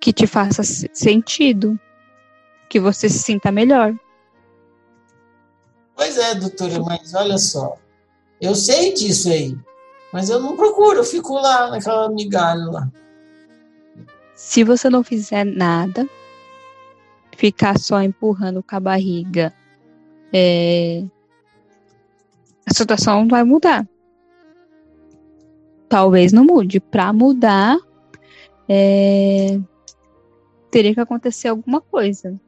que 0.00 0.12
te 0.12 0.26
faça 0.26 0.62
sentido. 0.62 1.78
Que 2.68 2.80
você 2.80 3.08
se 3.08 3.20
sinta 3.20 3.50
melhor. 3.50 3.94
Pois 5.96 6.18
é, 6.18 6.34
doutora, 6.34 6.78
mas 6.80 7.14
olha 7.14 7.38
só. 7.38 7.78
Eu 8.38 8.54
sei 8.54 8.92
disso 8.92 9.30
aí. 9.30 9.56
Mas 10.12 10.28
eu 10.28 10.38
não 10.38 10.54
procuro, 10.56 10.98
eu 10.98 11.04
fico 11.04 11.34
lá 11.34 11.70
naquela 11.70 12.08
migalha 12.10 12.70
lá. 12.70 12.92
Se 14.34 14.62
você 14.62 14.90
não 14.90 15.02
fizer 15.02 15.44
nada, 15.44 16.06
ficar 17.36 17.78
só 17.78 18.02
empurrando 18.02 18.62
com 18.62 18.76
a 18.76 18.80
barriga, 18.80 19.52
é... 20.32 21.02
a 22.66 22.74
situação 22.74 23.26
vai 23.26 23.42
mudar. 23.42 23.88
Talvez 25.88 26.32
não 26.32 26.44
mude. 26.44 26.78
Para 26.78 27.12
mudar, 27.12 27.78
é... 28.68 29.58
teria 30.70 30.92
que 30.92 31.00
acontecer 31.00 31.48
alguma 31.48 31.80
coisa. 31.80 32.38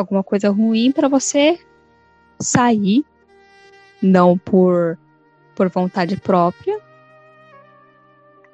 Alguma 0.00 0.24
coisa 0.24 0.48
ruim 0.48 0.90
para 0.90 1.08
você 1.08 1.60
sair, 2.40 3.04
não 4.00 4.38
por 4.38 4.98
por 5.54 5.68
vontade 5.68 6.16
própria, 6.16 6.80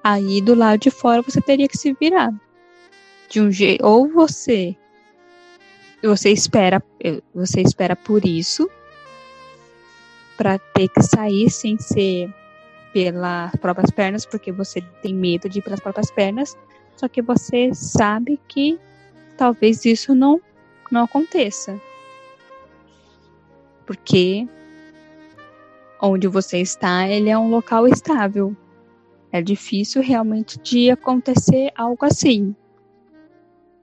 aí 0.03 0.40
do 0.40 0.57
lado 0.57 0.80
de 0.80 0.90
fora 0.90 1.22
você 1.22 1.40
teria 1.40 1.68
que 1.68 1.78
se 1.78 1.92
virar. 1.92 2.34
De 3.28 3.40
um 3.40 3.49
jeito, 3.53 3.86
ou 3.86 4.09
você 4.09 4.76
você 6.03 6.30
espera, 6.30 6.82
você 7.32 7.61
espera 7.61 7.94
por 7.94 8.26
isso 8.26 8.68
para 10.36 10.59
ter 10.59 10.88
que 10.88 11.03
sair 11.03 11.49
sem 11.49 11.78
ser 11.78 12.28
pelas 12.92 13.55
próprias 13.55 13.92
pernas, 13.92 14.26
porque 14.26 14.51
você 14.51 14.80
tem 15.01 15.14
medo 15.14 15.49
de 15.49 15.61
ir 15.61 15.62
pelas 15.62 15.78
próprias 15.78 16.11
pernas, 16.11 16.59
só 16.97 17.07
que 17.07 17.22
você 17.22 17.72
sabe 17.72 18.40
que 18.49 18.80
talvez 19.36 19.84
isso 19.84 20.12
não 20.12 20.40
não 20.95 21.05
aconteça. 21.05 21.80
Porque 23.87 24.49
onde 26.01 26.28
você 26.28 26.59
está, 26.59 27.09
ele 27.09 27.30
é 27.30 27.39
um 27.39 27.49
local 27.51 27.87
estável. 27.87 28.57
É 29.32 29.41
difícil 29.41 30.03
realmente 30.03 30.59
de 30.59 30.91
acontecer 30.91 31.70
algo 31.76 32.05
assim. 32.05 32.55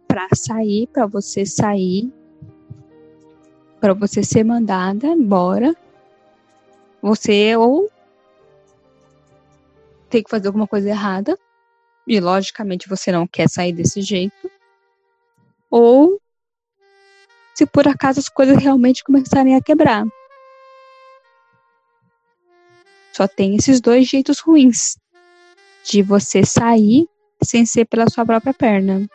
Para 0.07 0.27
sair, 0.35 0.87
para 0.87 1.05
você 1.05 1.45
sair, 1.45 2.11
para 3.79 3.93
você 3.93 4.23
ser 4.23 4.43
mandada 4.43 5.07
embora, 5.07 5.75
você 7.01 7.55
ou 7.57 7.89
tem 10.09 10.23
que 10.23 10.29
fazer 10.29 10.47
alguma 10.47 10.67
coisa 10.67 10.89
errada, 10.89 11.37
e 12.07 12.19
logicamente 12.19 12.87
você 12.87 13.11
não 13.11 13.25
quer 13.25 13.49
sair 13.49 13.73
desse 13.73 14.01
jeito, 14.01 14.49
ou 15.71 16.21
se 17.53 17.65
por 17.65 17.87
acaso 17.87 18.19
as 18.19 18.29
coisas 18.29 18.57
realmente 18.57 19.03
começarem 19.03 19.55
a 19.55 19.61
quebrar. 19.61 20.05
Só 23.15 23.27
tem 23.27 23.55
esses 23.55 23.79
dois 23.79 24.07
jeitos 24.07 24.39
ruins 24.39 24.97
de 25.83 26.01
você 26.01 26.43
sair 26.45 27.07
sem 27.43 27.65
ser 27.65 27.85
pela 27.85 28.09
sua 28.09 28.25
própria 28.25 28.53
perna. 28.53 29.07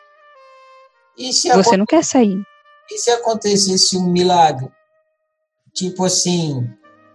você 1.56 1.76
não 1.76 1.86
quer 1.86 2.04
sair. 2.04 2.40
E 2.90 2.98
se 2.98 3.10
acontecesse 3.10 3.96
um 3.96 4.06
milagre? 4.06 4.70
Tipo 5.74 6.04
assim, 6.04 6.68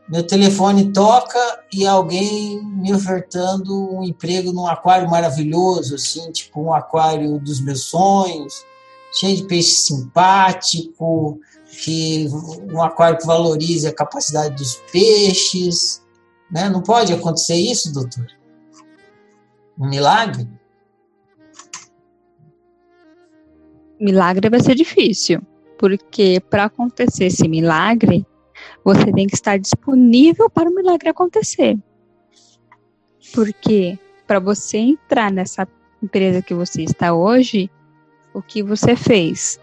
meu 0.10 0.26
telefone 0.26 0.92
toca 0.92 1.40
e 1.72 1.88
alguém 1.88 2.64
me 2.64 2.94
ofertando 2.94 3.94
um 3.94 4.04
emprego 4.04 4.52
num 4.52 4.68
aquário 4.68 5.10
maravilhoso, 5.10 5.96
assim, 5.96 6.32
tipo 6.32 6.62
um 6.62 6.74
aquário 6.74 7.40
dos 7.40 7.62
meus 7.62 7.84
sonhos, 7.84 8.66
cheio 9.14 9.38
de 9.38 9.44
peixe 9.46 9.72
simpático, 9.72 11.40
que 11.84 12.28
um 12.72 12.82
aquário 12.82 13.18
que 13.18 13.26
valorize 13.26 13.88
a 13.88 13.94
capacidade 13.94 14.56
dos 14.56 14.76
peixes, 14.92 16.04
né? 16.52 16.70
Não 16.70 16.82
pode 16.82 17.14
acontecer 17.14 17.56
isso, 17.56 17.94
doutor? 17.94 18.28
Um 19.80 19.90
milagre? 19.90 20.48
Milagre 24.00 24.50
vai 24.50 24.60
ser 24.60 24.76
difícil, 24.76 25.42
porque 25.78 26.42
para 26.50 26.66
acontecer 26.66 27.26
esse 27.26 27.48
milagre, 27.48 28.26
você 28.84 29.12
tem 29.12 29.28
que 29.28 29.36
estar 29.36 29.58
disponível 29.58 30.50
para 30.50 30.70
o 30.70 30.76
milagre 30.76 31.10
acontecer. 31.10 31.78
Porque 33.34 33.98
para 34.28 34.40
você 34.40 34.78
entrar 34.78 35.32
nessa 35.32 35.68
empresa 36.02 36.42
que 36.42 36.54
você 36.54 36.84
está 36.84 37.14
hoje, 37.14 37.70
o 38.34 38.42
que 38.42 38.64
você 38.64 38.96
fez? 38.96 39.60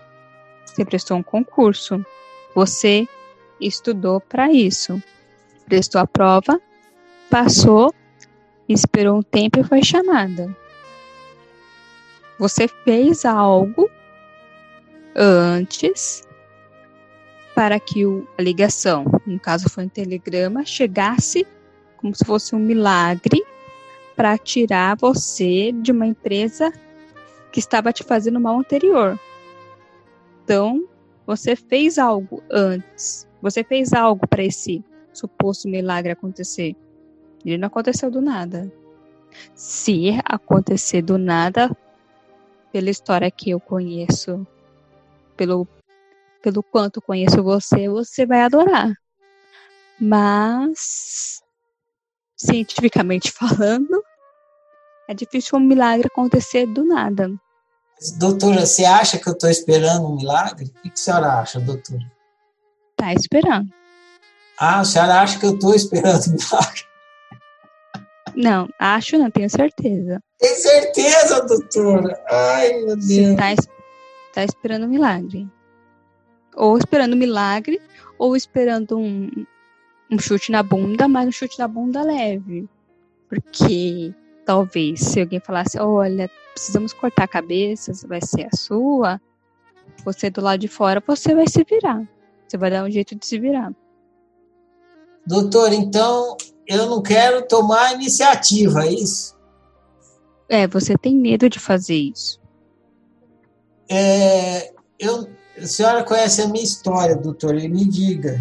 Você 0.65 0.85
prestou 0.85 1.17
um 1.17 1.23
concurso. 1.23 2.05
Você 2.55 3.09
estudou 3.61 4.21
para 4.21 4.51
isso. 4.53 5.03
Prestou 5.67 6.01
a 6.01 6.07
prova 6.07 6.61
Passou, 7.31 7.95
esperou 8.69 9.19
um 9.19 9.23
tempo 9.23 9.61
e 9.61 9.65
foi 9.65 9.85
chamada. 9.85 10.55
Você 12.41 12.67
fez 12.67 13.25
algo 13.25 13.89
antes 15.15 16.27
para 17.55 17.79
que 17.79 18.03
a 18.37 18.43
ligação, 18.43 19.05
no 19.25 19.39
caso 19.39 19.71
foi 19.71 19.85
um 19.85 19.89
telegrama, 19.89 20.67
chegasse 20.67 21.47
como 21.99 22.13
se 22.17 22.25
fosse 22.25 22.57
um 22.57 22.59
milagre 22.59 23.45
para 24.17 24.37
tirar 24.37 24.97
você 24.97 25.71
de 25.71 25.93
uma 25.93 26.07
empresa 26.07 26.73
que 27.53 27.59
estava 27.59 27.93
te 27.93 28.05
fazendo 28.05 28.41
mal 28.41 28.59
anterior. 28.59 29.19
Então, 30.45 30.87
você 31.27 31.55
fez 31.55 31.99
algo 31.99 32.43
antes. 32.51 33.29
Você 33.41 33.63
fez 33.65 33.93
algo 33.93 34.27
para 34.27 34.43
esse 34.43 34.85
suposto 35.13 35.69
milagre 35.69 36.13
acontecer. 36.13 36.77
Ele 37.45 37.59
não 37.59 37.69
aconteceu 37.69 38.11
do 38.11 38.21
nada. 38.21 38.71
Se 39.55 40.19
acontecer 40.25 41.03
do 41.03 41.17
nada, 41.17 41.71
pela 42.73 42.91
história 42.91 43.31
que 43.31 43.51
eu 43.51 43.61
conheço, 43.61 44.47
pelo, 45.37 45.67
pelo 46.43 46.63
quanto 46.63 47.01
conheço 47.01 47.43
você, 47.43 47.89
você 47.89 48.27
vai 48.27 48.43
adorar. 48.43 48.93
Mas, 50.01 51.43
cientificamente 52.37 53.31
falando, 53.33 54.03
é 55.11 55.15
difícil 55.15 55.59
um 55.59 55.61
milagre 55.61 56.07
acontecer 56.07 56.67
do 56.67 56.85
nada. 56.85 57.29
Doutora, 58.17 58.65
você 58.65 58.85
acha 58.85 59.19
que 59.19 59.29
eu 59.29 59.33
estou 59.33 59.51
esperando 59.51 60.07
um 60.07 60.15
milagre? 60.15 60.67
O 60.67 60.83
que 60.83 60.89
a 60.89 60.97
senhora 60.97 61.41
acha, 61.41 61.59
doutora? 61.59 62.13
Tá 62.95 63.13
esperando. 63.13 63.69
Ah, 64.57 64.79
a 64.79 64.85
senhora 64.85 65.21
acha 65.21 65.37
que 65.41 65.47
eu 65.47 65.55
estou 65.55 65.75
esperando 65.75 66.29
um 66.29 66.37
milagre? 66.37 66.85
Não, 68.37 68.69
acho 68.79 69.19
não, 69.19 69.29
tenho 69.33 69.51
certeza. 69.51 70.23
Tem 70.39 70.55
certeza, 70.55 71.45
doutora? 71.45 72.25
Ai, 72.31 72.73
meu 72.75 72.97
Deus. 72.97 73.05
Você 73.05 73.35
tá, 73.35 73.55
tá 74.33 74.45
esperando 74.45 74.87
um 74.87 74.91
milagre. 74.91 75.49
Ou 76.55 76.79
esperando 76.79 77.15
um 77.15 77.19
milagre, 77.19 77.83
ou 78.17 78.37
esperando 78.37 78.97
um, 78.97 79.29
um 80.09 80.19
chute 80.21 80.53
na 80.53 80.63
bunda, 80.63 81.09
mas 81.09 81.27
um 81.27 81.33
chute 81.33 81.59
na 81.59 81.67
bunda 81.67 82.01
leve. 82.03 82.69
Porque 83.29 84.15
talvez 84.51 84.99
se 84.99 85.21
alguém 85.21 85.39
falasse, 85.39 85.79
olha, 85.79 86.29
precisamos 86.53 86.93
cortar 86.93 87.23
a 87.23 87.29
cabeça, 87.29 87.93
vai 88.09 88.21
ser 88.21 88.49
a 88.53 88.57
sua, 88.57 89.21
você 90.05 90.29
do 90.29 90.41
lado 90.41 90.59
de 90.59 90.67
fora, 90.67 91.01
você 91.07 91.37
vai 91.37 91.47
se 91.47 91.63
virar. 91.63 92.03
Você 92.49 92.59
vai 92.59 92.69
dar 92.69 92.83
um 92.83 92.91
jeito 92.91 93.15
de 93.15 93.25
se 93.25 93.39
virar. 93.39 93.73
Doutor, 95.25 95.73
então 95.73 96.37
eu 96.67 96.87
não 96.87 97.01
quero 97.01 97.47
tomar 97.47 97.95
iniciativa, 97.95 98.87
é 98.87 98.93
isso? 98.93 99.37
É, 100.49 100.67
você 100.67 100.99
tem 100.99 101.15
medo 101.15 101.49
de 101.49 101.61
fazer 101.61 101.95
isso. 101.95 102.41
É, 103.89 104.73
eu, 104.99 105.29
a 105.57 105.67
senhora 105.67 106.03
conhece 106.03 106.43
a 106.43 106.49
minha 106.49 106.65
história, 106.65 107.15
doutor, 107.15 107.55
e 107.55 107.69
me 107.69 107.85
diga. 107.85 108.41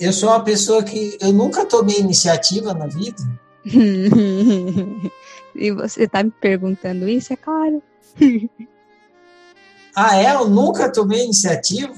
Eu 0.00 0.12
sou 0.12 0.30
uma 0.30 0.42
pessoa 0.42 0.82
que 0.82 1.16
eu 1.20 1.32
nunca 1.32 1.64
tomei 1.64 2.00
iniciativa 2.00 2.74
na 2.74 2.88
vida. 2.88 3.43
e 5.54 5.70
você 5.72 6.04
está 6.04 6.22
me 6.22 6.30
perguntando 6.30 7.08
isso, 7.08 7.32
é 7.32 7.36
claro. 7.36 7.82
ah, 9.96 10.16
é? 10.16 10.34
Eu 10.34 10.48
nunca 10.48 10.92
tomei 10.92 11.24
iniciativa? 11.24 11.94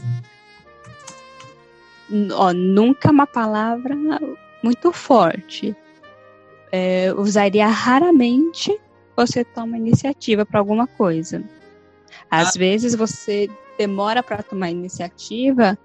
Ó, 2.35 2.53
nunca 2.53 3.09
é 3.09 3.13
uma 3.13 3.27
palavra 3.27 3.97
muito 4.63 4.93
forte. 4.93 5.77
É, 6.71 7.13
usaria 7.17 7.67
raramente 7.67 8.79
você 9.17 9.45
toma 9.45 9.77
iniciativa 9.77 10.45
para 10.45 10.61
alguma 10.61 10.87
coisa. 10.87 11.43
Às 12.31 12.55
ah. 12.55 12.59
vezes 12.59 12.95
você 12.95 13.49
demora 13.79 14.23
para 14.23 14.43
tomar 14.43 14.71
iniciativa 14.71 15.79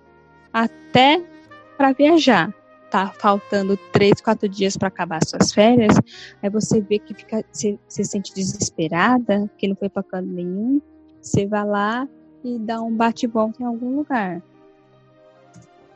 até 0.53 1.21
para 1.77 1.93
viajar. 1.93 2.53
Tá 2.91 3.13
faltando 3.19 3.77
três, 3.91 4.19
quatro 4.21 4.47
dias 4.49 4.75
para 4.75 4.89
acabar 4.89 5.23
suas 5.25 5.53
férias, 5.53 5.95
aí 6.43 6.49
você 6.49 6.81
vê 6.81 6.99
que 6.99 7.13
fica, 7.13 7.43
você, 7.51 7.79
se 7.87 8.03
sente 8.03 8.33
desesperada, 8.33 9.49
que 9.57 9.67
não 9.67 9.75
foi 9.75 9.89
para 9.89 10.03
canto 10.03 10.27
nenhum, 10.27 10.81
você 11.21 11.45
vai 11.45 11.65
lá 11.65 12.07
e 12.43 12.59
dá 12.59 12.81
um 12.81 12.95
bate-volta 12.95 13.63
em 13.63 13.65
algum 13.65 13.95
lugar. 13.95 14.43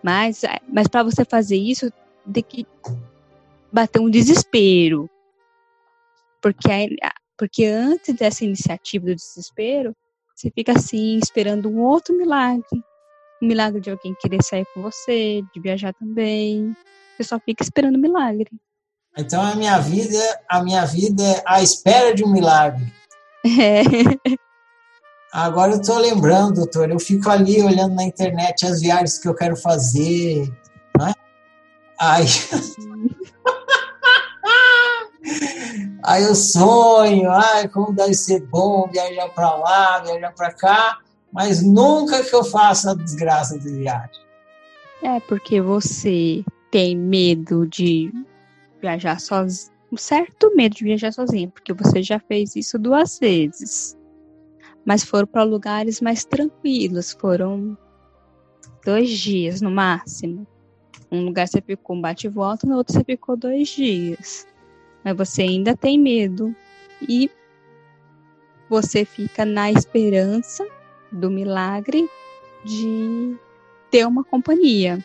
Mas, 0.02 0.44
mas 0.68 0.88
para 0.88 1.04
você 1.04 1.26
fazer 1.26 1.58
isso, 1.58 1.92
tem 2.32 2.44
que 2.44 2.66
bater 3.72 4.00
um 4.00 4.10
desespero. 4.10 5.10
Porque, 6.42 6.70
porque 7.38 7.66
antes 7.66 8.14
dessa 8.14 8.46
iniciativa 8.46 9.08
do 9.08 9.16
desespero, 9.16 9.96
você 10.36 10.52
fica 10.52 10.74
assim, 10.74 11.18
esperando 11.18 11.70
um 11.70 11.82
outro 11.82 12.16
milagre. 12.16 12.84
Milagre 13.46 13.80
de 13.80 13.90
alguém 13.90 14.14
querer 14.20 14.44
sair 14.44 14.66
com 14.74 14.82
você, 14.82 15.42
de 15.54 15.62
viajar 15.62 15.94
também. 15.94 16.76
Você 17.16 17.24
só 17.24 17.40
fica 17.40 17.64
esperando 17.64 17.96
o 17.96 18.02
milagre. 18.02 18.50
Então 19.18 19.42
a 19.42 19.56
minha 19.56 19.80
vida, 19.80 20.20
a 20.50 20.64
minha 20.64 20.86
vida 20.86 21.24
é 21.24 21.44
à 21.46 21.62
espera 21.62 22.14
de 22.14 22.24
um 22.24 22.32
milagre. 22.32 22.94
É. 23.46 23.82
Agora 25.32 25.74
eu 25.74 25.82
estou 25.82 25.98
lembrando, 25.98 26.56
doutor, 26.56 26.90
eu 26.90 27.00
fico 27.00 27.30
ali 27.30 27.62
olhando 27.62 27.94
na 27.94 28.04
internet 28.04 28.66
as 28.66 28.80
viagens 28.80 29.18
que 29.18 29.28
eu 29.28 29.36
quero 29.36 29.58
fazer, 29.58 30.50
né? 30.98 31.14
Aí, 32.00 32.26
aí 36.04 36.24
eu 36.24 36.36
sonho, 36.36 37.30
ai, 37.30 37.68
como 37.68 37.94
deve 37.94 38.14
ser 38.14 38.42
bom 38.48 38.90
viajar 38.90 39.28
para 39.30 39.56
lá, 39.56 40.00
viajar 40.00 40.34
para 40.34 40.54
cá, 40.54 41.00
mas 41.36 41.62
nunca 41.62 42.24
que 42.24 42.34
eu 42.34 42.44
faça 42.44 42.92
a 42.92 42.96
desgraça 42.96 43.60
de 43.60 43.70
viagem. 43.70 44.26
É 45.04 45.20
porque 45.20 45.62
você 45.62 46.44
tem 46.72 46.98
medo 46.98 47.68
de 47.68 48.12
viajar 48.82 49.20
sozinho, 49.20 49.72
um 49.92 49.98
certo 49.98 50.56
medo 50.56 50.76
de 50.76 50.84
viajar 50.84 51.12
sozinho, 51.12 51.52
porque 51.52 51.74
você 51.74 52.02
já 52.02 52.20
fez 52.20 52.56
isso 52.56 52.80
duas 52.80 53.20
vezes 53.20 53.96
mas 54.86 55.04
foram 55.04 55.26
para 55.26 55.44
lugares 55.44 56.00
mais 56.00 56.24
tranquilos. 56.24 57.12
Foram 57.20 57.76
dois 58.86 59.10
dias 59.10 59.60
no 59.60 59.72
máximo. 59.72 60.48
Um 61.12 61.26
lugar 61.26 61.48
você 61.48 61.60
ficou 61.60 61.96
um 61.96 62.02
bate 62.02 62.28
e 62.28 62.30
volta, 62.30 62.68
no 62.68 62.78
outro 62.78 62.94
você 62.94 63.04
ficou 63.04 63.36
dois 63.36 63.70
dias. 63.70 64.48
Mas 65.04 65.18
você 65.18 65.42
ainda 65.42 65.76
tem 65.76 66.00
medo 66.00 66.56
e 67.02 67.30
você 68.70 69.04
fica 69.04 69.44
na 69.44 69.72
esperança 69.72 70.66
do 71.16 71.32
milagre 71.32 72.10
de 72.64 73.36
ter 73.90 74.06
uma 74.06 74.24
companhia. 74.24 75.04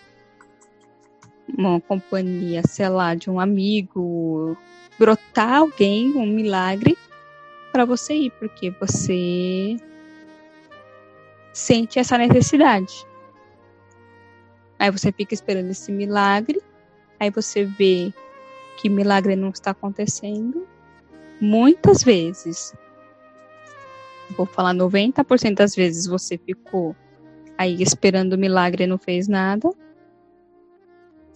Uma 1.56 1.80
companhia, 1.80 2.62
sei 2.66 2.88
lá, 2.88 3.14
de 3.14 3.30
um 3.30 3.38
amigo, 3.38 4.56
brotar 4.98 5.54
alguém, 5.54 6.12
um 6.16 6.26
milagre 6.26 6.96
para 7.72 7.84
você 7.84 8.14
ir, 8.14 8.30
porque 8.32 8.70
você 8.70 9.76
sente 11.52 11.98
essa 11.98 12.16
necessidade. 12.18 13.06
Aí 14.78 14.90
você 14.90 15.12
fica 15.12 15.34
esperando 15.34 15.70
esse 15.70 15.92
milagre, 15.92 16.61
aí 17.18 17.30
você 17.30 17.64
vê 17.64 18.12
que 18.78 18.88
milagre 18.88 19.36
não 19.36 19.50
está 19.50 19.72
acontecendo. 19.72 20.66
Muitas 21.40 22.02
vezes, 22.02 22.74
vou 24.36 24.46
falar 24.46 24.74
90% 24.74 25.54
das 25.54 25.74
vezes 25.74 26.06
você 26.06 26.38
ficou 26.38 26.94
aí 27.56 27.82
esperando 27.82 28.34
o 28.34 28.38
milagre 28.38 28.84
e 28.84 28.86
não 28.86 28.98
fez 28.98 29.28
nada. 29.28 29.70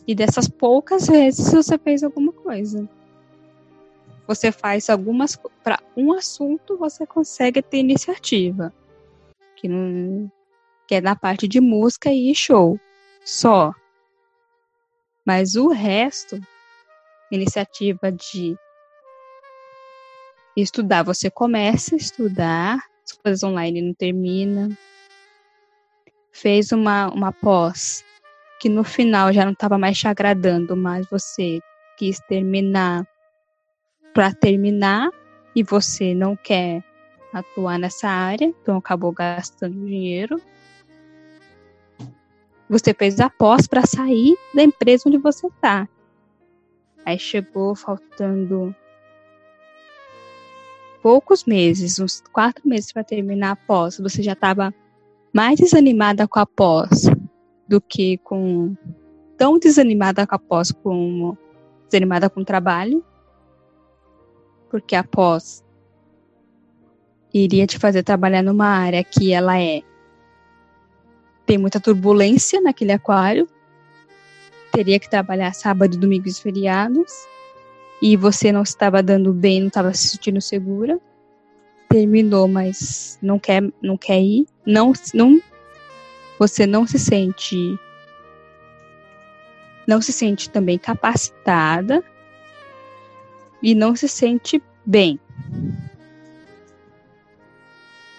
E 0.06 0.14
dessas 0.14 0.48
poucas 0.48 1.06
vezes 1.06 1.52
você 1.52 1.78
fez 1.78 2.02
alguma 2.02 2.32
coisa. 2.32 2.88
Você 4.26 4.50
faz 4.50 4.88
algumas 4.88 5.36
para 5.62 5.78
um 5.96 6.12
assunto 6.12 6.78
você 6.78 7.06
consegue 7.06 7.62
ter 7.62 7.78
iniciativa. 7.78 8.72
Que 9.56 9.68
não 9.68 10.30
que 10.86 10.96
é 10.96 11.00
na 11.00 11.16
parte 11.16 11.48
de 11.48 11.60
música 11.60 12.12
e 12.12 12.34
show. 12.34 12.78
Só. 13.24 13.72
Mas 15.24 15.56
o 15.56 15.68
resto 15.68 16.38
iniciativa 17.30 18.12
de 18.12 18.56
estudar 20.62 21.02
você 21.02 21.30
começa 21.30 21.94
a 21.94 21.98
estudar 21.98 22.78
as 23.04 23.12
coisas 23.12 23.42
online 23.42 23.82
não 23.82 23.94
termina 23.94 24.68
fez 26.32 26.72
uma 26.72 27.08
uma 27.08 27.32
pós 27.32 28.04
que 28.60 28.68
no 28.68 28.84
final 28.84 29.32
já 29.32 29.44
não 29.44 29.52
estava 29.52 29.78
mais 29.78 29.98
te 29.98 30.08
agradando 30.08 30.76
mas 30.76 31.06
você 31.10 31.60
quis 31.96 32.18
terminar 32.20 33.06
para 34.14 34.32
terminar 34.32 35.10
e 35.54 35.62
você 35.62 36.14
não 36.14 36.36
quer 36.36 36.82
atuar 37.32 37.78
nessa 37.78 38.08
área, 38.08 38.44
então 38.44 38.76
acabou 38.76 39.12
gastando 39.12 39.74
dinheiro. 39.86 40.40
Você 42.68 42.94
fez 42.94 43.20
a 43.20 43.28
pós 43.28 43.66
para 43.66 43.84
sair 43.86 44.36
da 44.54 44.62
empresa 44.62 45.04
onde 45.06 45.18
você 45.18 45.48
está. 45.48 45.88
Aí 47.04 47.18
chegou 47.18 47.74
faltando 47.74 48.74
poucos 51.04 51.44
meses, 51.44 51.98
uns 51.98 52.22
quatro 52.32 52.66
meses 52.66 52.90
para 52.90 53.04
terminar 53.04 53.50
a 53.50 53.56
pós. 53.56 53.98
Você 53.98 54.22
já 54.22 54.32
estava 54.32 54.72
mais 55.34 55.60
desanimada 55.60 56.26
com 56.26 56.38
a 56.38 56.46
pós 56.46 57.02
do 57.68 57.78
que 57.78 58.16
com 58.24 58.74
tão 59.36 59.58
desanimada 59.58 60.26
com 60.26 60.34
a 60.34 60.38
pós 60.38 60.72
como 60.72 61.36
desanimada 61.90 62.30
com 62.30 62.40
o 62.40 62.44
trabalho 62.44 63.04
porque 64.70 64.96
após 64.96 65.62
iria 67.34 67.66
te 67.66 67.78
fazer 67.78 68.02
trabalhar 68.02 68.42
numa 68.42 68.66
área 68.66 69.04
que 69.04 69.30
ela 69.30 69.60
é 69.60 69.82
tem 71.44 71.58
muita 71.58 71.78
turbulência 71.78 72.62
naquele 72.62 72.92
aquário, 72.92 73.46
teria 74.72 74.98
que 74.98 75.10
trabalhar 75.10 75.52
sábado, 75.52 75.98
domingo 75.98 76.26
e 76.26 76.32
feriados, 76.32 77.12
e 78.00 78.16
você 78.16 78.52
não 78.52 78.62
estava 78.62 79.02
dando 79.02 79.32
bem, 79.32 79.60
não 79.60 79.68
estava 79.68 79.92
se 79.94 80.08
sentindo 80.08 80.40
segura, 80.40 81.00
terminou, 81.88 82.48
mas 82.48 83.18
não 83.22 83.38
quer, 83.38 83.62
não 83.80 83.96
quer 83.96 84.20
ir, 84.20 84.46
não, 84.66 84.92
não, 85.14 85.40
você 86.38 86.66
não 86.66 86.86
se 86.86 86.98
sente, 86.98 87.78
não 89.86 90.02
se 90.02 90.12
sente 90.12 90.50
também 90.50 90.76
capacitada 90.76 92.02
e 93.62 93.74
não 93.74 93.94
se 93.94 94.08
sente 94.08 94.62
bem. 94.84 95.18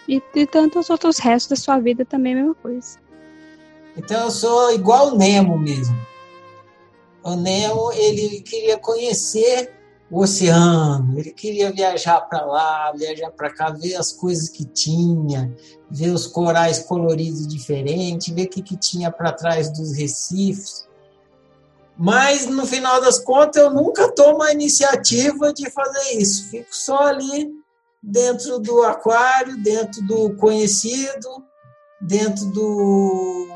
E, 0.08 0.22
e 0.36 0.46
tantos 0.46 0.90
outros 0.90 1.18
restos 1.18 1.50
da 1.50 1.64
sua 1.64 1.80
vida 1.80 2.06
também 2.06 2.34
é 2.34 2.36
a 2.36 2.40
mesma 2.40 2.56
coisa. 2.56 3.00
Então 3.98 4.24
eu 4.24 4.32
sou 4.32 4.74
igual 4.74 5.14
o 5.14 5.18
Nemo 5.18 5.58
mesmo. 5.58 5.96
O 7.26 7.36
Nemo, 7.36 7.92
ele 7.92 8.40
queria 8.42 8.78
conhecer 8.78 9.74
o 10.12 10.22
oceano, 10.22 11.18
ele 11.18 11.32
queria 11.32 11.72
viajar 11.72 12.22
para 12.22 12.46
lá, 12.46 12.92
viajar 12.92 13.32
para 13.32 13.52
cá, 13.52 13.72
ver 13.72 13.96
as 13.96 14.14
coisas 14.14 14.48
que 14.48 14.64
tinha, 14.64 15.52
ver 15.90 16.12
os 16.12 16.28
corais 16.28 16.78
coloridos 16.84 17.48
diferentes, 17.48 18.32
ver 18.32 18.44
o 18.44 18.50
que, 18.50 18.62
que 18.62 18.78
tinha 18.78 19.10
para 19.10 19.32
trás 19.32 19.74
dos 19.74 19.98
recifes. 19.98 20.88
Mas 21.98 22.46
no 22.46 22.64
final 22.68 23.02
das 23.02 23.18
contas 23.18 23.64
eu 23.64 23.74
nunca 23.74 24.12
tomo 24.12 24.44
a 24.44 24.52
iniciativa 24.52 25.52
de 25.52 25.68
fazer 25.72 26.20
isso. 26.20 26.48
Fico 26.52 26.70
só 26.70 27.08
ali 27.08 27.50
dentro 28.04 28.60
do 28.60 28.84
aquário, 28.84 29.58
dentro 29.64 30.00
do 30.06 30.36
conhecido, 30.36 31.44
dentro 32.00 32.46
do 32.52 33.48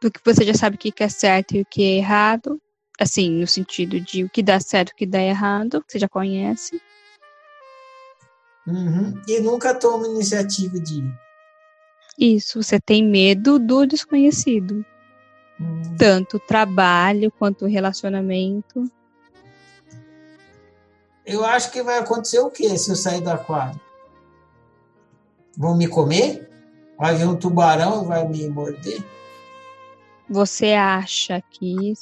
do 0.00 0.10
que 0.10 0.20
você 0.24 0.44
já 0.44 0.54
sabe 0.54 0.76
o 0.76 0.78
que 0.78 1.02
é 1.02 1.08
certo 1.08 1.54
e 1.54 1.60
o 1.60 1.66
que 1.66 1.82
é 1.82 1.96
errado, 1.96 2.58
assim, 2.98 3.30
no 3.30 3.46
sentido 3.46 4.00
de 4.00 4.24
o 4.24 4.28
que 4.28 4.42
dá 4.42 4.58
certo 4.58 4.90
e 4.90 4.92
o 4.92 4.96
que 4.96 5.06
dá 5.06 5.22
errado, 5.22 5.84
você 5.86 5.98
já 5.98 6.08
conhece. 6.08 6.80
Uhum. 8.66 9.20
E 9.26 9.40
nunca 9.40 9.74
tomo 9.74 10.06
iniciativa 10.06 10.78
de 10.78 10.98
ir. 10.98 11.18
Isso, 12.18 12.62
você 12.62 12.80
tem 12.80 13.04
medo 13.04 13.58
do 13.58 13.86
desconhecido. 13.86 14.84
Tanto 15.96 16.38
trabalho 16.38 17.32
quanto 17.32 17.66
relacionamento. 17.66 18.90
Eu 21.24 21.44
acho 21.44 21.70
que 21.70 21.82
vai 21.82 21.98
acontecer 21.98 22.40
o 22.40 22.50
que 22.50 22.76
se 22.76 22.90
eu 22.90 22.96
sair 22.96 23.20
do 23.20 23.30
aquário? 23.30 23.80
Vão 25.56 25.76
me 25.76 25.88
comer? 25.88 26.48
Vai 26.98 27.14
vir 27.14 27.26
um 27.26 27.36
tubarão 27.36 28.02
e 28.02 28.06
vai 28.06 28.26
me 28.26 28.48
morder? 28.48 29.02
Você 30.28 30.72
acha 30.72 31.42
que, 31.50 31.94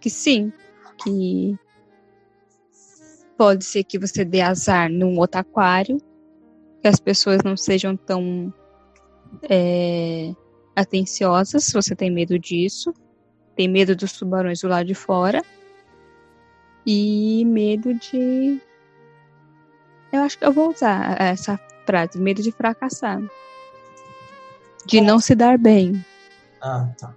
que 0.00 0.10
sim, 0.10 0.52
que 1.02 1.56
pode 3.36 3.64
ser 3.64 3.84
que 3.84 3.98
você 3.98 4.24
dê 4.24 4.40
azar 4.40 4.90
num 4.90 5.18
outro 5.18 5.40
aquário, 5.40 5.98
que 6.80 6.88
as 6.88 6.98
pessoas 6.98 7.42
não 7.44 7.56
sejam 7.56 7.96
tão 7.96 8.52
é, 9.48 10.32
atenciosas, 10.74 11.64
se 11.64 11.72
você 11.72 11.94
tem 11.94 12.10
medo 12.10 12.38
disso. 12.38 12.92
tem 13.56 13.68
medo 13.68 13.96
dos 13.96 14.12
tubarões 14.12 14.60
do 14.60 14.68
lado 14.68 14.86
de 14.86 14.94
fora 14.94 15.42
e 16.86 17.44
medo 17.44 17.92
de. 17.94 18.60
Eu 20.10 20.22
acho 20.22 20.38
que 20.38 20.44
eu 20.46 20.52
vou 20.52 20.70
usar 20.70 21.20
essa 21.20 21.60
frase: 21.84 22.18
medo 22.18 22.42
de 22.42 22.50
fracassar. 22.50 23.20
De 24.86 25.00
não 25.00 25.20
se 25.20 25.34
dar 25.34 25.58
bem. 25.58 26.02
Ah, 26.62 26.88
tá. 26.98 27.14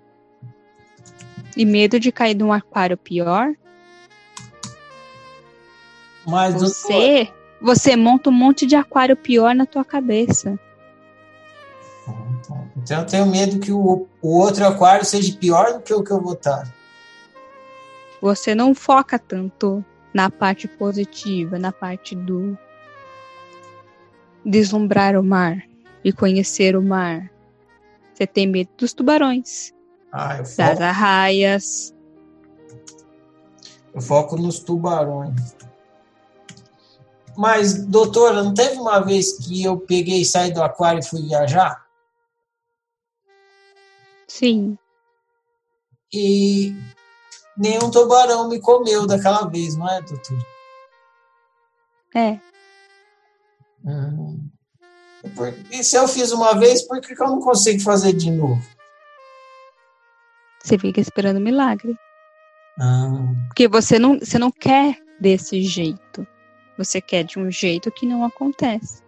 E 1.56 1.66
medo 1.66 2.00
de 2.00 2.12
cair 2.12 2.36
num 2.36 2.52
aquário 2.52 2.98
pior. 2.98 3.54
Mas 6.26 6.54
você, 6.54 7.26
doutor... 7.26 7.34
você 7.62 7.96
monta 7.96 8.30
um 8.30 8.34
monte 8.34 8.66
de 8.66 8.76
aquário 8.76 9.16
pior 9.16 9.54
na 9.56 9.66
tua 9.66 9.84
cabeça. 9.84 10.60
Então 12.78 13.00
eu 13.00 13.06
tenho 13.06 13.26
medo 13.28 13.60
que 13.60 13.72
o, 13.72 14.08
o 14.22 14.40
outro 14.40 14.66
aquário 14.66 15.06
seja 15.06 15.36
pior 15.38 15.74
do 15.74 15.82
que 15.82 15.94
o 15.94 16.04
que 16.04 16.12
eu 16.12 16.22
vou 16.22 16.34
estar. 16.34 16.68
Você 18.22 18.54
não 18.56 18.74
foca 18.74 19.18
tanto 19.18 19.84
na 20.14 20.30
parte 20.30 20.68
positiva, 20.68 21.58
na 21.58 21.72
parte 21.72 22.16
do 22.16 22.58
deslumbrar 24.44 25.16
o 25.16 25.24
mar 25.24 25.64
e 26.04 26.12
conhecer 26.12 26.76
o 26.76 26.82
mar. 26.82 27.32
Você 28.14 28.28
tem 28.28 28.48
medo 28.48 28.70
dos 28.78 28.94
tubarões, 28.94 29.74
ah, 30.12 30.38
eu 30.38 30.46
foco, 30.46 30.70
das 30.70 30.82
arraias. 30.82 31.96
Eu 33.94 34.02
foco 34.02 34.38
nos 34.38 34.60
tubarões. 34.60 35.56
Mas, 37.38 37.86
doutora, 37.86 38.44
não 38.44 38.54
teve 38.54 38.76
uma 38.76 39.00
vez 39.00 39.38
que 39.38 39.64
eu 39.64 39.78
peguei, 39.78 40.26
saí 40.26 40.52
do 40.52 40.62
aquário 40.62 41.00
e 41.00 41.06
fui 41.06 41.22
viajar? 41.22 41.86
Sim. 44.28 44.78
E 46.14 46.76
nenhum 47.58 47.90
tubarão 47.90 48.50
me 48.50 48.60
comeu 48.60 49.08
daquela 49.08 49.48
vez, 49.48 49.78
não 49.78 49.90
é, 49.90 50.02
doutor? 50.02 50.46
É. 52.14 52.40
Hum. 53.86 54.50
E 55.72 55.84
se 55.84 55.96
eu 55.96 56.08
fiz 56.08 56.32
uma 56.32 56.54
vez, 56.58 56.82
por 56.82 57.00
que 57.00 57.14
eu 57.14 57.28
não 57.28 57.40
consigo 57.40 57.82
fazer 57.82 58.14
de 58.14 58.30
novo? 58.30 58.62
Você 60.62 60.78
fica 60.78 61.00
esperando 61.00 61.40
milagre. 61.40 61.96
Ah. 62.80 63.34
Porque 63.48 63.68
você 63.68 63.98
não, 63.98 64.20
você 64.20 64.38
não 64.38 64.52
quer 64.52 64.98
desse 65.20 65.62
jeito. 65.62 66.26
Você 66.78 67.02
quer 67.02 67.24
de 67.24 67.40
um 67.40 67.52
jeito 67.52 67.92
que 67.92 68.06
não 68.06 68.24
acontece. 68.24 69.02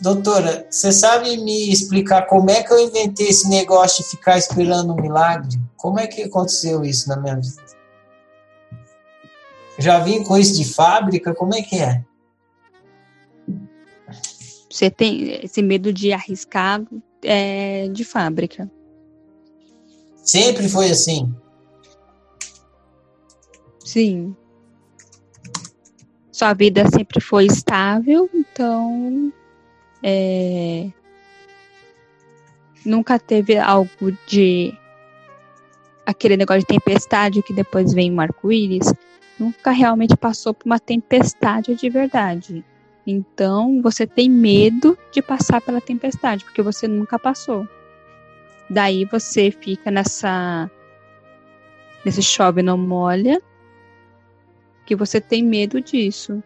Doutora, 0.00 0.66
você 0.70 0.92
sabe 0.92 1.36
me 1.38 1.70
explicar 1.70 2.26
como 2.26 2.50
é 2.50 2.62
que 2.62 2.72
eu 2.72 2.78
inventei 2.78 3.28
esse 3.28 3.48
negócio 3.48 4.02
de 4.02 4.10
ficar 4.10 4.38
esperando 4.38 4.92
um 4.92 5.00
milagre? 5.00 5.58
Como 5.76 5.98
é 5.98 6.06
que 6.06 6.22
aconteceu 6.22 6.84
isso 6.84 7.08
na 7.08 7.16
minha 7.16 7.36
vida? 7.36 7.62
Já 9.78 9.98
vim 9.98 10.22
com 10.22 10.38
isso 10.38 10.56
de 10.56 10.72
fábrica? 10.72 11.34
Como 11.34 11.54
é 11.54 11.62
que 11.62 11.78
é? 11.78 12.04
Você 14.70 14.90
tem 14.90 15.44
esse 15.44 15.60
medo 15.60 15.92
de 15.92 16.12
arriscar 16.12 16.80
é, 17.22 17.88
de 17.88 18.04
fábrica. 18.04 18.70
Sempre 20.22 20.68
foi 20.68 20.90
assim? 20.90 21.34
Sim. 23.84 24.36
Sua 26.30 26.54
vida 26.54 26.88
sempre 26.88 27.20
foi 27.20 27.46
estável, 27.46 28.30
então 28.32 29.32
é, 30.02 30.90
nunca 32.84 33.18
teve 33.18 33.58
algo 33.58 34.12
de 34.26 34.72
aquele 36.06 36.36
negócio 36.36 36.62
de 36.62 36.66
tempestade 36.66 37.42
que 37.42 37.52
depois 37.52 37.92
vem 37.92 38.10
um 38.12 38.20
arco-íris. 38.20 38.92
Nunca 39.38 39.70
realmente 39.70 40.16
passou 40.16 40.54
por 40.54 40.66
uma 40.66 40.78
tempestade 40.78 41.74
de 41.74 41.88
verdade. 41.90 42.64
Então 43.06 43.82
você 43.82 44.06
tem 44.06 44.30
medo 44.30 44.96
de 45.12 45.20
passar 45.20 45.60
pela 45.60 45.80
tempestade, 45.80 46.44
porque 46.44 46.62
você 46.62 46.86
nunca 46.86 47.18
passou. 47.18 47.66
Daí 48.70 49.04
você 49.04 49.50
fica 49.50 49.90
nessa. 49.90 50.70
nesse 52.04 52.22
chove 52.22 52.62
não 52.62 52.78
molha, 52.78 53.40
que 54.86 54.96
você 54.96 55.20
tem 55.20 55.44
medo 55.44 55.80
disso. 55.80 56.42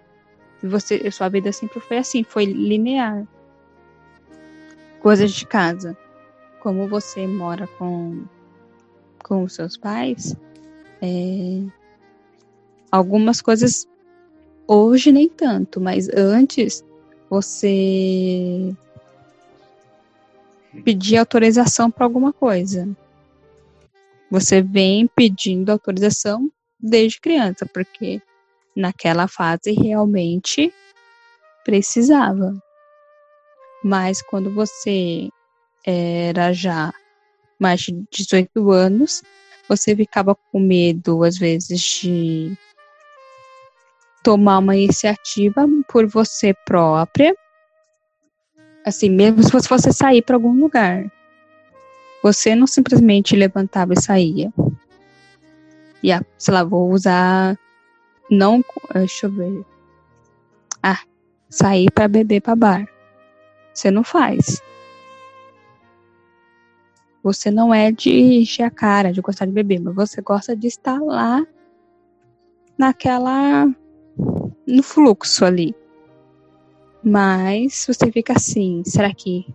Você, 0.62 1.11
sua 1.11 1.29
vida 1.29 1.53
sempre 1.53 1.81
foi 1.81 1.99
assim, 1.99 2.25
foi 2.25 2.45
linear 2.45 3.27
coisas 5.01 5.33
de 5.33 5.47
casa. 5.47 5.97
Como 6.61 6.89
você 6.89 7.27
mora 7.27 7.67
com, 7.79 8.25
com 9.23 9.45
os 9.45 9.53
seus 9.53 9.77
pais, 9.77 10.35
é, 11.01 11.62
algumas 12.91 13.41
coisas 13.41 13.87
hoje 14.67 15.12
nem 15.12 15.29
tanto, 15.29 15.81
mas 15.81 16.09
antes 16.09 16.85
você 17.31 18.75
pedia 20.85 21.20
autorização 21.20 21.91
para 21.91 22.05
alguma 22.05 22.33
coisa. 22.33 22.89
Você 24.31 24.61
vem 24.61 25.07
pedindo 25.07 25.70
autorização 25.70 26.51
desde 26.79 27.20
criança, 27.20 27.66
porque 27.66 28.20
naquela 28.74 29.29
fase 29.29 29.72
realmente 29.72 30.72
precisava. 31.64 32.55
Mas 33.83 34.20
quando 34.22 34.51
você 34.51 35.29
era 35.85 36.53
já 36.53 36.93
mais 37.59 37.81
de 37.81 38.05
18 38.11 38.70
anos, 38.70 39.22
você 39.68 39.95
ficava 39.97 40.35
com 40.35 40.61
medo, 40.61 41.24
às 41.24 41.39
vezes, 41.39 41.81
de 41.81 42.57
tomar 44.22 44.59
uma 44.59 44.77
iniciativa 44.77 45.66
por 45.89 46.07
você 46.07 46.53
própria. 46.64 47.35
Assim, 48.87 49.11
mesmo 49.11 49.43
se 49.43 49.68
fosse 49.68 49.93
sair 49.93 50.22
para 50.22 50.37
algum 50.37 50.61
lugar. 50.61 51.11
Você 52.22 52.55
não 52.55 52.68
simplesmente 52.68 53.34
levantava 53.34 53.95
e 53.95 54.01
saía. 54.01 54.53
E, 56.01 56.12
ah, 56.12 56.24
sei 56.39 56.55
lá, 56.55 56.62
vou 56.62 56.93
usar. 56.93 57.59
Não. 58.30 58.64
Deixa 58.95 59.26
eu 59.26 59.32
ver. 59.32 59.64
Ah, 60.80 61.01
sair 61.49 61.91
para 61.91 62.07
beber 62.07 62.41
para 62.41 62.55
bar. 62.55 62.89
Você 63.74 63.91
não 63.91 64.05
faz. 64.05 64.62
Você 67.24 67.51
não 67.51 67.74
é 67.74 67.91
de 67.91 68.11
encher 68.11 68.62
a 68.62 68.70
cara, 68.70 69.12
de 69.12 69.20
gostar 69.20 69.47
de 69.47 69.53
beber, 69.53 69.80
mas 69.80 69.97
você 69.97 70.22
gosta 70.22 70.55
de 70.55 70.68
estar 70.68 71.01
lá 71.01 71.45
naquela. 72.78 73.66
no 74.64 74.82
fluxo 74.84 75.45
ali. 75.45 75.74
Mas 77.09 77.87
você 77.87 78.11
fica 78.11 78.33
assim: 78.33 78.83
será 78.85 79.15
que 79.15 79.47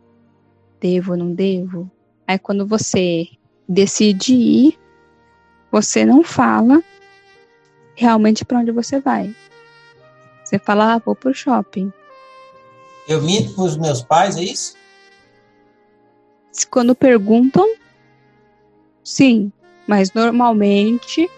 devo 0.79 1.11
ou 1.11 1.17
não 1.17 1.33
devo? 1.33 1.91
Aí 2.25 2.39
quando 2.39 2.65
você 2.65 3.27
decide 3.67 4.33
ir, 4.33 4.79
você 5.69 6.05
não 6.05 6.23
fala 6.23 6.81
realmente 7.93 8.45
para 8.45 8.59
onde 8.59 8.71
você 8.71 9.01
vai. 9.01 9.35
Você 10.45 10.57
fala, 10.57 10.93
ah, 10.93 10.97
vou 10.97 11.13
pro 11.13 11.33
shopping. 11.33 11.91
Eu 13.05 13.21
minto 13.21 13.53
para 13.53 13.65
os 13.65 13.75
meus 13.75 14.01
pais, 14.01 14.37
é 14.37 14.43
isso? 14.43 14.77
Quando 16.69 16.95
perguntam, 16.95 17.67
sim. 19.03 19.51
Mas 19.85 20.13
normalmente, 20.13 21.29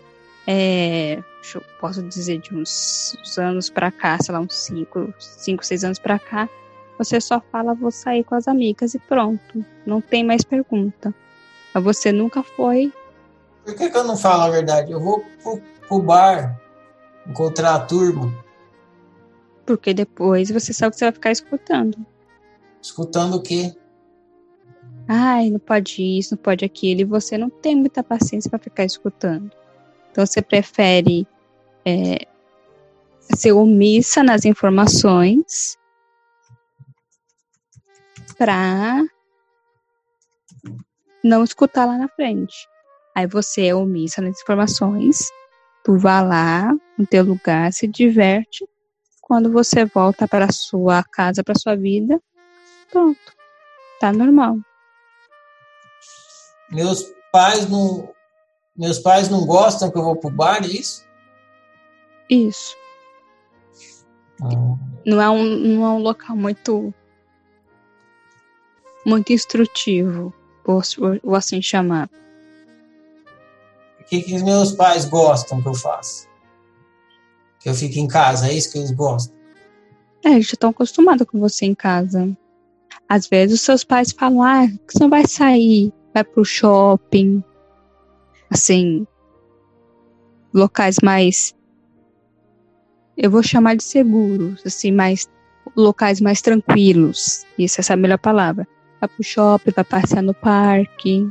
é, 0.45 1.23
eu 1.55 1.63
posso 1.79 2.01
dizer 2.03 2.39
de 2.39 2.55
uns, 2.55 3.17
uns 3.21 3.37
anos 3.37 3.69
para 3.69 3.91
cá, 3.91 4.17
sei 4.21 4.33
lá, 4.33 4.39
uns 4.39 4.55
5, 4.55 5.13
5, 5.17 5.65
6 5.65 5.83
anos 5.83 5.99
para 5.99 6.17
cá, 6.17 6.49
você 6.97 7.19
só 7.19 7.41
fala, 7.51 7.73
vou 7.73 7.91
sair 7.91 8.23
com 8.23 8.35
as 8.35 8.47
amigas 8.47 8.93
e 8.93 8.99
pronto. 8.99 9.65
Não 9.85 9.99
tem 9.99 10.23
mais 10.23 10.43
pergunta. 10.43 11.13
Mas 11.73 11.83
você 11.83 12.11
nunca 12.11 12.43
foi. 12.43 12.93
Por 13.65 13.75
que, 13.75 13.89
que 13.89 13.97
eu 13.97 14.03
não 14.03 14.15
falo 14.15 14.43
a 14.43 14.49
verdade? 14.49 14.91
Eu 14.91 14.99
vou 14.99 15.23
pro, 15.41 15.61
pro 15.87 16.01
bar 16.01 16.59
encontrar 17.27 17.75
a 17.75 17.79
turma. 17.79 18.31
Porque 19.65 19.93
depois 19.93 20.51
você 20.51 20.73
sabe 20.73 20.91
que 20.91 20.99
você 20.99 21.05
vai 21.05 21.11
ficar 21.13 21.31
escutando. 21.31 21.97
Escutando 22.81 23.35
o 23.35 23.41
quê? 23.41 23.73
Ai, 25.07 25.49
não 25.49 25.59
pode 25.59 26.01
isso, 26.01 26.35
não 26.35 26.41
pode 26.41 26.63
aquilo. 26.63 27.01
E 27.01 27.05
você 27.05 27.37
não 27.37 27.49
tem 27.49 27.75
muita 27.75 28.03
paciência 28.03 28.49
para 28.49 28.59
ficar 28.59 28.83
escutando. 28.83 29.51
Então 30.11 30.25
você 30.25 30.41
prefere 30.41 31.27
é, 31.85 32.27
ser 33.35 33.51
omissa 33.51 34.23
nas 34.23 34.45
informações 34.45 35.77
para 38.37 39.03
não 41.23 41.43
escutar 41.43 41.85
lá 41.85 41.97
na 41.97 42.07
frente. 42.09 42.67
Aí 43.15 43.27
você 43.27 43.67
é 43.67 43.75
omissa 43.75 44.21
nas 44.21 44.41
informações, 44.41 45.31
tu 45.83 45.97
vai 45.97 46.25
lá 46.25 46.73
no 46.97 47.05
teu 47.05 47.23
lugar, 47.23 47.71
se 47.71 47.87
diverte 47.87 48.67
quando 49.21 49.51
você 49.51 49.85
volta 49.85 50.27
para 50.27 50.51
sua 50.51 51.03
casa, 51.03 51.43
para 51.43 51.57
sua 51.57 51.75
vida, 51.75 52.21
pronto, 52.91 53.33
tá 53.99 54.11
normal. 54.11 54.57
Meus, 56.69 57.13
pais 57.33 57.67
não. 57.67 58.13
Meus 58.75 58.99
pais 58.99 59.29
não 59.29 59.45
gostam 59.45 59.91
que 59.91 59.97
eu 59.97 60.03
vou 60.03 60.15
pro 60.15 60.29
bar, 60.29 60.63
é 60.63 60.67
isso? 60.67 61.03
Isso. 62.33 62.75
Ah. 64.41 64.49
Não, 65.05 65.21
é 65.21 65.29
um, 65.29 65.43
não 65.43 65.85
é 65.85 65.89
um 65.89 65.99
local 65.99 66.35
muito. 66.35 66.93
muito 69.05 69.31
instrutivo, 69.31 70.33
por, 70.63 70.83
por 71.21 71.35
assim 71.35 71.61
chamar. 71.61 72.09
O 73.99 74.03
que, 74.05 74.21
que 74.23 74.43
meus 74.43 74.71
pais 74.71 75.05
gostam 75.05 75.61
que 75.61 75.67
eu 75.67 75.75
faça? 75.75 76.27
Que 77.59 77.69
eu 77.69 77.75
fique 77.75 77.99
em 77.99 78.07
casa, 78.07 78.47
é 78.47 78.53
isso 78.53 78.71
que 78.71 78.79
eles 78.79 78.91
gostam? 78.91 79.35
É, 80.25 80.31
eles 80.31 80.47
já 80.47 80.53
estão 80.53 80.71
acostumados 80.71 81.27
com 81.27 81.39
você 81.39 81.65
em 81.65 81.75
casa. 81.75 82.35
Às 83.07 83.27
vezes 83.27 83.59
os 83.59 83.65
seus 83.65 83.83
pais 83.83 84.11
falam, 84.11 84.41
ah, 84.41 84.65
você 84.87 84.99
não 84.99 85.09
vai 85.09 85.27
sair, 85.27 85.93
vai 86.13 86.23
pro 86.23 86.43
shopping. 86.43 87.43
Assim, 88.49 89.05
locais 90.53 90.97
mais. 91.03 91.55
Eu 93.17 93.29
vou 93.29 93.43
chamar 93.43 93.75
de 93.75 93.83
seguros, 93.83 94.61
assim, 94.65 94.91
mais. 94.91 95.29
locais 95.75 96.19
mais 96.19 96.41
tranquilos. 96.41 97.45
Isso, 97.57 97.79
essa 97.79 97.93
é 97.93 97.95
a 97.95 97.97
melhor 97.97 98.17
palavra. 98.17 98.67
Vai 98.99 99.09
pro 99.09 99.23
shopping, 99.23 99.71
vai 99.71 99.83
passear 99.83 100.21
no 100.21 100.33
parque. 100.33 101.29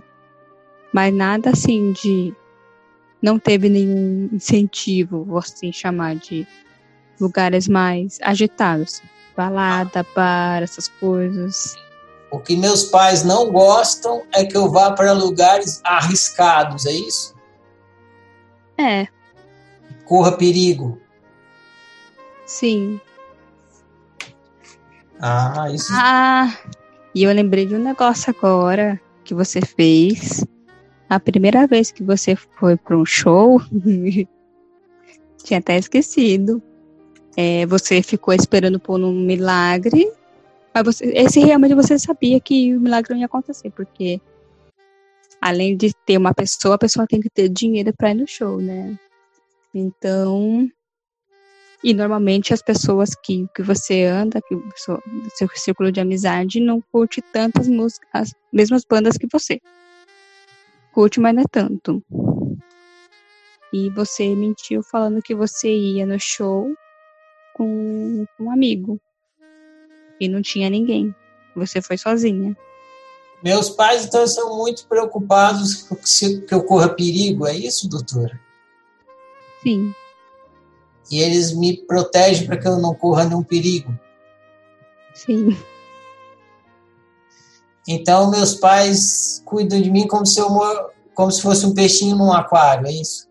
Mas 0.93 1.15
nada 1.15 1.51
assim 1.51 1.93
de. 1.93 2.35
Não 3.21 3.39
teve 3.39 3.69
nenhum 3.69 4.29
incentivo, 4.33 5.25
vou 5.25 5.39
assim 5.39 5.73
chamar 5.73 6.17
de 6.17 6.47
lugares 7.21 7.69
mais 7.69 8.19
agitados. 8.23 9.01
Balada, 9.37 10.05
bar, 10.15 10.63
essas 10.63 10.89
coisas. 10.89 11.77
O 12.31 12.39
que 12.39 12.57
meus 12.57 12.85
pais 12.85 13.23
não 13.23 13.51
gostam 13.51 14.23
é 14.33 14.45
que 14.45 14.57
eu 14.57 14.71
vá 14.71 14.93
para 14.93 15.13
lugares 15.13 15.81
arriscados, 15.85 16.87
é 16.87 16.93
isso? 16.93 17.35
É. 18.79 19.07
Corra 20.05 20.33
perigo. 20.33 20.99
Sim. 22.53 23.01
Ah, 25.19 25.71
isso. 25.73 25.91
Ah, 25.91 26.55
e 27.15 27.23
eu 27.23 27.33
lembrei 27.33 27.65
de 27.65 27.75
um 27.75 27.79
negócio 27.79 28.29
agora 28.29 29.01
que 29.25 29.33
você 29.33 29.63
fez. 29.63 30.45
A 31.09 31.19
primeira 31.19 31.67
vez 31.67 31.91
que 31.91 32.03
você 32.03 32.37
foi 32.37 32.77
para 32.77 32.97
um 32.97 33.07
show, 33.07 33.59
tinha 35.43 35.61
até 35.61 35.79
esquecido. 35.79 36.63
É, 37.39 37.65
você 37.65 38.03
ficou 38.03 38.35
esperando 38.35 38.79
por 38.79 39.01
um 39.01 39.13
milagre, 39.13 40.13
mas 40.75 40.85
você, 40.85 41.07
esse 41.07 41.41
realmente 41.41 41.75
você 41.75 41.99
sabia 41.99 42.39
que 42.39 42.77
o 42.77 42.81
milagre 42.81 43.15
não 43.15 43.21
ia 43.21 43.27
acontecer, 43.27 43.71
porque 43.71 44.21
além 45.41 45.75
de 45.75 45.95
ter 46.05 46.19
uma 46.19 46.35
pessoa, 46.35 46.75
a 46.75 46.79
pessoa 46.79 47.07
tem 47.07 47.19
que 47.19 47.31
ter 47.31 47.49
dinheiro 47.49 47.95
para 47.97 48.11
ir 48.11 48.15
no 48.15 48.29
show, 48.29 48.61
né? 48.61 48.95
Então, 49.75 50.69
e 51.83 51.93
normalmente 51.93 52.55
as 52.55 52.63
pessoas 52.63 53.15
que, 53.15 53.47
que 53.55 53.63
você 53.63 54.05
anda, 54.05 54.41
que 54.41 54.55
o 54.55 54.73
seu 54.77 55.49
círculo 55.55 55.91
de 55.91 56.01
amizade, 56.01 56.61
não 56.61 56.81
curte 56.81 57.21
tantas 57.21 57.67
músicas, 57.67 58.09
as 58.13 58.35
mesmas 58.53 58.85
bandas 58.85 59.17
que 59.17 59.27
você. 59.31 59.61
Curte, 60.93 61.19
mas 61.19 61.35
não 61.35 61.43
é 61.43 61.47
tanto. 61.51 62.03
E 63.73 63.91
você 63.91 64.35
mentiu 64.35 64.83
falando 64.83 65.23
que 65.23 65.35
você 65.35 65.75
ia 65.75 66.07
no 66.07 66.21
show 66.21 66.73
com 67.55 68.27
um 68.39 68.51
amigo. 68.51 69.01
E 70.21 70.29
não 70.29 70.41
tinha 70.41 70.71
ninguém. 70.71 71.13
Você 71.57 71.83
foi 71.83 71.99
sozinha. 71.99 72.57
Meus 73.43 73.71
pais, 73.71 74.05
então, 74.05 74.25
são 74.27 74.57
muito 74.57 74.87
preocupados 74.87 75.89
que 76.47 76.55
ocorra 76.55 76.89
perigo, 76.95 77.45
é 77.45 77.57
isso, 77.57 77.89
doutora? 77.89 78.41
Sim. 79.63 79.93
E 81.11 81.21
eles 81.21 81.55
me 81.55 81.77
protegem 81.87 82.47
para 82.47 82.57
que 82.57 82.67
eu 82.67 82.79
não 82.79 82.95
corra 82.95 83.25
nenhum 83.25 83.43
perigo? 83.43 83.93
Sim. 85.15 85.57
Então, 87.87 88.31
meus 88.31 88.55
pais 88.55 89.43
cuidam 89.45 89.81
de 89.81 89.91
mim 89.91 90.07
como 90.07 90.25
se, 90.25 90.41
eu, 90.41 90.49
como 91.15 91.31
se 91.31 91.43
fosse 91.43 91.67
um 91.67 91.75
peixinho 91.75 92.17
num 92.17 92.33
aquário, 92.33 92.87
é 92.87 92.93
isso? 92.93 93.29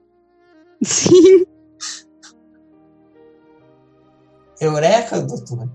Sim. 0.84 1.46
Eureka, 4.60 5.22
doutor? 5.22 5.70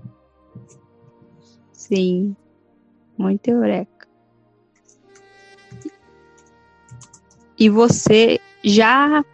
Sim, 1.73 2.35
muito 3.17 3.47
eureka. 3.49 4.07
E 7.59 7.69
você 7.69 8.39
já 8.63 9.25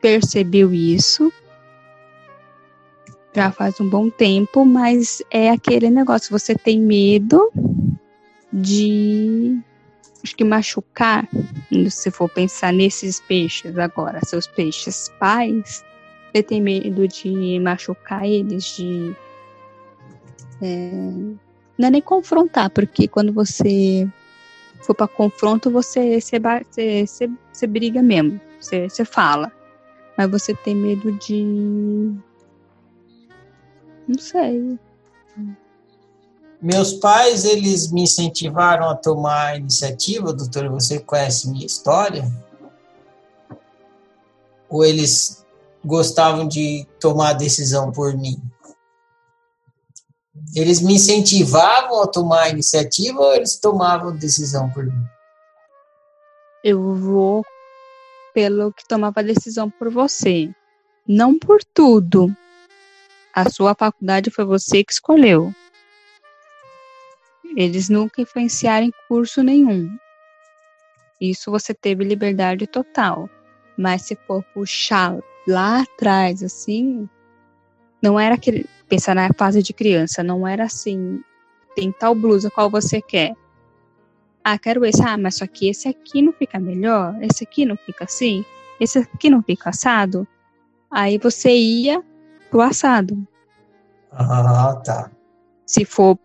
percebeu 0.00 0.74
isso? 0.74 1.32
Já 3.34 3.52
faz 3.52 3.80
um 3.80 3.88
bom 3.88 4.10
tempo, 4.10 4.64
mas 4.64 5.22
é 5.30 5.50
aquele 5.50 5.88
negócio, 5.88 6.30
você 6.30 6.54
tem 6.54 6.80
medo 6.80 7.50
de 8.52 9.56
acho 10.22 10.36
que 10.36 10.44
machucar, 10.44 11.28
se 11.90 12.10
for 12.10 12.28
pensar 12.28 12.72
nesses 12.72 13.20
peixes 13.20 13.78
agora, 13.78 14.20
seus 14.24 14.46
peixes 14.46 15.10
pais, 15.18 15.84
você 16.32 16.42
tem 16.42 16.60
medo 16.60 17.06
de 17.08 17.58
machucar 17.60 18.24
eles, 18.24 18.76
de. 18.76 19.14
É, 20.62 20.90
não 21.78 21.88
é 21.88 21.90
nem 21.90 22.02
confrontar, 22.02 22.70
porque 22.70 23.08
quando 23.08 23.32
você 23.32 24.08
for 24.82 24.94
para 24.94 25.08
confronto, 25.08 25.70
você, 25.70 26.20
você, 26.20 26.38
você, 26.38 27.30
você, 27.52 27.66
briga 27.66 28.02
mesmo, 28.02 28.40
você, 28.60 28.88
você 28.88 29.04
fala. 29.04 29.50
Mas 30.16 30.30
você 30.30 30.54
tem 30.54 30.74
medo 30.74 31.12
de. 31.12 32.12
Não 34.10 34.18
sei. 34.18 34.76
Meus 36.60 36.94
pais, 36.94 37.44
eles 37.44 37.92
me 37.92 38.02
incentivaram 38.02 38.90
a 38.90 38.96
tomar 38.96 39.52
a 39.52 39.56
iniciativa, 39.56 40.32
doutora, 40.32 40.68
você 40.68 40.98
conhece 40.98 41.48
minha 41.48 41.64
história? 41.64 42.24
Ou 44.68 44.84
eles 44.84 45.46
gostavam 45.84 46.48
de 46.48 46.88
tomar 46.98 47.30
a 47.30 47.34
decisão 47.34 47.92
por 47.92 48.16
mim? 48.16 48.42
Eles 50.56 50.80
me 50.80 50.94
incentivavam 50.94 52.02
a 52.02 52.08
tomar 52.08 52.42
a 52.42 52.48
iniciativa 52.48 53.20
ou 53.20 53.32
eles 53.32 53.60
tomavam 53.60 54.16
decisão 54.16 54.68
por 54.70 54.84
mim? 54.84 55.04
Eu 56.64 56.94
vou 56.94 57.44
pelo 58.34 58.72
que 58.72 58.86
tomava 58.88 59.20
a 59.20 59.22
decisão 59.22 59.70
por 59.70 59.88
você. 59.88 60.52
Não 61.06 61.38
por 61.38 61.62
tudo. 61.62 62.34
A 63.34 63.48
sua 63.48 63.74
faculdade 63.74 64.30
foi 64.30 64.44
você 64.44 64.82
que 64.82 64.92
escolheu. 64.92 65.54
Eles 67.56 67.88
nunca 67.88 68.22
influenciaram 68.22 68.86
em 68.86 68.92
curso 69.08 69.42
nenhum. 69.42 69.90
Isso 71.20 71.50
você 71.50 71.74
teve 71.74 72.04
liberdade 72.04 72.66
total. 72.66 73.28
Mas 73.76 74.02
se 74.02 74.16
for 74.26 74.42
puxar 74.54 75.18
lá 75.46 75.82
atrás, 75.82 76.42
assim, 76.42 77.08
não 78.02 78.18
era 78.18 78.34
aquele. 78.34 78.66
Pensar 78.88 79.14
na 79.14 79.30
fase 79.32 79.62
de 79.62 79.72
criança, 79.72 80.22
não 80.22 80.46
era 80.46 80.64
assim. 80.64 81.22
Tem 81.76 81.92
tal 81.92 82.14
blusa, 82.14 82.50
qual 82.50 82.68
você 82.68 83.00
quer? 83.00 83.34
Ah, 84.42 84.58
quero 84.58 84.84
esse. 84.84 85.02
Ah, 85.02 85.16
mas 85.16 85.36
só 85.36 85.46
que 85.46 85.68
esse 85.68 85.88
aqui 85.88 86.20
não 86.20 86.32
fica 86.32 86.58
melhor? 86.58 87.16
Esse 87.22 87.44
aqui 87.44 87.64
não 87.64 87.76
fica 87.76 88.04
assim? 88.04 88.44
Esse 88.80 88.98
aqui 88.98 89.30
não 89.30 89.42
fica 89.42 89.70
assado? 89.70 90.26
Aí 90.90 91.18
você 91.18 91.54
ia 91.54 92.02
pro 92.50 92.60
assado. 92.60 93.26
Ah, 94.12 94.80
tá. 94.84 95.10
Se 95.64 95.84
for 95.84 96.18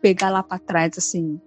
pegar 0.00 0.30
lá 0.30 0.42
para 0.42 0.58
trás, 0.58 0.96
assim. 0.96 1.40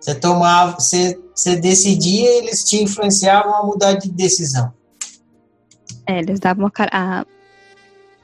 Você 0.00 0.14
tomava, 0.14 0.80
você, 0.80 1.20
você 1.34 1.56
decidia 1.56 2.30
e 2.30 2.38
eles 2.38 2.64
te 2.64 2.82
influenciavam 2.82 3.54
a 3.54 3.64
mudar 3.64 3.94
de 3.94 4.10
decisão. 4.10 4.72
É, 6.06 6.18
eles 6.18 6.40
davam 6.40 6.66
a, 6.66 6.70
a 7.20 7.26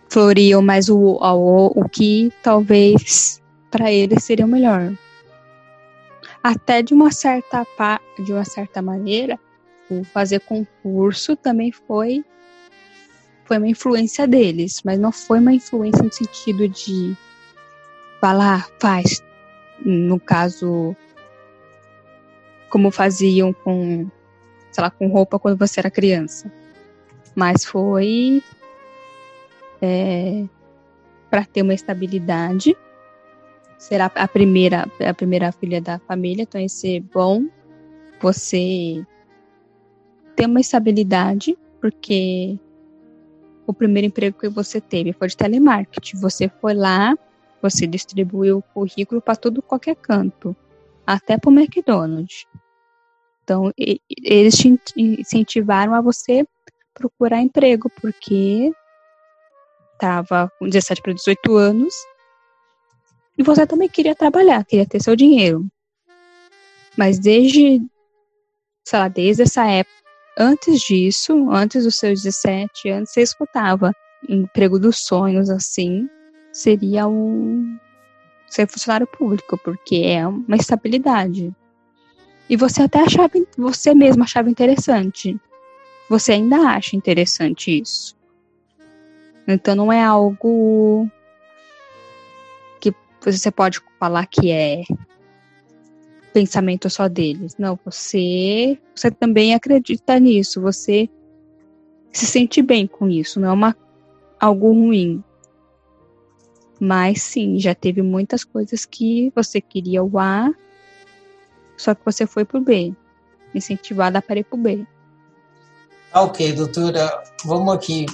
floriam 0.09 0.63
mais 0.63 0.89
o, 0.89 0.97
o, 0.97 1.67
o 1.67 1.89
que 1.89 2.33
talvez 2.43 3.41
para 3.71 3.93
eles 3.93 4.25
seria 4.25 4.47
o 4.47 4.49
melhor. 4.49 4.93
Até 6.43 6.83
de 6.83 6.95
uma 6.95 7.13
certa 7.13 7.67
de 8.19 8.33
uma 8.33 8.45
certa 8.45 8.81
maneira, 8.81 9.39
o 9.91 10.03
fazer 10.05 10.41
concurso 10.41 11.37
também 11.37 11.71
foi 11.71 12.25
foi 13.49 13.59
uma 13.59 13.69
influência 13.69 14.29
deles, 14.29 14.81
mas 14.85 14.99
não 14.99 15.11
foi 15.11 15.41
uma 15.41 15.53
influência 15.53 16.05
no 16.05 16.13
sentido 16.13 16.69
de 16.69 17.17
falar, 18.21 18.69
faz, 18.79 19.25
no 19.85 20.21
caso, 20.21 20.95
como 22.71 22.93
faziam 22.93 23.53
com, 23.53 24.09
sei 24.71 24.85
lá, 24.85 24.91
com 24.91 25.09
roupa 25.09 25.39
quando 25.39 25.59
você 25.59 25.81
era 25.81 25.91
criança 25.91 26.53
mas 27.39 27.65
foi 27.65 28.43
é, 29.81 30.45
para 31.31 31.45
ter 31.45 31.63
uma 31.63 31.73
estabilidade. 31.73 32.77
Será 33.79 34.07
a 34.07 34.27
primeira, 34.27 34.89
a 35.09 35.15
primeira 35.15 35.53
filha 35.53 35.81
da 35.81 36.01
família, 36.01 36.43
então 36.43 36.61
ia 36.61 36.69
ser 36.69 36.99
bom 37.15 37.47
você 38.21 39.07
ter 40.35 40.47
uma 40.47 40.59
estabilidade, 40.59 41.57
porque 41.81 42.59
o 43.69 43.75
primeiro 43.75 44.07
emprego 44.07 44.39
que 44.39 44.49
você 44.49 44.81
teve 44.81 45.13
foi 45.13 45.29
de 45.29 45.37
telemarketing. 45.37 46.19
Você 46.21 46.51
foi 46.61 46.73
lá, 46.73 47.15
você 47.61 47.87
distribuiu 47.87 48.59
o 48.59 48.63
currículo 48.63 49.21
para 49.21 49.37
todo 49.37 49.61
qualquer 49.61 49.95
canto, 49.97 50.57
até 51.07 51.37
para 51.37 51.51
o 51.51 51.53
McDonald's. 51.53 52.47
Então, 53.45 53.71
eles 53.77 54.57
te 54.57 54.79
incentivaram 54.97 55.95
a 55.95 56.01
você 56.01 56.47
procurar 56.95 57.41
emprego, 57.41 57.91
porque 58.01 58.73
estava 59.93 60.51
com 60.59 60.67
17 60.69 61.03
para 61.03 61.13
18 61.13 61.57
anos 61.57 61.95
e 63.37 63.43
você 63.43 63.67
também 63.67 63.89
queria 63.89 64.15
trabalhar, 64.15 64.65
queria 64.65 64.87
ter 64.87 65.03
seu 65.03 65.15
dinheiro. 65.15 65.67
Mas 66.97 67.19
desde, 67.19 67.81
sei 68.85 68.99
lá, 68.99 69.09
desde 69.09 69.43
essa 69.43 69.65
época, 69.67 69.95
antes 70.39 70.81
disso, 70.81 71.51
antes 71.51 71.85
dos 71.85 71.97
seus 71.97 72.23
17 72.23 72.89
anos, 72.89 73.11
você 73.11 73.23
escutava 73.23 73.93
emprego 74.29 74.79
dos 74.79 74.99
sonhos, 74.99 75.51
assim, 75.51 76.09
seria 76.53 77.07
um 77.07 77.77
ser 78.47 78.69
funcionário 78.69 79.07
público, 79.07 79.59
porque 79.59 79.97
é 80.05 80.27
uma 80.27 80.57
estabilidade. 80.57 81.55
E 82.49 82.57
você 82.57 82.83
até 82.83 83.01
achava, 83.01 83.31
você 83.57 83.95
mesmo 83.95 84.23
achava 84.23 84.49
interessante. 84.49 85.39
Você 86.09 86.33
ainda 86.33 86.57
acha 86.57 86.97
interessante 86.97 87.81
isso. 87.81 88.17
Então 89.47 89.75
não 89.75 89.93
é 89.93 90.03
algo 90.03 91.11
que 92.81 92.95
você 93.21 93.51
pode 93.51 93.81
falar 93.99 94.27
que 94.27 94.51
é 94.51 94.83
pensamento 96.39 96.89
só 96.89 97.09
deles. 97.09 97.57
Não, 97.59 97.77
você, 97.85 98.79
você 98.95 99.11
também 99.11 99.55
acredita 99.55 100.21
nisso, 100.21 100.61
você 100.61 101.09
se 102.13 102.27
sente 102.27 102.63
bem 102.63 102.87
com 102.87 103.09
isso, 103.09 103.41
não 103.41 103.49
é 103.49 103.53
uma, 103.53 103.77
algo 104.39 104.73
ruim. 104.73 105.23
Mas 106.81 107.23
sim, 107.23 107.59
já 107.59 107.75
teve 107.75 108.03
muitas 108.03 108.45
coisas 108.45 108.85
que 108.85 109.33
você 109.35 109.61
queria 109.61 110.01
o 110.01 110.17
A, 110.17 110.55
só 111.77 111.93
que 111.93 112.05
você 112.05 112.25
foi 112.25 112.45
pro 112.45 112.61
B, 112.61 112.95
incentivada 113.53 114.23
para 114.23 114.39
ir 114.39 114.45
pro 114.45 114.57
B. 114.57 114.87
Ok, 116.15 116.53
doutora, 116.53 117.21
vamos 117.45 117.75
aqui 117.75 118.07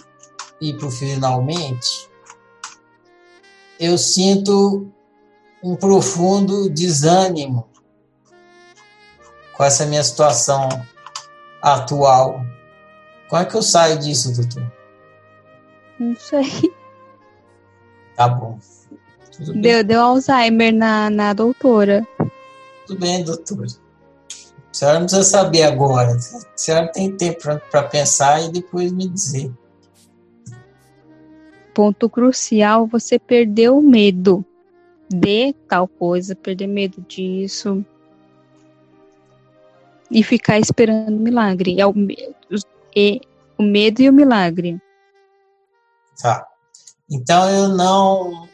ir 0.63 0.79
pro 0.79 0.91
finalmente. 0.91 2.09
Eu 3.79 3.99
sinto 3.99 4.91
um 5.63 5.77
profundo 5.77 6.71
desânimo 6.71 7.74
com 9.57 9.65
essa 9.65 9.87
minha 9.87 10.03
situação 10.03 10.69
atual. 11.63 12.45
Como 13.29 13.43
é 13.43 13.45
que 13.45 13.55
eu 13.55 13.63
saio 13.63 13.99
disso, 13.99 14.35
doutor? 14.35 14.71
Não 15.99 16.15
sei. 16.17 16.73
Tá 18.17 18.29
bom. 18.29 18.59
Deu, 19.57 19.83
deu 19.83 20.01
Alzheimer 20.01 20.73
na, 20.73 21.11
na 21.11 21.33
doutora. 21.33 22.07
Tudo 22.87 23.01
bem, 23.01 23.25
doutora. 23.25 23.67
A 23.67 24.77
senhora 24.77 24.99
não 25.01 25.07
precisa 25.07 25.25
saber 25.25 25.63
agora. 25.63 26.13
A 26.13 26.59
senhora 26.59 26.93
tem 26.93 27.17
tempo 27.17 27.41
para 27.71 27.83
pensar 27.85 28.43
e 28.43 28.53
depois 28.53 28.93
me 28.93 29.09
dizer. 29.09 29.53
Ponto 31.73 32.09
crucial: 32.09 32.87
você 32.87 33.19
perdeu 33.19 33.79
o 33.79 33.83
medo 33.83 34.45
de 35.09 35.53
tal 35.69 35.89
coisa, 35.89 36.37
perder 36.37 36.67
medo 36.67 37.05
disso, 37.09 37.85
e 40.11 40.23
ficar 40.23 40.59
esperando 40.59 41.17
o 41.17 41.21
milagre. 41.21 41.81
É 41.81 41.87
o, 41.87 41.95
é 42.97 43.21
o 43.59 43.63
medo 43.63 44.03
e 44.03 44.09
o 44.09 44.13
milagre. 44.13 44.81
Tá. 46.21 46.47
Então 47.11 47.49
eu 47.51 47.69
não 47.69 48.49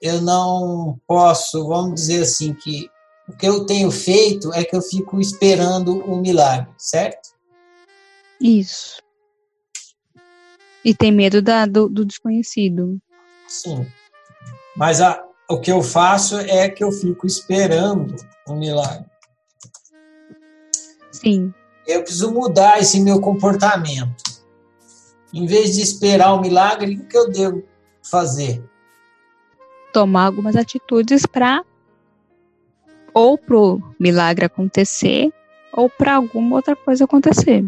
eu 0.00 0.20
não 0.20 1.00
posso, 1.06 1.68
vamos 1.68 1.94
dizer 1.94 2.22
assim, 2.22 2.52
que 2.52 2.90
o 3.28 3.36
que 3.36 3.46
eu 3.46 3.64
tenho 3.64 3.90
feito 3.90 4.52
é 4.52 4.64
que 4.64 4.74
eu 4.74 4.82
fico 4.82 5.20
esperando 5.20 6.04
o 6.04 6.16
um 6.16 6.20
milagre, 6.20 6.68
certo? 6.76 7.30
Isso. 8.40 9.00
E 10.84 10.92
tem 10.92 11.12
medo 11.12 11.40
da, 11.40 11.64
do, 11.64 11.88
do 11.88 12.04
desconhecido. 12.04 13.00
Sim. 13.46 13.86
Mas 14.76 15.00
a, 15.00 15.24
o 15.48 15.60
que 15.60 15.70
eu 15.70 15.80
faço 15.80 16.36
é 16.40 16.68
que 16.68 16.82
eu 16.82 16.90
fico 16.90 17.24
esperando 17.24 18.16
o 18.48 18.54
um 18.54 18.58
milagre. 18.58 19.06
Sim. 21.22 21.54
Eu 21.86 22.02
preciso 22.02 22.32
mudar 22.32 22.80
esse 22.80 23.00
meu 23.00 23.20
comportamento. 23.20 24.42
Em 25.32 25.46
vez 25.46 25.74
de 25.74 25.80
esperar 25.80 26.34
o 26.34 26.40
milagre, 26.40 26.96
o 26.96 27.06
que 27.06 27.16
eu 27.16 27.30
devo 27.30 27.62
fazer? 28.02 28.62
Tomar 29.92 30.26
algumas 30.26 30.56
atitudes 30.56 31.24
para 31.24 31.64
ou 33.14 33.38
pro 33.38 33.80
milagre 34.00 34.44
acontecer 34.44 35.32
ou 35.72 35.88
para 35.88 36.16
alguma 36.16 36.56
outra 36.56 36.74
coisa 36.74 37.04
acontecer. 37.04 37.64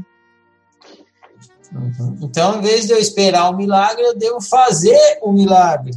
Uhum. 1.72 2.18
Então, 2.22 2.58
em 2.58 2.60
vez 2.60 2.86
de 2.86 2.92
eu 2.92 2.98
esperar 2.98 3.50
o 3.50 3.56
milagre, 3.56 4.02
eu 4.04 4.16
devo 4.16 4.40
fazer 4.40 5.18
o 5.22 5.32
milagre. 5.32 5.92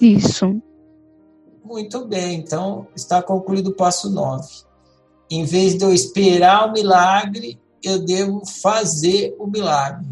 Isso. 0.00 0.60
Muito 1.64 2.06
bem, 2.06 2.38
então 2.38 2.86
está 2.94 3.22
concluído 3.22 3.68
o 3.68 3.76
passo 3.76 4.10
9 4.10 4.69
em 5.30 5.44
vez 5.44 5.74
de 5.76 5.84
eu 5.84 5.92
esperar 5.92 6.68
o 6.68 6.72
milagre, 6.72 7.60
eu 7.82 8.04
devo 8.04 8.42
fazer 8.44 9.34
o 9.38 9.46
milagre. 9.46 10.08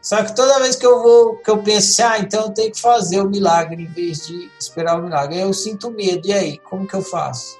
Só 0.00 0.24
que 0.24 0.34
toda 0.34 0.60
vez 0.60 0.76
que 0.76 0.86
eu 0.86 1.02
vou, 1.02 1.36
que 1.36 1.50
eu 1.50 1.62
penso, 1.62 2.02
assim, 2.02 2.02
ah, 2.02 2.18
então 2.18 2.44
eu 2.44 2.50
tenho 2.50 2.72
que 2.72 2.80
fazer 2.80 3.20
o 3.20 3.28
milagre 3.28 3.82
em 3.82 3.86
vez 3.86 4.26
de 4.26 4.50
esperar 4.58 4.98
o 4.98 5.02
milagre, 5.02 5.38
eu 5.38 5.52
sinto 5.52 5.90
medo. 5.90 6.26
E 6.26 6.32
aí, 6.32 6.58
como 6.58 6.86
que 6.86 6.94
eu 6.94 7.02
faço? 7.02 7.58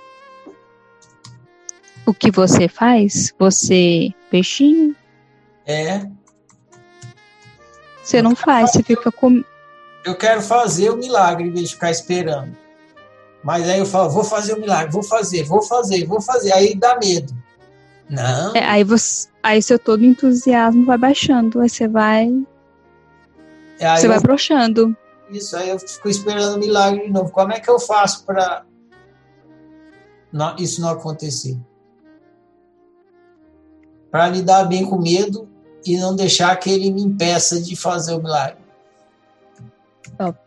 O 2.06 2.14
que 2.14 2.30
você 2.30 2.66
faz? 2.66 3.34
Você 3.38 4.08
peixinho? 4.30 4.96
É. 5.66 6.06
Você 8.02 8.22
não 8.22 8.34
faz, 8.34 8.72
você 8.72 8.82
fica 8.82 9.12
com. 9.12 9.44
Eu 10.04 10.16
quero 10.16 10.40
fazer 10.40 10.88
o 10.90 10.96
milagre 10.96 11.46
em 11.46 11.52
vez 11.52 11.68
de 11.68 11.74
ficar 11.74 11.90
esperando. 11.90 12.56
Mas 13.42 13.68
aí 13.68 13.78
eu 13.78 13.86
falo, 13.86 14.10
vou 14.10 14.24
fazer 14.24 14.52
o 14.52 14.56
um 14.56 14.60
milagre, 14.60 14.92
vou 14.92 15.02
fazer, 15.02 15.44
vou 15.44 15.62
fazer, 15.62 16.06
vou 16.06 16.20
fazer. 16.20 16.52
Aí 16.52 16.74
dá 16.74 16.98
medo. 16.98 17.34
Não. 18.08 18.54
É, 18.54 18.64
aí, 18.64 18.84
você, 18.84 19.28
aí 19.42 19.62
seu 19.62 19.78
todo 19.78 20.04
entusiasmo 20.04 20.84
vai 20.84 20.98
baixando, 20.98 21.60
aí 21.60 21.68
você 21.68 21.88
vai. 21.88 22.28
É, 23.78 23.86
aí 23.86 23.98
você 23.98 24.06
eu, 24.06 24.10
vai 24.10 24.20
broxando. 24.20 24.96
Isso, 25.30 25.56
aí 25.56 25.70
eu 25.70 25.78
fico 25.78 26.08
esperando 26.08 26.56
o 26.56 26.58
milagre 26.58 27.04
de 27.04 27.10
novo. 27.10 27.30
Como 27.30 27.52
é 27.52 27.60
que 27.60 27.70
eu 27.70 27.78
faço 27.78 28.24
para 28.24 28.64
isso 30.58 30.80
não 30.80 30.90
acontecer? 30.90 31.56
Para 34.10 34.28
lidar 34.28 34.64
bem 34.64 34.84
com 34.84 35.00
medo 35.00 35.48
e 35.86 35.96
não 35.96 36.14
deixar 36.14 36.54
que 36.56 36.68
ele 36.68 36.90
me 36.90 37.00
impeça 37.00 37.60
de 37.60 37.76
fazer 37.76 38.12
o 38.12 38.22
milagre 38.22 38.59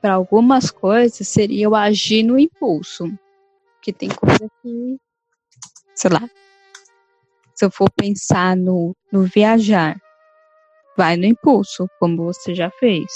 para 0.02 0.14
algumas 0.14 0.70
coisas 0.70 1.28
seria 1.28 1.70
o 1.70 1.76
agir 1.76 2.24
no 2.24 2.38
impulso. 2.38 3.12
Que 3.82 3.92
tem 3.92 4.10
coisa 4.10 4.48
que, 4.62 4.98
sei 5.96 6.12
lá, 6.12 6.30
se 7.56 7.66
eu 7.66 7.72
for 7.72 7.90
pensar 7.90 8.56
no, 8.56 8.96
no 9.12 9.24
viajar, 9.24 10.00
vai 10.96 11.18
no 11.18 11.26
impulso, 11.26 11.90
como 12.00 12.24
você 12.24 12.54
já 12.54 12.70
fez. 12.72 13.12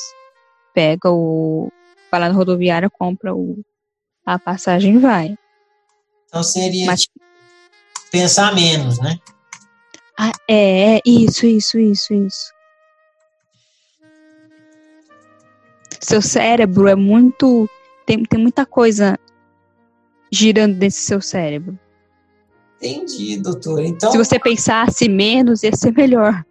Pega 0.73 1.09
o. 1.09 1.71
Vai 2.11 2.21
lá 2.21 2.29
na 2.29 2.35
rodoviária, 2.35 2.89
compra 2.89 3.35
o, 3.35 3.63
a 4.25 4.37
passagem 4.39 4.95
e 4.95 4.99
vai. 4.99 5.37
Então 6.25 6.43
seria 6.43 6.85
Mas, 6.85 7.07
pensar 8.11 8.53
menos, 8.53 8.99
né? 8.99 9.17
Ah, 10.19 10.31
é, 10.49 10.99
isso, 11.05 11.45
isso, 11.45 11.77
isso, 11.79 12.13
isso. 12.13 12.56
Seu 15.99 16.21
cérebro 16.21 16.87
é 16.87 16.95
muito. 16.95 17.69
Tem, 18.05 18.23
tem 18.23 18.39
muita 18.39 18.65
coisa 18.65 19.17
girando 20.31 20.77
nesse 20.77 20.99
seu 20.99 21.21
cérebro. 21.21 21.77
Entendi, 22.81 23.37
doutor. 23.37 23.83
Então. 23.83 24.11
Se 24.11 24.17
você 24.17 24.39
pensasse 24.39 25.09
menos, 25.09 25.63
ia 25.63 25.75
ser 25.75 25.91
melhor. 25.91 26.45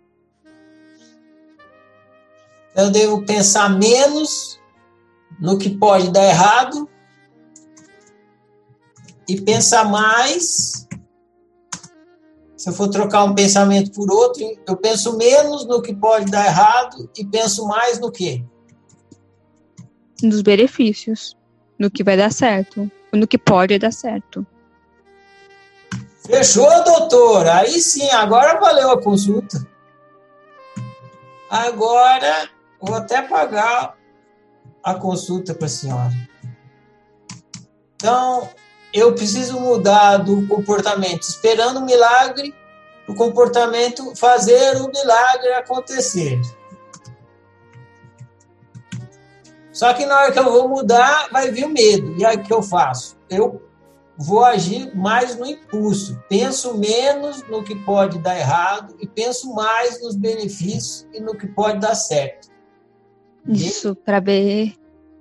Eu 2.75 2.91
devo 2.91 3.25
pensar 3.25 3.71
menos 3.71 4.61
no 5.41 5.57
que 5.57 5.71
pode 5.71 6.11
dar 6.11 6.25
errado 6.25 6.89
e 9.29 9.41
pensar 9.41 9.89
mais. 9.89 10.87
Se 12.57 12.71
eu 12.71 12.73
for 12.73 12.89
trocar 12.89 13.25
um 13.25 13.35
pensamento 13.35 13.93
por 13.93 14.11
outro, 14.11 14.43
eu 14.67 14.77
penso 14.77 15.17
menos 15.17 15.67
no 15.67 15.81
que 15.81 15.95
pode 15.95 16.31
dar 16.31 16.47
errado 16.47 17.09
e 17.17 17.25
penso 17.25 17.67
mais 17.67 18.01
no 18.01 18.11
que? 18.11 18.45
Nos 20.23 20.43
benefícios, 20.43 21.37
no 21.79 21.91
que 21.91 22.03
vai 22.03 22.17
dar 22.17 22.33
certo, 22.33 22.91
no 23.13 23.27
que 23.27 23.39
pode 23.39 23.79
dar 23.79 23.93
certo. 23.93 24.47
Fechou, 26.27 26.69
doutor? 26.85 27.47
Aí 27.49 27.81
sim, 27.81 28.09
agora 28.11 28.59
valeu 28.59 28.91
a 28.91 29.01
consulta. 29.01 29.67
Agora, 31.49 32.49
vou 32.81 32.97
até 32.97 33.23
pagar 33.23 33.97
a 34.83 34.95
consulta 34.95 35.55
para 35.55 35.67
a 35.67 35.71
senhora. 35.71 36.13
Então, 37.95 38.49
eu 38.93 39.15
preciso 39.15 39.61
mudar 39.61 40.19
do 40.19 40.47
comportamento 40.47 41.23
esperando 41.23 41.79
o 41.79 41.85
milagre, 41.85 42.55
o 43.09 43.15
comportamento 43.15 44.15
fazer 44.17 44.77
o 44.77 44.89
milagre 44.89 45.53
acontecer. 45.55 46.41
Só 49.77 49.93
que 49.93 50.07
na 50.07 50.19
hora 50.19 50.33
que 50.33 50.39
eu 50.39 50.45
vou 50.51 50.71
mudar, 50.71 51.29
vai 51.31 51.51
vir 51.51 51.67
o 51.67 51.69
medo. 51.69 52.17
E 52.19 52.25
aí 52.25 52.39
o 52.39 52.43
que 52.43 52.51
eu 52.51 52.63
faço? 52.63 53.15
Eu 53.29 53.61
vou 54.17 54.43
agir 54.43 54.97
mais 54.97 55.37
no 55.37 55.45
impulso. 55.45 56.19
Penso 56.31 56.79
menos 56.79 57.43
no 57.47 57.63
que 57.63 57.75
pode 57.75 58.19
dar 58.21 58.39
errado 58.39 58.97
e 58.99 59.07
penso 59.07 59.55
mais 59.55 60.01
nos 60.01 60.17
benefícios 60.17 61.07
e 61.13 61.21
no 61.21 61.37
que 61.37 61.47
pode 61.47 61.79
dar 61.79 61.95
certo. 61.95 62.49
Isso, 63.47 63.95
para 63.95 64.19
ver 64.19 64.73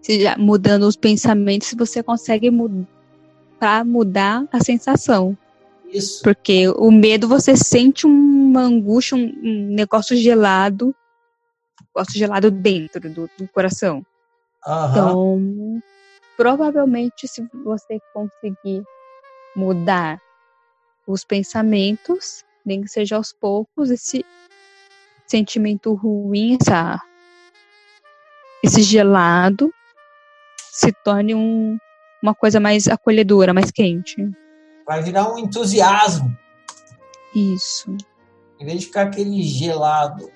se 0.01 0.21
já, 0.21 0.37
mudando 0.37 0.83
os 0.83 0.95
pensamentos, 0.95 1.67
se 1.67 1.75
você 1.75 2.01
consegue 2.01 2.49
mudar 2.49 2.87
para 3.59 3.83
mudar 3.83 4.47
a 4.53 4.63
sensação. 4.63 5.37
Isso. 5.91 6.23
Porque 6.23 6.69
o 6.69 6.91
medo 6.91 7.27
você 7.27 7.57
sente 7.57 8.05
uma 8.05 8.61
angústia, 8.61 9.17
um, 9.17 9.33
um 9.43 9.75
negócio 9.75 10.15
gelado, 10.15 10.95
um 11.81 11.85
negócio 11.93 12.17
gelado 12.17 12.49
dentro 12.49 13.01
do, 13.09 13.29
do 13.37 13.47
coração. 13.49 14.05
Uhum. 14.67 14.89
Então, 14.89 15.81
provavelmente, 16.35 17.27
se 17.27 17.47
você 17.63 17.99
conseguir 18.13 18.83
mudar 19.55 20.19
os 21.07 21.23
pensamentos, 21.23 22.43
nem 22.65 22.81
que 22.81 22.87
seja 22.87 23.15
aos 23.15 23.31
poucos, 23.31 23.91
esse 23.91 24.25
sentimento 25.27 25.93
ruim, 25.93 26.57
essa, 26.59 26.99
esse 28.63 28.81
gelado, 28.81 29.71
se 30.71 30.91
torne 30.91 31.35
um, 31.35 31.77
uma 32.21 32.33
coisa 32.33 32.59
mais 32.59 32.87
acolhedora, 32.87 33.53
mais 33.53 33.71
quente. 33.71 34.15
Vai 34.85 35.01
virar 35.01 35.31
um 35.31 35.37
entusiasmo. 35.37 36.35
Isso. 37.33 37.95
Em 38.59 38.65
vez 38.65 38.81
de 38.81 38.85
ficar 38.87 39.03
aquele 39.03 39.41
gelado 39.43 40.29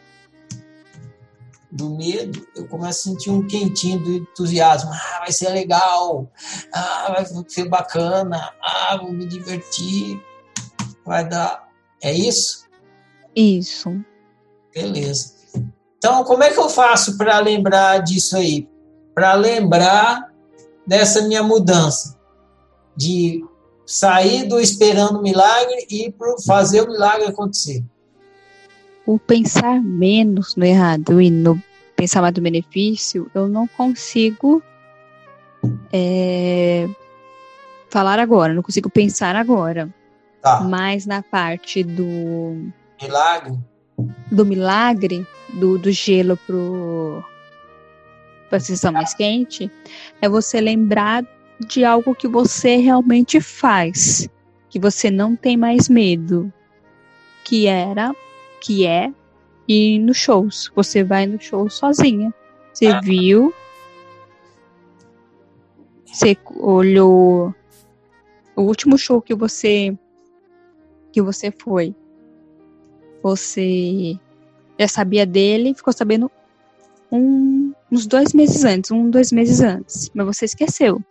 do 1.72 1.92
medo, 1.92 2.48
eu 2.56 2.68
começo 2.68 3.10
a 3.10 3.12
sentir 3.12 3.30
um 3.30 3.46
quentinho 3.46 4.00
do 4.00 4.12
entusiasmo. 4.12 4.92
Ah, 4.92 5.20
vai 5.20 5.32
ser 5.32 5.50
legal. 5.50 6.32
Ah, 6.74 7.14
vai 7.14 7.26
ser 7.48 7.70
bacana. 7.70 8.52
Ah, 8.62 8.98
vou 8.98 9.12
me 9.12 9.26
divertir. 9.26 10.20
Vai 11.06 11.28
dar. 11.28 11.70
É 12.02 12.12
isso? 12.12 12.66
Isso. 13.36 14.04
Beleza. 14.74 15.36
Então, 15.98 16.24
como 16.24 16.44
é 16.44 16.52
que 16.52 16.60
eu 16.60 16.70
faço 16.70 17.18
para 17.18 17.40
lembrar 17.40 18.00
disso 18.00 18.38
aí? 18.38 18.68
Para 19.14 19.34
lembrar 19.34 20.32
dessa 20.88 21.22
minha 21.22 21.44
mudança 21.44 22.18
de 22.96 23.44
sair 23.86 24.48
do 24.48 24.60
esperando 24.60 25.20
o 25.20 25.22
milagre 25.22 25.86
e 25.90 26.14
fazer 26.46 26.82
o 26.82 26.88
milagre 26.88 27.28
acontecer 27.28 27.84
o 29.10 29.18
pensar 29.18 29.82
menos 29.82 30.56
no 30.56 30.64
errado 30.64 31.20
e 31.20 31.32
no 31.32 31.60
pensar 31.96 32.22
mais 32.22 32.32
do 32.32 32.42
benefício, 32.42 33.30
eu 33.34 33.48
não 33.48 33.66
consigo 33.68 34.62
é, 35.92 36.88
falar 37.90 38.20
agora, 38.20 38.54
não 38.54 38.62
consigo 38.62 38.88
pensar 38.88 39.36
agora. 39.36 39.90
Tá. 40.44 40.62
Mas 40.62 41.08
na 41.08 41.24
parte 41.24 41.84
do 41.84 42.72
milagre, 43.02 43.58
do 44.32 44.46
milagre, 44.46 45.28
do, 45.56 45.80
do 45.80 45.92
gelo 45.92 46.38
pro 46.38 47.24
para 48.48 48.60
sensação 48.60 48.92
mais 48.92 49.16
quente, 49.16 49.72
é 50.22 50.30
você 50.30 50.62
lembrar 50.62 51.26
de 51.60 51.84
algo 51.84 52.14
que 52.14 52.28
você 52.28 52.76
realmente 52.76 53.42
faz, 53.42 54.30
que 54.70 54.78
você 54.78 55.10
não 55.10 55.36
tem 55.36 55.58
mais 55.58 55.90
medo, 55.90 56.54
que 57.44 57.66
era 57.66 58.14
que 58.62 58.86
é 58.86 59.14
ir 59.68 60.00
nos 60.00 60.18
shows. 60.18 60.72
Você 60.76 61.04
vai 61.04 61.26
no 61.26 61.40
show 61.40 61.70
sozinha. 61.70 62.34
Você 62.74 62.88
ah. 62.88 63.00
viu. 63.02 63.54
Você 66.06 66.36
olhou 66.58 67.54
o 68.56 68.62
último 68.62 68.98
show 68.98 69.22
que 69.22 69.36
você 69.36 69.98
que 71.12 71.22
você 71.22 71.52
foi. 71.52 71.96
Você 73.22 74.18
já 74.80 74.88
sabia 74.88 75.26
dele, 75.26 75.74
ficou 75.74 75.94
sabendo 75.94 76.32
um, 77.12 77.74
uns 77.92 78.08
dois 78.08 78.34
meses 78.34 78.64
antes, 78.64 78.92
um, 78.92 79.10
dois 79.10 79.32
meses 79.32 79.62
antes. 79.62 80.10
Mas 80.14 80.26
você 80.26 80.46
esqueceu. 80.46 81.02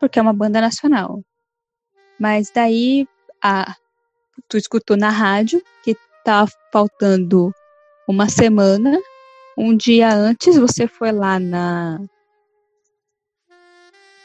Porque 0.00 0.18
é 0.18 0.22
uma 0.22 0.32
banda 0.32 0.60
nacional. 0.60 1.22
Mas 2.18 2.50
daí 2.54 3.06
a, 3.42 3.74
tu 4.48 4.56
escutou 4.56 4.96
na 4.96 5.10
rádio 5.10 5.62
que 5.82 5.96
tá 6.24 6.46
faltando 6.72 7.54
uma 8.08 8.28
semana. 8.28 8.98
Um 9.56 9.76
dia 9.76 10.12
antes 10.12 10.56
você 10.56 10.88
foi 10.88 11.12
lá 11.12 11.38
na 11.38 12.00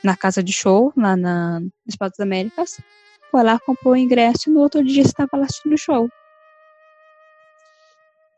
na 0.01 0.15
casa 0.15 0.41
de 0.41 0.53
show, 0.53 0.93
lá 0.95 1.15
na 1.15 1.61
Espaço 1.85 2.11
das 2.17 2.25
Américas. 2.25 2.79
Foi 3.29 3.43
lá, 3.43 3.59
comprou 3.59 3.93
o 3.93 3.97
ingresso 3.97 4.49
e 4.49 4.53
no 4.53 4.61
outro 4.61 4.83
dia 4.83 5.03
estava 5.03 5.29
lá 5.33 5.43
assistindo 5.43 5.73
o 5.73 5.77
show. 5.77 6.09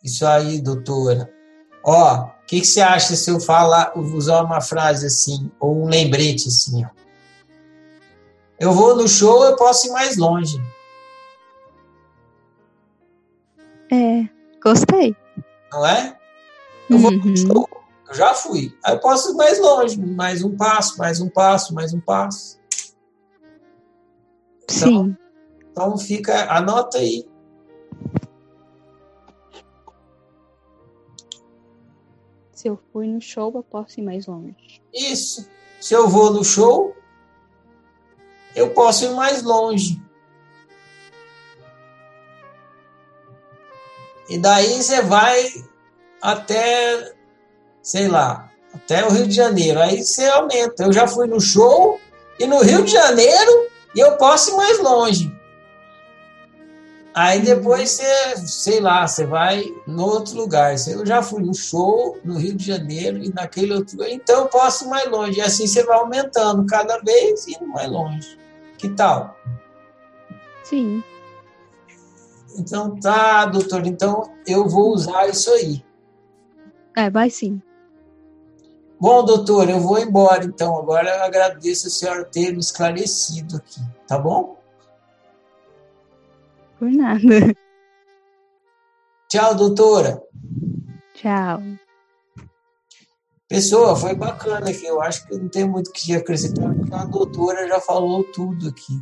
Isso 0.04 0.26
aí, 0.26 0.60
doutora. 0.60 1.32
Ó, 1.84 2.24
o 2.24 2.32
que, 2.46 2.60
que 2.60 2.68
você 2.68 2.82
acha 2.82 3.16
se 3.16 3.30
eu 3.30 3.40
falar, 3.40 3.98
usar 3.98 4.42
uma 4.42 4.60
frase 4.60 5.06
assim, 5.06 5.50
ou 5.60 5.84
um 5.84 5.88
lembrete 5.88 6.48
assim, 6.48 6.84
ó? 6.84 6.90
Eu 8.60 8.74
vou 8.74 8.96
no 8.96 9.08
show, 9.08 9.44
eu 9.44 9.56
posso 9.56 9.88
ir 9.88 9.92
mais 9.92 10.18
longe. 10.18 10.60
É, 13.92 14.30
gostei. 14.64 15.16
Não 15.72 15.86
é? 15.86 16.18
Eu 16.90 16.98
vou 16.98 17.12
uhum. 17.12 17.36
show, 17.36 17.70
eu 18.08 18.14
já 18.14 18.34
fui. 18.34 18.76
Aí 18.84 18.94
eu 18.94 19.00
posso 19.00 19.32
ir 19.32 19.36
mais 19.36 19.60
longe, 19.60 20.00
mais 20.00 20.44
um 20.44 20.56
passo, 20.56 20.98
mais 20.98 21.20
um 21.20 21.30
passo, 21.30 21.74
mais 21.74 21.94
um 21.94 22.00
passo. 22.00 22.60
Então, 24.64 25.06
Sim. 25.06 25.18
Então 25.72 25.98
fica, 25.98 26.52
anota 26.52 26.98
aí. 26.98 27.30
Se 32.52 32.68
eu 32.68 32.80
fui 32.94 33.08
no 33.08 33.20
show, 33.20 33.52
eu 33.56 33.64
posso 33.64 34.00
ir 34.00 34.04
mais 34.04 34.28
longe. 34.28 34.82
Isso. 34.94 35.50
Se 35.80 35.94
eu 35.94 36.08
vou 36.08 36.32
no 36.32 36.44
show, 36.44 36.96
eu 38.56 38.72
posso 38.72 39.06
ir 39.06 39.12
mais 39.16 39.42
longe. 39.42 40.00
E 44.32 44.38
daí 44.38 44.82
você 44.82 45.02
vai 45.02 45.46
até, 46.22 47.12
sei 47.84 48.08
lá, 48.08 48.50
até 48.74 49.06
o 49.06 49.10
Rio 49.10 49.28
de 49.28 49.36
Janeiro. 49.36 49.82
Aí 49.82 50.02
você 50.02 50.24
aumenta. 50.24 50.84
Eu 50.84 50.94
já 50.94 51.06
fui 51.06 51.28
no 51.28 51.42
show 51.42 52.00
e 52.40 52.48
no 52.48 52.62
Rio 52.62 52.82
de 52.86 52.94
Janeiro 52.94 53.68
e 53.94 54.00
eu 54.00 54.16
posso 54.16 54.52
ir 54.52 54.56
mais 54.56 54.80
longe. 54.80 55.38
Aí 57.14 57.42
depois 57.42 57.90
você, 57.90 58.38
sei 58.48 58.80
lá, 58.80 59.06
você 59.06 59.26
vai 59.26 59.66
no 59.86 60.06
outro 60.06 60.38
lugar. 60.38 60.76
Eu 60.88 61.06
já 61.06 61.22
fui 61.22 61.44
no 61.44 61.54
show 61.54 62.18
no 62.24 62.38
Rio 62.38 62.56
de 62.56 62.66
Janeiro 62.66 63.18
e 63.18 63.34
naquele 63.34 63.74
outro 63.74 63.98
lugar, 63.98 64.12
então 64.12 64.44
eu 64.44 64.46
posso 64.46 64.86
ir 64.86 64.88
mais 64.88 65.12
longe. 65.12 65.40
E 65.40 65.42
assim 65.42 65.68
você 65.68 65.84
vai 65.84 65.98
aumentando 65.98 66.66
cada 66.68 67.00
vez 67.00 67.46
indo 67.50 67.68
mais 67.68 67.92
longe. 67.92 68.40
Que 68.78 68.88
tal? 68.92 69.38
Sim. 70.64 71.04
Então 72.58 73.00
tá, 73.00 73.46
doutor. 73.46 73.86
Então 73.86 74.34
eu 74.48 74.68
vou 74.68 74.94
usar 74.94 75.28
isso 75.28 75.50
aí. 75.52 75.84
É, 76.96 77.10
vai 77.10 77.30
sim. 77.30 77.62
Bom, 79.00 79.26
doutor, 79.26 79.70
eu 79.70 79.80
vou 79.80 79.98
embora 79.98 80.44
então. 80.44 80.78
Agora 80.78 81.10
eu 81.10 81.24
agradeço 81.24 81.88
a 81.88 81.90
senhora 81.90 82.24
ter 82.26 82.52
me 82.52 82.60
esclarecido 82.60 83.58
aqui, 83.58 83.82
tá 84.08 84.18
bom? 84.18 84.60
Por 86.78 86.92
nada. 86.92 87.56
Tchau, 89.28 89.56
doutora. 89.56 90.22
Tchau. 91.16 91.62
Pessoa, 93.48 93.96
foi 93.96 94.16
bacana 94.16 94.70
aqui. 94.70 94.86
Eu 94.86 95.02
acho 95.02 95.28
que 95.28 95.36
não 95.36 95.50
tem 95.50 95.68
muito 95.68 95.88
o 95.90 95.92
que 95.92 96.16
acrescentar, 96.16 96.74
porque 96.74 96.94
a 96.94 97.06
doutora 97.06 97.68
já 97.68 97.80
falou 97.80 98.24
tudo 98.24 98.70
aqui. 98.70 99.02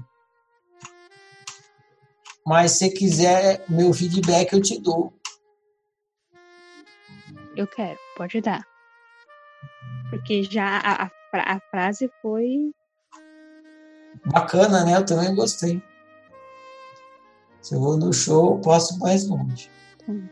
Mas 2.45 2.73
se 2.73 2.89
quiser 2.91 3.63
meu 3.69 3.93
feedback, 3.93 4.53
eu 4.53 4.61
te 4.61 4.79
dou. 4.79 5.13
Eu 7.55 7.67
quero, 7.67 7.99
pode 8.15 8.41
dar. 8.41 8.65
Porque 10.09 10.43
já 10.43 10.79
a, 10.79 11.03
a, 11.05 11.11
a 11.33 11.59
frase 11.69 12.09
foi. 12.21 12.71
Bacana, 14.25 14.83
né? 14.83 14.97
Eu 14.97 15.05
também 15.05 15.35
gostei. 15.35 15.81
Se 17.61 17.75
eu 17.75 17.79
vou 17.79 17.97
no 17.97 18.11
show, 18.11 18.55
eu 18.55 18.61
posso 18.61 18.95
ir 18.95 18.99
mais 18.99 19.27
longe. 19.27 19.69
Hum. 20.07 20.27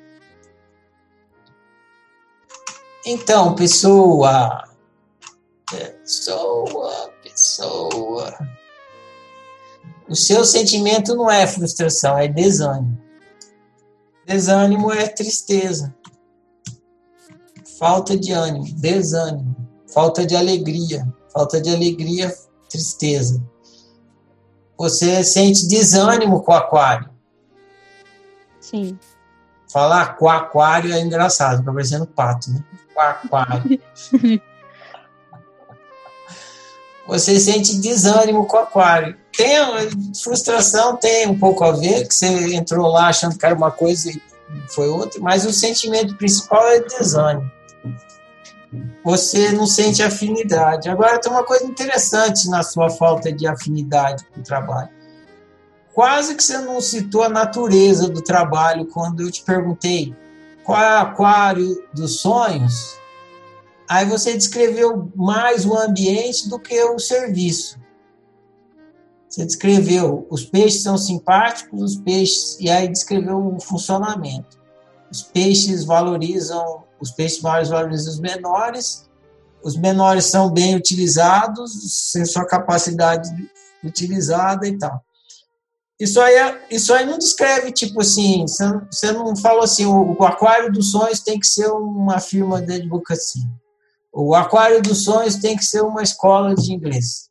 Então, 3.05 3.55
pessoa, 3.55 4.67
pessoa, 5.69 7.09
pessoa. 7.23 8.37
O 10.09 10.15
seu 10.15 10.45
sentimento 10.45 11.15
não 11.15 11.29
é 11.29 11.45
frustração, 11.45 12.17
é 12.17 12.27
desânimo. 12.27 12.97
Desânimo 14.25 14.91
é 14.91 15.07
tristeza. 15.07 15.93
Falta 17.77 18.17
de 18.17 18.31
ânimo, 18.31 18.65
desânimo. 18.73 19.55
Falta 19.93 20.25
de 20.25 20.35
alegria. 20.35 21.07
Falta 21.31 21.61
de 21.61 21.69
alegria, 21.69 22.33
tristeza. 22.69 23.43
Você 24.77 25.23
sente 25.23 25.67
desânimo 25.67 26.41
com 26.41 26.51
o 26.51 26.55
aquário. 26.55 27.09
Sim. 28.59 28.97
Falar 29.71 30.17
com 30.17 30.29
aquário 30.29 30.93
é 30.93 30.99
engraçado, 31.01 31.59
fica 31.59 31.73
parecendo 31.73 32.05
pato, 32.05 32.51
né? 32.51 32.63
Com 32.93 33.01
aquário. 33.01 33.81
Você 37.07 37.39
sente 37.39 37.79
desânimo 37.79 38.45
com 38.45 38.57
o 38.57 38.59
aquário. 38.59 39.17
Tem 39.37 39.55
frustração, 40.21 40.97
tem 40.97 41.27
um 41.27 41.37
pouco 41.37 41.63
a 41.63 41.71
ver, 41.71 42.07
que 42.07 42.15
você 42.15 42.55
entrou 42.55 42.87
lá 42.87 43.07
achando 43.07 43.37
que 43.37 43.45
era 43.45 43.55
uma 43.55 43.71
coisa 43.71 44.09
e 44.09 44.21
foi 44.69 44.89
outra, 44.89 45.21
mas 45.21 45.45
o 45.45 45.53
sentimento 45.53 46.15
principal 46.15 46.67
é 46.69 46.79
desânimo. 46.79 47.49
Você 49.05 49.51
não 49.51 49.67
sente 49.67 50.03
afinidade. 50.03 50.89
Agora 50.89 51.19
tem 51.19 51.31
uma 51.31 51.43
coisa 51.43 51.65
interessante 51.65 52.49
na 52.49 52.63
sua 52.63 52.89
falta 52.89 53.31
de 53.31 53.47
afinidade 53.47 54.25
com 54.33 54.41
o 54.41 54.43
trabalho 54.43 54.89
quase 55.97 56.35
que 56.35 56.43
você 56.43 56.59
não 56.59 56.79
citou 56.79 57.23
a 57.23 57.29
natureza 57.29 58.07
do 58.07 58.21
trabalho 58.21 58.85
quando 58.85 59.23
eu 59.23 59.31
te 59.31 59.41
perguntei 59.41 60.15
qual 60.63 60.79
é 60.79 60.95
o 60.95 61.01
aquário 61.01 61.83
dos 61.91 62.19
sonhos. 62.19 62.95
Aí 63.89 64.05
você 64.05 64.35
descreveu 64.35 65.11
mais 65.15 65.65
o 65.65 65.75
ambiente 65.75 66.47
do 66.47 66.59
que 66.59 66.79
o 66.83 66.99
serviço. 66.99 67.79
Você 69.29 69.45
descreveu 69.45 70.25
os 70.29 70.45
peixes 70.45 70.83
são 70.83 70.97
simpáticos, 70.97 71.81
os 71.81 71.97
peixes 71.97 72.57
e 72.59 72.69
aí 72.69 72.87
descreveu 72.87 73.55
o 73.55 73.59
funcionamento. 73.59 74.57
Os 75.11 75.21
peixes 75.21 75.83
valorizam, 75.83 76.83
os 76.99 77.11
peixes 77.11 77.41
maiores 77.41 77.69
valorizam 77.69 78.13
os 78.13 78.19
menores. 78.19 79.07
Os 79.63 79.75
menores 79.75 80.25
são 80.25 80.49
bem 80.49 80.75
utilizados, 80.75 81.71
sem 82.11 82.25
sua 82.25 82.45
capacidade 82.45 83.29
utilizada 83.83 84.67
e 84.67 84.77
tal. 84.77 85.03
Isso 85.99 86.21
aí, 86.21 86.35
é, 86.35 86.67
isso 86.69 86.93
aí 86.93 87.05
não 87.05 87.17
descreve, 87.17 87.71
tipo 87.71 88.01
assim, 88.01 88.45
você 88.47 89.11
não 89.11 89.35
falou 89.35 89.63
assim, 89.63 89.85
o, 89.87 90.23
Aquário 90.23 90.71
dos 90.71 90.91
Sonhos 90.91 91.21
tem 91.21 91.39
que 91.39 91.47
ser 91.47 91.71
uma 91.71 92.19
firma 92.19 92.61
de 92.61 92.73
advocacia. 92.73 93.49
O 94.13 94.35
Aquário 94.35 94.81
dos 94.81 95.03
Sonhos 95.03 95.37
tem 95.37 95.57
que 95.57 95.65
ser 95.65 95.81
uma 95.81 96.03
escola 96.03 96.53
de 96.53 96.71
inglês. 96.71 97.26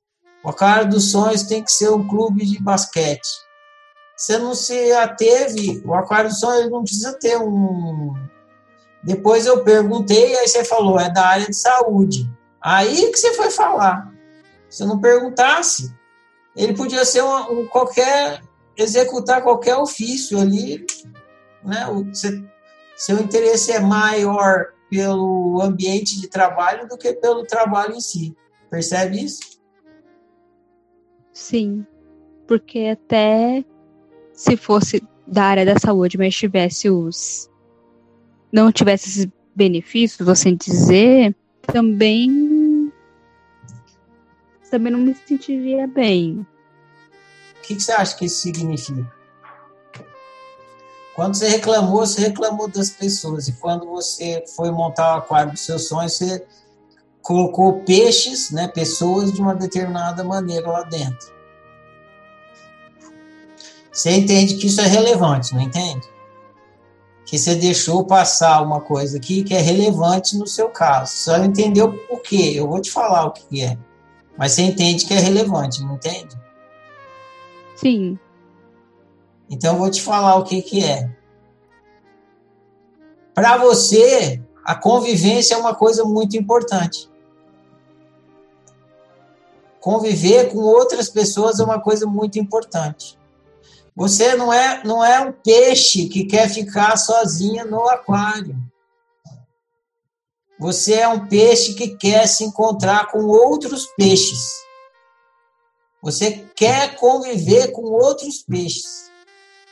O 0.47 0.51
Aquário 0.51 0.89
dos 0.89 1.11
Sonhos 1.11 1.43
tem 1.43 1.61
que 1.61 1.73
ser 1.73 1.91
um 1.91 2.07
clube 2.07 2.47
de 2.47 2.63
basquete. 2.63 3.27
Você 4.17 4.39
não 4.39 4.55
se 4.55 4.93
ateve, 4.93 5.83
o 5.85 5.93
Aquário 5.93 6.31
dos 6.31 6.39
Sonhos 6.39 6.71
não 6.71 6.85
precisa 6.85 7.19
ter 7.19 7.37
um... 7.37 8.15
Depois 9.03 9.45
eu 9.45 9.65
perguntei, 9.65 10.37
aí 10.37 10.47
você 10.47 10.65
falou, 10.65 11.01
é 11.01 11.13
da 11.13 11.27
área 11.27 11.47
de 11.47 11.57
saúde. 11.57 12.31
Aí 12.63 13.11
que 13.11 13.19
você 13.19 13.35
foi 13.35 13.51
falar. 13.51 14.09
Se 14.71 14.85
eu 14.85 14.87
não 14.87 15.01
perguntasse, 15.01 15.93
ele 16.55 16.77
podia 16.77 17.05
ser 17.05 17.23
uma, 17.23 17.51
um, 17.51 17.67
qualquer 17.67 18.41
executar 18.77 19.43
qualquer 19.43 19.75
ofício 19.77 20.39
ali, 20.39 20.87
né? 21.65 21.89
O, 21.89 22.07
seu 22.97 23.19
interesse 23.19 23.73
é 23.73 23.81
maior 23.81 24.67
pelo 24.89 25.61
ambiente 25.61 26.21
de 26.21 26.29
trabalho 26.29 26.87
do 26.87 26.97
que 26.97 27.13
pelo 27.15 27.45
trabalho 27.45 27.97
em 27.97 28.01
si. 28.01 28.37
Percebe 28.71 29.25
isso? 29.25 29.56
Sim, 31.37 31.85
porque 32.47 32.91
até 32.93 33.65
se 34.33 34.57
fosse 34.57 35.03
da 35.27 35.45
área 35.45 35.67
da 35.67 35.79
saúde, 35.79 36.17
mas 36.17 36.35
tivesse 36.35 36.89
os 36.89 37.51
não 38.53 38.73
tivesse 38.73 39.09
esses 39.09 39.29
benefícios, 39.55 40.27
você 40.27 40.53
dizer, 40.55 41.35
também 41.63 42.93
também 44.71 44.93
não 44.93 45.01
me 45.01 45.15
sentiria 45.27 45.87
bem 45.87 46.47
que, 47.67 47.75
que 47.75 47.83
você 47.83 47.93
acha 47.93 48.17
que 48.17 48.27
isso 48.27 48.43
significa? 48.43 49.13
Quando 51.15 51.35
você 51.35 51.49
reclamou, 51.49 52.07
você 52.07 52.21
reclamou 52.21 52.69
das 52.69 52.91
pessoas. 52.91 53.49
E 53.49 53.53
quando 53.55 53.87
você 53.87 54.45
foi 54.55 54.71
montar 54.71 55.15
o 55.15 55.19
aquário 55.19 55.53
dos 55.53 55.63
seus 55.63 55.89
sonhos, 55.89 56.13
você 56.13 56.47
colocou 57.27 57.81
peixes, 57.81 58.53
né, 58.53 58.69
pessoas 58.69 59.33
de 59.33 59.41
uma 59.41 59.53
determinada 59.53 60.23
maneira 60.23 60.71
lá 60.71 60.85
dentro. 60.85 61.35
Você 63.91 64.13
entende 64.13 64.55
que 64.55 64.69
isso 64.69 64.81
é 64.81 64.87
relevante, 64.87 65.53
não 65.53 65.61
entende? 65.61 66.09
Que 67.25 67.37
você 67.37 67.57
deixou 67.57 68.05
passar 68.05 68.63
uma 68.63 68.81
coisa 68.81 69.17
aqui 69.17 69.43
que 69.43 69.55
é 69.55 69.61
relevante 69.61 70.37
no 70.37 70.47
seu 70.47 70.69
caso. 70.69 71.11
Você 71.11 71.25
só 71.25 71.37
não 71.37 71.47
entendeu 71.47 71.93
por 72.07 72.23
quê. 72.23 72.53
Eu 72.55 72.69
vou 72.69 72.81
te 72.81 72.93
falar 72.93 73.25
o 73.25 73.33
que 73.33 73.61
é. 73.61 73.77
Mas 74.39 74.53
você 74.53 74.63
entende 74.63 75.05
que 75.05 75.13
é 75.13 75.19
relevante, 75.19 75.83
não 75.83 75.97
entende? 75.97 76.39
Sim. 77.75 78.17
Então 79.51 79.73
eu 79.73 79.81
vou 79.81 79.91
te 79.91 80.01
falar 80.01 80.37
o 80.37 80.45
que, 80.45 80.63
que 80.63 80.85
é. 80.85 81.11
Para 83.35 83.57
você, 83.57 84.41
a 84.65 84.77
convivência 84.77 85.57
é 85.57 85.59
uma 85.59 85.75
coisa 85.75 86.05
muito 86.05 86.37
importante. 86.37 87.16
Conviver 89.87 90.51
com 90.51 90.59
outras 90.59 91.09
pessoas 91.09 91.61
é 91.61 91.63
uma 91.63 91.81
coisa 91.81 92.09
muito 92.09 92.41
importante. 92.41 93.17
Você 93.95 94.35
não 94.35 94.53
é, 94.53 94.83
não 94.83 95.05
é 95.05 95.21
um 95.21 95.31
peixe 95.31 96.09
que 96.09 96.25
quer 96.25 96.53
ficar 96.53 96.97
sozinha 96.97 97.65
no 97.65 97.89
aquário. 97.89 98.57
Você 100.59 100.95
é 100.95 101.07
um 101.07 101.29
peixe 101.29 101.75
que 101.75 101.97
quer 101.97 102.27
se 102.27 102.43
encontrar 102.43 103.13
com 103.13 103.27
outros 103.27 103.87
peixes. 103.97 104.41
Você 106.03 106.45
quer 106.57 106.97
conviver 106.97 107.71
com 107.71 107.83
outros 107.83 108.43
peixes. 108.43 109.09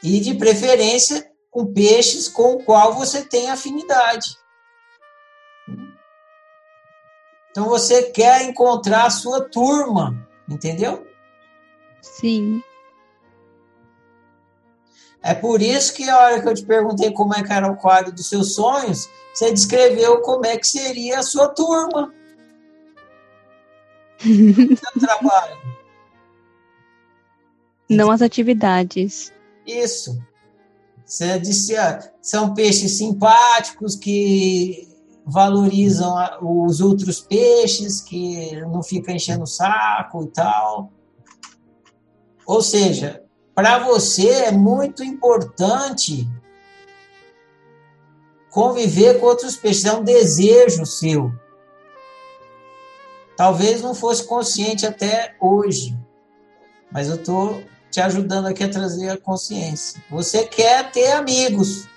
E, 0.00 0.20
de 0.20 0.34
preferência, 0.34 1.28
com 1.50 1.66
peixes 1.66 2.28
com 2.28 2.54
o 2.54 2.62
qual 2.62 2.94
você 2.94 3.24
tem 3.24 3.50
afinidade. 3.50 4.36
Então, 7.54 7.68
você 7.68 8.10
quer 8.10 8.42
encontrar 8.42 9.06
a 9.06 9.10
sua 9.10 9.40
turma, 9.40 10.28
entendeu? 10.48 11.06
Sim. 12.02 12.60
É 15.22 15.34
por 15.34 15.62
isso 15.62 15.94
que 15.94 16.10
a 16.10 16.18
hora 16.18 16.42
que 16.42 16.48
eu 16.48 16.54
te 16.54 16.66
perguntei 16.66 17.12
como 17.12 17.32
é 17.32 17.44
que 17.44 17.52
era 17.52 17.70
o 17.70 17.76
quadro 17.76 18.10
dos 18.10 18.28
seus 18.28 18.56
sonhos, 18.56 19.08
você 19.32 19.52
descreveu 19.52 20.20
como 20.20 20.44
é 20.44 20.58
que 20.58 20.66
seria 20.66 21.20
a 21.20 21.22
sua 21.22 21.46
turma. 21.46 22.12
seu 24.18 25.00
trabalho. 25.00 25.56
Não 27.88 28.10
as 28.10 28.20
atividades. 28.20 29.32
Isso. 29.64 30.20
Você 31.06 31.38
disse, 31.38 31.76
ah, 31.76 32.00
são 32.20 32.52
peixes 32.52 32.98
simpáticos 32.98 33.94
que 33.94 34.92
valorizam 35.26 36.14
os 36.42 36.80
outros 36.80 37.20
peixes, 37.20 38.00
que 38.00 38.60
não 38.62 38.82
ficam 38.82 39.14
enchendo 39.14 39.44
o 39.44 39.46
saco 39.46 40.24
e 40.24 40.26
tal. 40.28 40.92
Ou 42.46 42.62
seja, 42.62 43.24
para 43.54 43.78
você 43.78 44.28
é 44.28 44.52
muito 44.52 45.02
importante 45.02 46.28
conviver 48.50 49.18
com 49.18 49.26
outros 49.26 49.56
peixes, 49.56 49.84
é 49.84 49.92
um 49.92 50.04
desejo 50.04 50.84
seu. 50.84 51.32
Talvez 53.36 53.82
não 53.82 53.94
fosse 53.94 54.24
consciente 54.24 54.86
até 54.86 55.34
hoje, 55.40 55.98
mas 56.92 57.08
eu 57.08 57.16
estou 57.16 57.64
te 57.90 58.00
ajudando 58.00 58.46
aqui 58.46 58.62
a 58.62 58.68
trazer 58.68 59.08
a 59.08 59.16
consciência. 59.16 60.02
Você 60.10 60.44
quer 60.44 60.90
ter 60.92 61.12
amigos. 61.12 61.88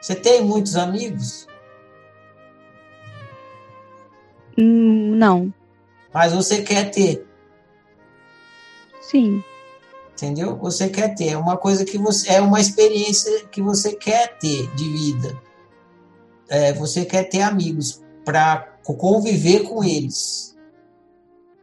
Você 0.00 0.14
tem 0.14 0.44
muitos 0.44 0.76
amigos? 0.76 1.46
Hum, 4.56 5.16
não. 5.16 5.52
Mas 6.12 6.32
você 6.32 6.62
quer 6.62 6.90
ter? 6.90 7.26
Sim. 9.00 9.42
Entendeu? 10.12 10.56
Você 10.56 10.88
quer 10.88 11.14
ter. 11.14 11.28
É 11.28 11.36
uma 11.36 11.56
coisa 11.56 11.84
que 11.84 11.96
você. 11.96 12.32
É 12.32 12.40
uma 12.40 12.60
experiência 12.60 13.46
que 13.46 13.62
você 13.62 13.94
quer 13.94 14.36
ter 14.38 14.68
de 14.74 14.84
vida. 14.84 15.36
É, 16.48 16.72
você 16.72 17.04
quer 17.04 17.24
ter 17.24 17.42
amigos 17.42 18.02
para 18.24 18.78
conviver 18.82 19.64
com 19.64 19.84
eles. 19.84 20.56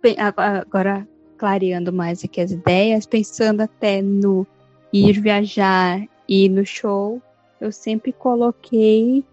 Bem, 0.02 0.16
agora 0.20 1.08
clareando 1.38 1.92
mais 1.92 2.24
aqui 2.24 2.40
as 2.40 2.52
ideias, 2.52 3.06
pensando 3.06 3.62
até 3.62 4.02
no 4.02 4.48
ir 4.94 5.20
viajar 5.20 6.02
e 6.30 6.48
no 6.48 6.66
show, 6.66 7.22
eu 7.60 7.72
sempre 7.72 8.12
coloquei 8.14 9.24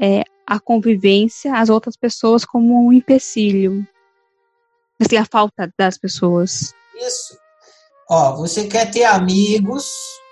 é, 0.00 0.22
a 0.46 0.60
convivência, 0.60 1.54
as 1.54 1.68
outras 1.68 1.96
pessoas 1.96 2.44
como 2.44 2.86
um 2.86 2.92
empecilho. 2.92 3.86
Assim, 5.00 5.16
a 5.16 5.24
falta 5.24 5.72
das 5.78 5.98
pessoas. 5.98 6.74
Isso. 6.94 7.36
Ó, 8.08 8.36
você 8.36 8.66
quer 8.66 8.90
ter 8.90 9.04
amigos, 9.04 9.84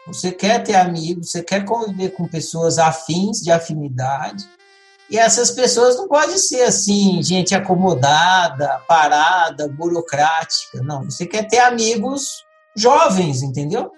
você 0.07 0.31
quer 0.31 0.63
ter 0.63 0.77
amigos, 0.77 1.31
você 1.31 1.43
quer 1.43 1.65
conviver 1.65 2.11
com 2.11 2.29
pessoas 2.29 2.79
afins, 2.79 3.41
de 3.41 3.51
afinidade, 3.51 4.49
e 5.11 5.19
essas 5.19 5.51
pessoas 5.51 5.97
não 5.97 6.09
podem 6.09 6.39
ser 6.39 6.63
assim, 6.63 7.23
gente 7.23 7.55
acomodada, 7.55 8.81
parada, 8.89 9.69
burocrática. 9.69 10.83
Não, 10.83 11.05
você 11.05 11.27
quer 11.27 11.47
ter 11.47 11.59
amigos 11.59 12.45
jovens, 12.77 13.43
entendeu? 13.43 13.93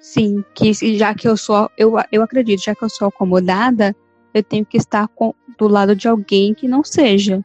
Sim, 0.00 0.42
que 0.54 0.72
já 0.96 1.14
que 1.14 1.28
eu 1.28 1.36
sou, 1.36 1.70
eu, 1.76 1.94
eu 2.10 2.22
acredito, 2.22 2.64
já 2.64 2.74
que 2.74 2.82
eu 2.82 2.88
sou 2.88 3.08
acomodada, 3.08 3.94
eu 4.32 4.42
tenho 4.42 4.64
que 4.64 4.78
estar 4.78 5.06
com, 5.08 5.34
do 5.58 5.68
lado 5.68 5.94
de 5.94 6.08
alguém 6.08 6.54
que 6.54 6.66
não 6.66 6.82
seja. 6.82 7.44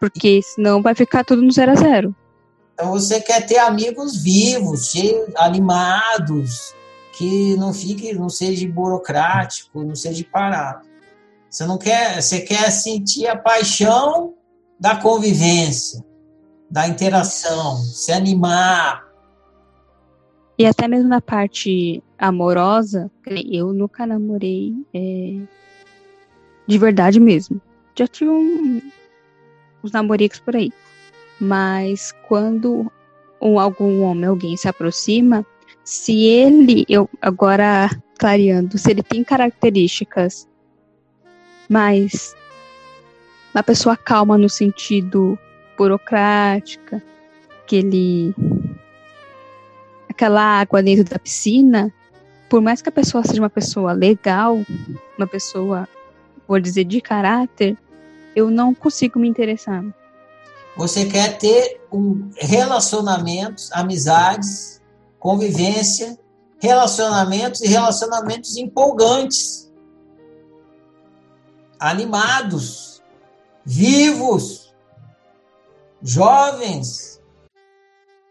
Porque 0.00 0.40
senão 0.42 0.82
vai 0.82 0.94
ficar 0.94 1.24
tudo 1.24 1.42
no 1.42 1.52
zero 1.52 1.72
a 1.72 1.74
zero. 1.74 2.16
Então 2.72 2.90
você 2.90 3.20
quer 3.20 3.46
ter 3.46 3.58
amigos 3.58 4.22
vivos, 4.22 4.90
cheios, 4.90 5.30
animados, 5.36 6.74
que 7.16 7.56
não 7.56 7.72
fique, 7.72 8.12
não 8.12 8.28
seja 8.28 8.68
burocrático, 8.68 9.82
não 9.82 9.94
seja 9.94 10.24
parado. 10.30 10.86
Você 11.48 11.64
não 11.66 11.78
quer, 11.78 12.20
você 12.20 12.40
quer 12.40 12.70
sentir 12.70 13.26
a 13.26 13.36
paixão 13.36 14.34
da 14.78 14.96
convivência, 14.96 16.04
da 16.70 16.86
interação, 16.86 17.78
se 17.78 18.12
animar. 18.12 19.05
E 20.58 20.64
até 20.64 20.88
mesmo 20.88 21.08
na 21.08 21.20
parte 21.20 22.02
amorosa, 22.18 23.10
eu 23.50 23.72
nunca 23.72 24.06
namorei 24.06 24.74
é, 24.94 25.38
de 26.66 26.78
verdade 26.78 27.20
mesmo. 27.20 27.60
Já 27.94 28.06
tive 28.06 28.30
um, 28.30 28.80
uns 29.84 29.92
namoricos 29.92 30.40
por 30.40 30.56
aí. 30.56 30.72
Mas 31.38 32.12
quando 32.26 32.90
um, 33.40 33.60
algum 33.60 34.02
homem, 34.02 34.24
alguém 34.24 34.56
se 34.56 34.66
aproxima, 34.66 35.44
se 35.84 36.24
ele, 36.24 36.86
eu 36.88 37.08
agora 37.20 37.90
clareando, 38.18 38.78
se 38.78 38.90
ele 38.90 39.02
tem 39.02 39.22
características 39.22 40.48
mas 41.68 42.36
uma 43.54 43.62
pessoa 43.62 43.96
calma 43.96 44.38
no 44.38 44.48
sentido 44.48 45.38
burocrática, 45.76 47.02
aquele 47.62 48.34
aquela 50.16 50.60
água 50.60 50.82
dentro 50.82 51.04
da 51.04 51.18
piscina, 51.18 51.92
por 52.48 52.62
mais 52.62 52.80
que 52.80 52.88
a 52.88 52.92
pessoa 52.92 53.22
seja 53.22 53.42
uma 53.42 53.50
pessoa 53.50 53.92
legal, 53.92 54.58
uma 55.18 55.26
pessoa, 55.26 55.86
vou 56.48 56.58
dizer, 56.58 56.84
de 56.84 57.02
caráter, 57.02 57.76
eu 58.34 58.50
não 58.50 58.74
consigo 58.74 59.18
me 59.18 59.28
interessar. 59.28 59.84
Você 60.74 61.04
quer 61.04 61.36
ter 61.36 61.80
um 61.92 62.30
relacionamentos, 62.34 63.70
amizades, 63.72 64.80
convivência, 65.18 66.18
relacionamentos 66.58 67.60
e 67.60 67.68
relacionamentos 67.68 68.56
empolgantes 68.56 69.70
animados, 71.78 73.02
vivos, 73.64 74.74
jovens, 76.02 77.15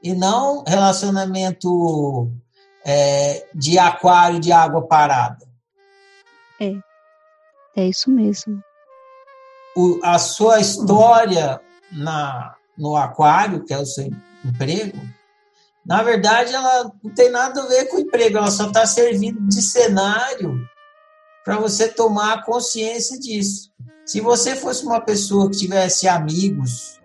e 0.05 0.13
não 0.13 0.63
relacionamento 0.67 2.31
é, 2.85 3.47
de 3.55 3.79
aquário 3.79 4.39
de 4.39 4.51
água 4.51 4.87
parada. 4.87 5.43
É, 6.61 6.75
é 7.75 7.87
isso 7.87 8.11
mesmo. 8.11 8.63
O, 9.75 9.99
a 10.03 10.19
sua 10.19 10.59
história 10.59 11.59
na, 11.91 12.55
no 12.77 12.95
aquário, 12.95 13.65
que 13.65 13.73
é 13.73 13.79
o 13.79 13.85
seu 13.85 14.11
emprego, 14.45 15.01
na 15.83 16.03
verdade 16.03 16.53
ela 16.53 16.91
não 17.03 17.11
tem 17.11 17.31
nada 17.31 17.63
a 17.63 17.67
ver 17.67 17.85
com 17.85 17.97
o 17.97 18.01
emprego, 18.01 18.37
ela 18.37 18.51
só 18.51 18.67
está 18.67 18.85
servindo 18.85 19.41
de 19.47 19.59
cenário 19.59 20.69
para 21.43 21.57
você 21.57 21.87
tomar 21.87 22.45
consciência 22.45 23.19
disso. 23.19 23.71
Se 24.05 24.21
você 24.21 24.55
fosse 24.55 24.85
uma 24.85 25.01
pessoa 25.01 25.49
que 25.49 25.57
tivesse 25.57 26.07
amigos 26.07 26.99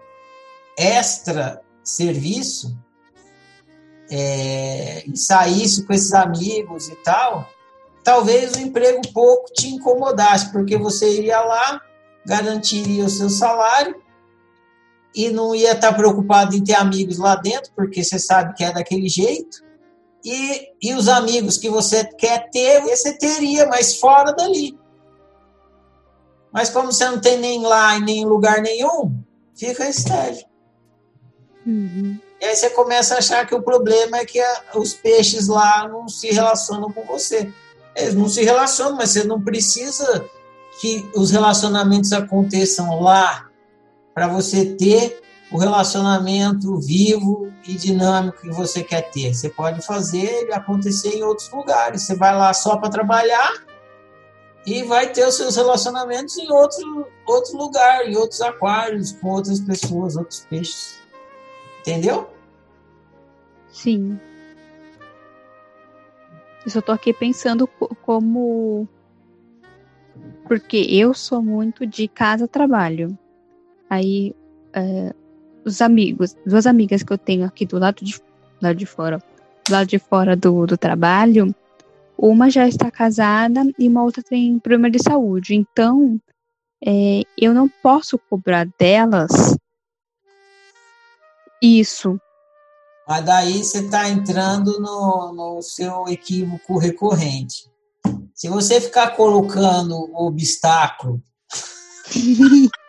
extra 0.76 1.62
serviço 1.82 2.78
é, 4.10 5.04
e 5.06 5.16
saísse 5.16 5.86
com 5.86 5.92
esses 5.92 6.12
amigos 6.12 6.88
e 6.88 6.96
tal, 6.96 7.48
talvez 8.02 8.54
o 8.54 8.60
emprego 8.60 9.00
pouco 9.12 9.52
te 9.52 9.68
incomodasse, 9.68 10.50
porque 10.50 10.76
você 10.76 11.18
iria 11.18 11.40
lá, 11.40 11.80
garantiria 12.26 13.04
o 13.04 13.10
seu 13.10 13.30
salário 13.30 13.94
e 15.14 15.30
não 15.30 15.54
ia 15.54 15.72
estar 15.72 15.92
preocupado 15.92 16.56
em 16.56 16.62
ter 16.62 16.74
amigos 16.74 17.18
lá 17.18 17.36
dentro, 17.36 17.72
porque 17.74 18.02
você 18.02 18.18
sabe 18.18 18.54
que 18.54 18.64
é 18.64 18.72
daquele 18.72 19.08
jeito 19.08 19.64
e, 20.24 20.68
e 20.82 20.94
os 20.94 21.08
amigos 21.08 21.56
que 21.56 21.70
você 21.70 22.04
quer 22.04 22.50
ter, 22.50 22.80
você 22.82 23.16
teria, 23.16 23.66
mas 23.66 23.96
fora 23.96 24.32
dali. 24.32 24.78
Mas 26.52 26.68
como 26.68 26.92
você 26.92 27.08
não 27.08 27.20
tem 27.20 27.38
nem 27.38 27.62
lá 27.62 27.96
e 27.96 28.00
nem 28.00 28.22
em 28.22 28.26
lugar 28.26 28.60
nenhum, 28.60 29.22
fica 29.54 29.88
estágio. 29.88 30.46
Uhum. 31.64 32.18
E 32.40 32.44
aí 32.44 32.56
você 32.56 32.70
começa 32.70 33.14
a 33.14 33.18
achar 33.18 33.46
que 33.46 33.54
o 33.54 33.62
problema 33.62 34.18
é 34.18 34.24
que 34.24 34.40
a, 34.40 34.62
os 34.74 34.94
peixes 34.94 35.46
lá 35.46 35.86
não 35.88 36.08
se 36.08 36.30
relacionam 36.30 36.90
com 36.90 37.04
você. 37.04 37.52
Eles 37.94 38.14
não 38.14 38.28
se 38.28 38.42
relacionam, 38.42 38.96
mas 38.96 39.10
você 39.10 39.24
não 39.24 39.40
precisa 39.40 40.24
que 40.80 41.08
os 41.14 41.30
relacionamentos 41.30 42.12
aconteçam 42.12 43.00
lá 43.00 43.48
para 44.14 44.26
você 44.26 44.64
ter 44.74 45.20
o 45.52 45.58
relacionamento 45.58 46.78
vivo 46.78 47.52
e 47.66 47.74
dinâmico 47.74 48.40
que 48.40 48.50
você 48.50 48.82
quer 48.82 49.10
ter. 49.10 49.34
Você 49.34 49.50
pode 49.50 49.82
fazer 49.82 50.24
ele 50.24 50.54
acontecer 50.54 51.16
em 51.16 51.22
outros 51.22 51.50
lugares. 51.50 52.02
Você 52.02 52.14
vai 52.14 52.34
lá 52.34 52.54
só 52.54 52.76
para 52.76 52.88
trabalhar 52.88 53.52
e 54.64 54.82
vai 54.84 55.12
ter 55.12 55.26
os 55.26 55.34
seus 55.34 55.56
relacionamentos 55.56 56.38
em 56.38 56.50
outro, 56.50 57.06
outro 57.26 57.56
lugar, 57.56 58.08
em 58.08 58.16
outros 58.16 58.40
aquários, 58.40 59.12
com 59.12 59.28
outras 59.28 59.60
pessoas, 59.60 60.16
outros 60.16 60.46
peixes. 60.48 60.99
Entendeu? 61.80 62.28
Sim. 63.68 64.18
Eu 66.64 66.70
só 66.70 66.80
tô 66.80 66.92
aqui 66.92 67.12
pensando 67.12 67.66
como. 67.66 68.86
Porque 70.46 70.76
eu 70.76 71.14
sou 71.14 71.42
muito 71.42 71.86
de 71.86 72.06
casa-trabalho. 72.08 73.16
Aí, 73.88 74.34
é, 74.74 75.14
os 75.64 75.80
amigos, 75.80 76.36
duas 76.44 76.66
amigas 76.66 77.02
que 77.02 77.12
eu 77.12 77.18
tenho 77.18 77.44
aqui 77.44 77.64
do 77.64 77.78
lado 77.78 78.04
de, 78.04 78.18
do 78.18 78.24
lado 78.60 78.76
de 78.76 78.86
fora, 78.86 79.18
do 79.66 79.72
lado 79.72 79.86
de 79.86 79.98
fora 79.98 80.36
do, 80.36 80.66
do 80.66 80.76
trabalho, 80.76 81.54
uma 82.18 82.50
já 82.50 82.68
está 82.68 82.90
casada 82.90 83.62
e 83.78 83.88
uma 83.88 84.02
outra 84.02 84.22
tem 84.22 84.58
problema 84.58 84.90
de 84.90 85.02
saúde. 85.02 85.54
Então, 85.54 86.20
é, 86.84 87.22
eu 87.38 87.54
não 87.54 87.68
posso 87.68 88.18
cobrar 88.18 88.66
delas 88.78 89.56
isso. 91.60 92.18
Mas 93.08 93.24
daí 93.24 93.64
você 93.64 93.80
está 93.80 94.08
entrando 94.08 94.80
no, 94.80 95.32
no 95.32 95.62
seu 95.62 96.06
equívoco 96.08 96.78
recorrente. 96.78 97.70
Se 98.34 98.48
você 98.48 98.80
ficar 98.80 99.16
colocando 99.16 100.10
obstáculo 100.14 101.22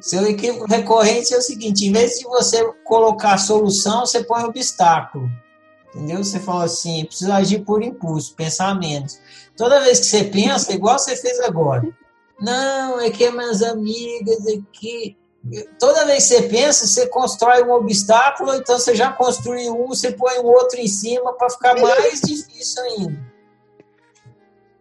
Seu 0.00 0.26
equívoco 0.26 0.66
recorrente 0.66 1.32
é 1.32 1.38
o 1.38 1.42
seguinte: 1.42 1.86
em 1.86 1.92
vez 1.92 2.18
de 2.18 2.24
você 2.24 2.62
colocar 2.84 3.38
solução, 3.38 4.04
você 4.04 4.22
põe 4.22 4.44
obstáculo. 4.44 5.30
Entendeu? 5.88 6.22
Você 6.22 6.38
fala 6.38 6.64
assim: 6.64 7.06
preciso 7.06 7.32
agir 7.32 7.60
por 7.60 7.82
impulso, 7.82 8.34
pensar 8.34 8.78
menos. 8.78 9.18
Toda 9.56 9.80
vez 9.80 10.00
que 10.00 10.06
você 10.06 10.24
pensa, 10.24 10.74
igual 10.74 10.98
você 10.98 11.16
fez 11.16 11.40
agora. 11.40 11.88
Não, 12.38 13.00
é 13.00 13.10
que 13.10 13.24
é 13.24 13.30
minhas 13.30 13.62
amigas 13.62 14.46
aqui. 14.46 15.16
Toda 15.78 16.06
vez 16.06 16.26
que 16.26 16.34
você 16.34 16.42
pensa, 16.44 16.86
você 16.86 17.06
constrói 17.06 17.62
um 17.62 17.72
obstáculo, 17.72 18.54
então 18.54 18.78
você 18.78 18.94
já 18.94 19.12
construiu 19.12 19.74
um, 19.74 19.88
você 19.88 20.10
põe 20.10 20.38
um 20.38 20.46
outro 20.46 20.80
em 20.80 20.86
cima 20.86 21.34
para 21.34 21.50
ficar 21.50 21.78
mais 21.78 22.20
difícil 22.20 22.82
ainda. 22.82 23.34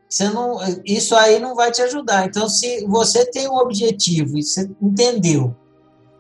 Você 0.08 0.30
não, 0.30 0.60
isso 0.86 1.16
aí 1.16 1.40
não 1.40 1.56
vai 1.56 1.72
te 1.72 1.82
ajudar. 1.82 2.26
Então, 2.26 2.48
se 2.48 2.86
você 2.86 3.26
tem 3.26 3.50
um 3.50 3.58
objetivo 3.58 4.38
e 4.38 4.44
você 4.44 4.70
entendeu 4.82 5.56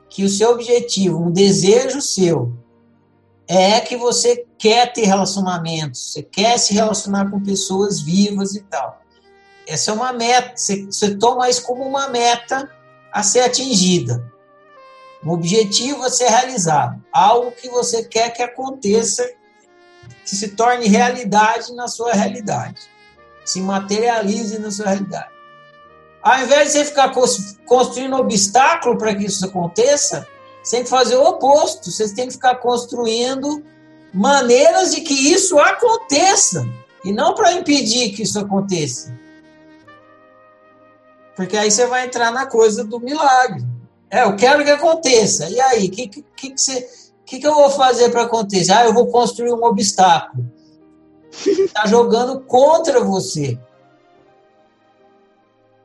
que 0.09 0.25
o 0.25 0.29
seu 0.29 0.51
objetivo, 0.51 1.23
um 1.23 1.31
desejo 1.31 2.01
seu, 2.01 2.51
é 3.47 3.79
que 3.79 3.95
você 3.95 4.45
quer 4.57 4.91
ter 4.91 5.05
relacionamentos, 5.05 6.11
você 6.11 6.23
quer 6.23 6.57
se 6.57 6.73
relacionar 6.73 7.29
com 7.29 7.41
pessoas 7.41 8.01
vivas 8.01 8.55
e 8.55 8.61
tal. 8.63 9.01
Essa 9.67 9.91
é 9.91 9.93
uma 9.93 10.11
meta, 10.11 10.53
você, 10.55 10.85
você 10.85 11.15
toma 11.15 11.49
isso 11.49 11.63
como 11.63 11.83
uma 11.83 12.09
meta 12.09 12.69
a 13.11 13.23
ser 13.23 13.41
atingida. 13.41 14.32
Um 15.25 15.31
objetivo 15.31 16.03
a 16.03 16.09
ser 16.09 16.29
realizado, 16.29 17.01
algo 17.11 17.51
que 17.51 17.69
você 17.69 18.03
quer 18.03 18.31
que 18.31 18.43
aconteça, 18.43 19.29
que 20.25 20.35
se 20.35 20.49
torne 20.49 20.87
realidade 20.87 21.73
na 21.73 21.87
sua 21.87 22.13
realidade, 22.13 22.81
se 23.45 23.61
materialize 23.61 24.59
na 24.59 24.71
sua 24.71 24.87
realidade. 24.87 25.31
Ao 26.21 26.39
invés 26.39 26.67
de 26.67 26.79
você 26.79 26.85
ficar 26.85 27.13
construindo 27.65 28.15
obstáculo 28.15 28.97
para 28.97 29.13
que 29.13 29.25
isso 29.25 29.45
aconteça, 29.45 30.27
você 30.63 30.77
tem 30.77 30.83
que 30.85 30.89
fazer 30.89 31.17
o 31.17 31.23
oposto. 31.23 31.91
Você 31.91 32.15
tem 32.15 32.27
que 32.27 32.33
ficar 32.33 32.55
construindo 32.55 33.63
maneiras 34.13 34.95
de 34.95 35.01
que 35.01 35.13
isso 35.13 35.59
aconteça 35.59 36.65
e 37.03 37.11
não 37.11 37.35
para 37.35 37.51
impedir 37.51 38.13
que 38.13 38.23
isso 38.23 38.39
aconteça. 38.39 39.13
Porque 41.35 41.57
aí 41.57 41.69
você 41.69 41.85
vai 41.85 42.05
entrar 42.05 42.31
na 42.31 42.45
coisa 42.45 42.83
do 42.83 42.99
milagre. 42.99 43.65
É, 44.13 44.21
eu 44.21 44.35
quero 44.35 44.63
que 44.63 44.69
aconteça. 44.69 45.49
E 45.49 45.59
aí, 45.59 45.87
o 45.87 45.91
que, 45.91 46.07
que, 46.07 46.21
que, 46.21 46.53
você, 46.55 46.87
que, 47.25 47.39
que 47.39 47.47
eu 47.47 47.55
vou 47.55 47.71
fazer 47.71 48.11
para 48.11 48.21
acontecer? 48.21 48.71
Ah, 48.71 48.85
eu 48.85 48.93
vou 48.93 49.07
construir 49.07 49.51
um 49.51 49.63
obstáculo. 49.63 50.45
Está 51.31 51.87
jogando 51.87 52.39
contra 52.41 53.03
você. 53.03 53.57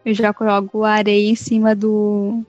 Eu 0.04 0.12
já 0.12 0.34
coloco 0.34 0.84
areia 0.84 1.30
em 1.30 1.34
cima 1.34 1.74
do. 1.74 2.44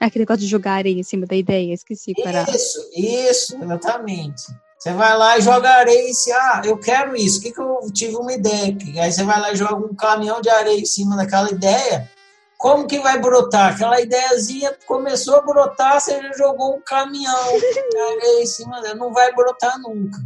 Aquele 0.00 0.22
negócio 0.22 0.40
de 0.40 0.46
jogar 0.46 0.76
areia 0.76 0.98
em 0.98 1.02
cima 1.02 1.26
da 1.26 1.36
ideia, 1.36 1.74
esqueci. 1.74 2.14
Para... 2.14 2.44
Isso, 2.44 2.90
isso, 2.96 3.62
exatamente. 3.62 4.44
Você 4.80 4.94
vai 4.94 5.14
lá 5.14 5.36
e 5.36 5.42
joga 5.42 5.68
areia 5.68 6.10
e 6.10 6.14
se, 6.14 6.32
ah, 6.32 6.62
eu 6.64 6.78
quero 6.78 7.14
isso, 7.14 7.38
o 7.38 7.42
que, 7.42 7.52
que 7.52 7.60
eu 7.60 7.80
tive 7.92 8.16
uma 8.16 8.32
ideia 8.32 8.72
aqui? 8.72 8.98
Aí 8.98 9.12
você 9.12 9.22
vai 9.22 9.38
lá 9.38 9.52
e 9.52 9.56
joga 9.56 9.76
um 9.76 9.94
caminhão 9.94 10.40
de 10.40 10.48
areia 10.48 10.80
em 10.80 10.86
cima 10.86 11.16
daquela 11.16 11.50
ideia, 11.50 12.10
como 12.56 12.86
que 12.86 12.98
vai 12.98 13.20
brotar? 13.20 13.74
Aquela 13.74 14.00
ideiazinha 14.00 14.74
começou 14.86 15.36
a 15.36 15.42
brotar, 15.42 16.00
você 16.00 16.22
já 16.22 16.32
jogou 16.32 16.76
um 16.76 16.80
caminhão 16.80 17.58
de 17.58 17.98
areia 17.98 18.42
em 18.42 18.46
cima 18.46 18.80
dela, 18.80 18.94
não 18.94 19.12
vai 19.12 19.34
brotar 19.34 19.78
nunca. 19.78 20.18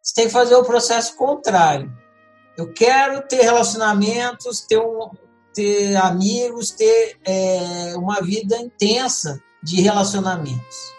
Você 0.00 0.14
tem 0.14 0.26
que 0.26 0.32
fazer 0.32 0.54
o 0.54 0.64
processo 0.64 1.16
contrário. 1.16 1.92
Eu 2.56 2.72
quero 2.72 3.26
ter 3.26 3.42
relacionamentos, 3.42 4.60
ter, 4.60 4.78
um, 4.78 5.10
ter 5.52 5.96
amigos, 5.96 6.70
ter 6.70 7.18
é, 7.24 7.94
uma 7.96 8.20
vida 8.20 8.56
intensa 8.56 9.42
de 9.60 9.80
relacionamentos. 9.80 10.94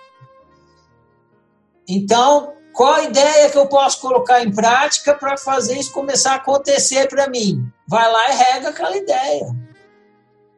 Então, 1.88 2.57
qual 2.78 2.94
a 2.94 3.04
ideia 3.06 3.50
que 3.50 3.58
eu 3.58 3.66
posso 3.66 4.00
colocar 4.00 4.44
em 4.44 4.54
prática 4.54 5.16
para 5.16 5.36
fazer 5.36 5.80
isso 5.80 5.92
começar 5.92 6.34
a 6.34 6.36
acontecer 6.36 7.08
para 7.08 7.28
mim? 7.28 7.68
Vai 7.88 8.10
lá 8.12 8.30
e 8.30 8.36
rega 8.36 8.70
aquela 8.70 8.96
ideia. 8.96 9.48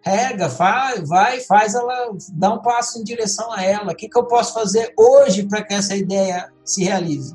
Rega, 0.02 0.50
faz, 0.50 1.08
vai, 1.08 1.40
faz 1.40 1.76
ela, 1.76 2.12
dá 2.34 2.54
um 2.54 2.62
passo 2.62 3.00
em 3.00 3.06
direção 3.06 3.50
a 3.54 3.64
ela. 3.64 3.94
O 3.94 3.96
que, 3.96 4.10
que 4.10 4.20
eu 4.20 4.26
posso 4.26 4.54
fazer 4.54 4.94
hoje 4.98 5.44
para 5.44 5.64
que 5.64 5.74
essa 5.74 5.96
ideia 5.96 6.52
se 6.66 6.84
realize? 6.84 7.34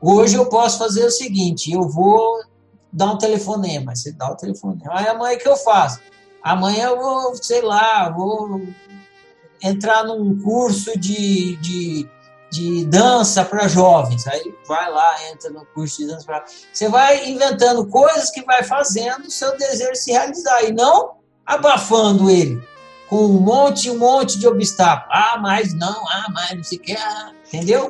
Hoje 0.00 0.36
eu 0.36 0.46
posso 0.46 0.78
fazer 0.78 1.04
o 1.04 1.10
seguinte: 1.10 1.72
eu 1.72 1.88
vou 1.88 2.40
dar 2.92 3.06
um 3.06 3.18
telefonema. 3.18 3.96
Você 3.96 4.12
dá 4.12 4.30
o 4.30 4.36
telefonema. 4.36 4.92
Aí 4.92 5.08
amanhã 5.08 5.36
que 5.38 5.48
eu 5.48 5.56
faço? 5.56 5.98
Amanhã 6.40 6.90
eu 6.90 7.00
vou, 7.00 7.34
sei 7.34 7.62
lá, 7.62 8.08
vou 8.10 8.62
entrar 9.60 10.04
num 10.04 10.40
curso 10.40 10.96
de, 10.96 11.56
de 11.56 12.08
de 12.50 12.84
dança 12.84 13.44
para 13.44 13.68
jovens. 13.68 14.26
Aí 14.26 14.54
vai 14.66 14.90
lá, 14.90 15.30
entra 15.30 15.50
no 15.50 15.64
curso 15.66 15.98
de 15.98 16.06
dança 16.08 16.24
para. 16.24 16.44
Você 16.72 16.88
vai 16.88 17.28
inventando 17.30 17.86
coisas 17.86 18.30
que 18.30 18.42
vai 18.44 18.62
fazendo 18.62 19.26
o 19.26 19.30
seu 19.30 19.56
desejo 19.56 19.94
se 19.94 20.12
realizar 20.12 20.64
e 20.64 20.72
não 20.72 21.12
abafando 21.46 22.28
ele 22.30 22.62
com 23.08 23.26
um 23.26 23.40
monte, 23.40 23.90
um 23.90 23.98
monte 23.98 24.38
de 24.38 24.46
obstáculos. 24.46 25.08
Ah, 25.10 25.38
mas 25.40 25.74
não, 25.74 26.08
ah, 26.08 26.26
mas 26.32 26.56
não 26.56 26.64
sei 26.64 26.78
o 26.78 26.80
que, 26.80 26.92
ah, 26.92 27.32
entendeu? 27.46 27.88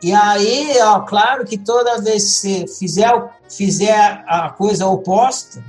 E 0.00 0.12
aí, 0.12 0.78
ó, 0.82 1.00
claro 1.00 1.44
que 1.44 1.58
toda 1.58 2.00
vez 2.00 2.40
que 2.40 2.66
você 2.66 2.66
fizer, 2.78 3.10
fizer 3.48 4.22
a 4.28 4.50
coisa 4.50 4.86
oposta, 4.86 5.64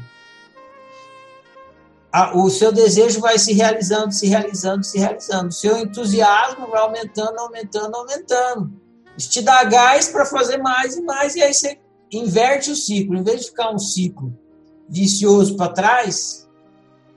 o 2.33 2.49
seu 2.49 2.71
desejo 2.71 3.19
vai 3.19 3.37
se 3.37 3.53
realizando, 3.53 4.13
se 4.13 4.27
realizando, 4.27 4.83
se 4.83 4.97
realizando. 4.97 5.49
O 5.49 5.53
seu 5.53 5.77
entusiasmo 5.77 6.67
vai 6.67 6.81
aumentando, 6.81 7.37
aumentando, 7.39 7.95
aumentando. 7.95 8.81
Isso 9.17 9.29
te 9.29 9.41
dá 9.41 9.63
gás 9.63 10.09
para 10.09 10.25
fazer 10.25 10.57
mais 10.57 10.95
e 10.95 11.01
mais, 11.01 11.35
e 11.35 11.41
aí 11.41 11.53
você 11.53 11.79
inverte 12.11 12.71
o 12.71 12.75
ciclo. 12.75 13.17
Em 13.17 13.23
vez 13.23 13.41
de 13.41 13.47
ficar 13.47 13.71
um 13.71 13.79
ciclo 13.79 14.37
vicioso 14.87 15.55
para 15.55 15.73
trás, 15.73 16.49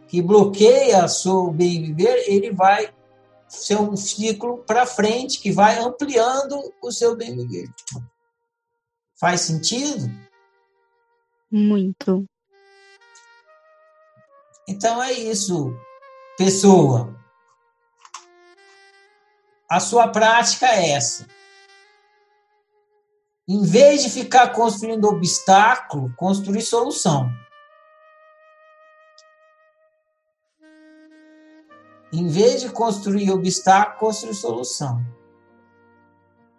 que 0.06 0.22
bloqueia 0.22 1.04
o 1.04 1.08
seu 1.08 1.50
bem 1.50 1.82
viver, 1.82 2.24
ele 2.26 2.52
vai 2.52 2.92
ser 3.48 3.76
um 3.76 3.96
ciclo 3.96 4.58
para 4.58 4.86
frente, 4.86 5.40
que 5.40 5.50
vai 5.50 5.78
ampliando 5.78 6.72
o 6.82 6.90
seu 6.90 7.16
bem 7.16 7.36
viver. 7.36 7.68
Faz 9.18 9.42
sentido? 9.42 10.10
Muito. 11.50 12.24
Então 14.68 15.02
é 15.02 15.12
isso, 15.14 15.74
pessoa. 16.36 17.16
A 19.66 19.80
sua 19.80 20.08
prática 20.08 20.66
é 20.66 20.90
essa. 20.90 21.26
Em 23.48 23.62
vez 23.62 24.02
de 24.02 24.10
ficar 24.10 24.48
construindo 24.48 25.08
obstáculo, 25.08 26.14
construir 26.16 26.60
solução. 26.60 27.32
Em 32.12 32.28
vez 32.28 32.60
de 32.60 32.68
construir 32.68 33.30
obstáculo, 33.30 33.98
construir 33.98 34.34
solução. 34.34 35.02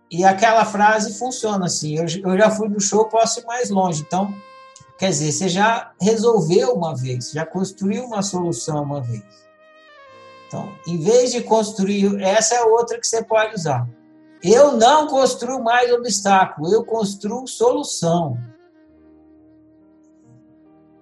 E 0.09 0.25
aquela 0.25 0.65
frase 0.65 1.19
funciona 1.19 1.67
assim. 1.67 1.95
Eu, 1.95 2.05
eu 2.31 2.37
já 2.39 2.49
fui 2.49 2.69
no 2.69 2.81
show, 2.81 3.05
posso 3.05 3.39
ir 3.39 3.45
mais 3.45 3.69
longe. 3.69 4.01
Então, 4.01 4.33
Quer 4.99 5.09
dizer, 5.11 5.31
você 5.31 5.47
já 5.47 5.93
resolveu 5.99 6.73
uma 6.73 6.93
vez, 6.93 7.31
já 7.31 7.45
construiu 7.45 8.03
uma 8.03 8.21
solução 8.21 8.83
uma 8.83 8.99
vez. 8.99 9.23
Então, 10.45 10.75
em 10.85 10.97
vez 10.97 11.31
de 11.31 11.41
construir, 11.41 12.21
essa 12.21 12.55
é 12.55 12.63
outra 12.63 12.99
que 12.99 13.07
você 13.07 13.23
pode 13.23 13.55
usar. 13.55 13.87
Eu 14.43 14.73
não 14.73 15.07
construo 15.07 15.63
mais 15.63 15.89
obstáculo, 15.93 16.73
eu 16.73 16.83
construo 16.83 17.47
solução. 17.47 18.37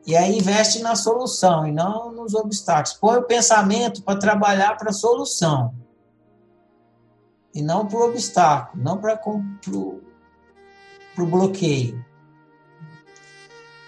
E 0.05 0.15
aí 0.15 0.37
investe 0.37 0.79
na 0.79 0.95
solução 0.95 1.65
e 1.65 1.71
não 1.71 2.11
nos 2.11 2.35
obstáculos. 2.35 2.93
Põe 2.93 3.17
o 3.17 3.23
pensamento 3.23 4.03
para 4.03 4.19
trabalhar 4.19 4.77
para 4.77 4.91
a 4.91 4.93
solução. 4.93 5.73
E 7.51 7.63
não 7.63 7.87
para 7.87 7.97
o 7.97 8.03
obstáculo, 8.03 8.83
não 8.83 8.99
para 8.99 9.19
o 9.25 11.25
bloqueio. 11.25 12.05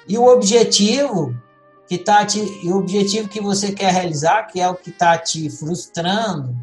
E 0.10 0.18
o 0.18 0.26
objetivo 0.26 1.40
que 1.88 1.96
tá 1.98 2.26
te, 2.26 2.40
o 2.68 2.78
objetivo 2.78 3.30
que 3.30 3.40
você 3.40 3.72
quer 3.72 3.94
realizar, 3.94 4.48
que 4.48 4.60
é 4.60 4.68
o 4.68 4.74
que 4.74 4.90
está 4.90 5.16
te 5.20 5.48
frustrando 5.52 6.58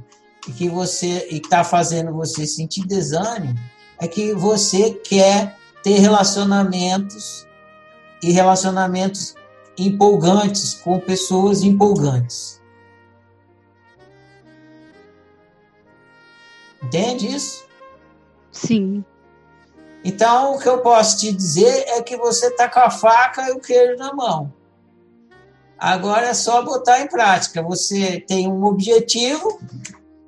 e 0.49 0.53
que 0.53 0.69
você 0.69 1.29
está 1.31 1.63
fazendo 1.63 2.13
você 2.13 2.45
sentir 2.45 2.85
desânimo, 2.85 3.57
é 4.01 4.09
que 4.09 4.35
você 4.35 4.91
quer 4.91 5.57
ter 5.81 6.01
relacionamentos 6.01 7.47
e 8.21 8.33
relacionamentos 8.33 9.37
empolgantes 9.79 10.75
com 10.75 10.99
pessoas 10.99 11.63
empolgantes. 11.63 12.61
Entende 16.83 17.29
isso? 17.29 17.65
Sim. 18.51 19.05
Então, 20.09 20.55
o 20.55 20.59
que 20.61 20.69
eu 20.69 20.81
posso 20.83 21.19
te 21.19 21.33
dizer 21.33 21.85
é 21.89 22.01
que 22.01 22.17
você 22.17 22.47
está 22.47 22.69
com 22.69 22.79
a 22.79 22.89
faca 22.89 23.49
e 23.49 23.53
o 23.55 23.59
queijo 23.59 23.97
na 23.97 24.15
mão. 24.15 24.55
Agora 25.77 26.29
é 26.29 26.33
só 26.33 26.63
botar 26.63 27.01
em 27.01 27.09
prática. 27.09 27.61
Você 27.61 28.21
tem 28.21 28.47
um 28.47 28.65
objetivo 28.67 29.61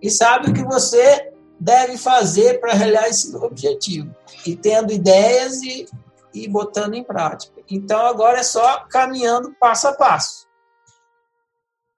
e 0.02 0.10
sabe 0.10 0.50
o 0.50 0.52
que 0.52 0.64
você 0.64 1.32
deve 1.60 1.96
fazer 1.96 2.58
para 2.58 2.72
realizar 2.72 3.08
esse 3.08 3.36
objetivo. 3.36 4.12
E 4.44 4.56
tendo 4.56 4.92
ideias 4.92 5.62
e, 5.62 5.86
e 6.34 6.48
botando 6.48 6.94
em 6.94 7.04
prática. 7.04 7.62
Então, 7.70 8.04
agora 8.04 8.40
é 8.40 8.42
só 8.42 8.80
caminhando 8.90 9.54
passo 9.60 9.86
a 9.86 9.92
passo. 9.92 10.48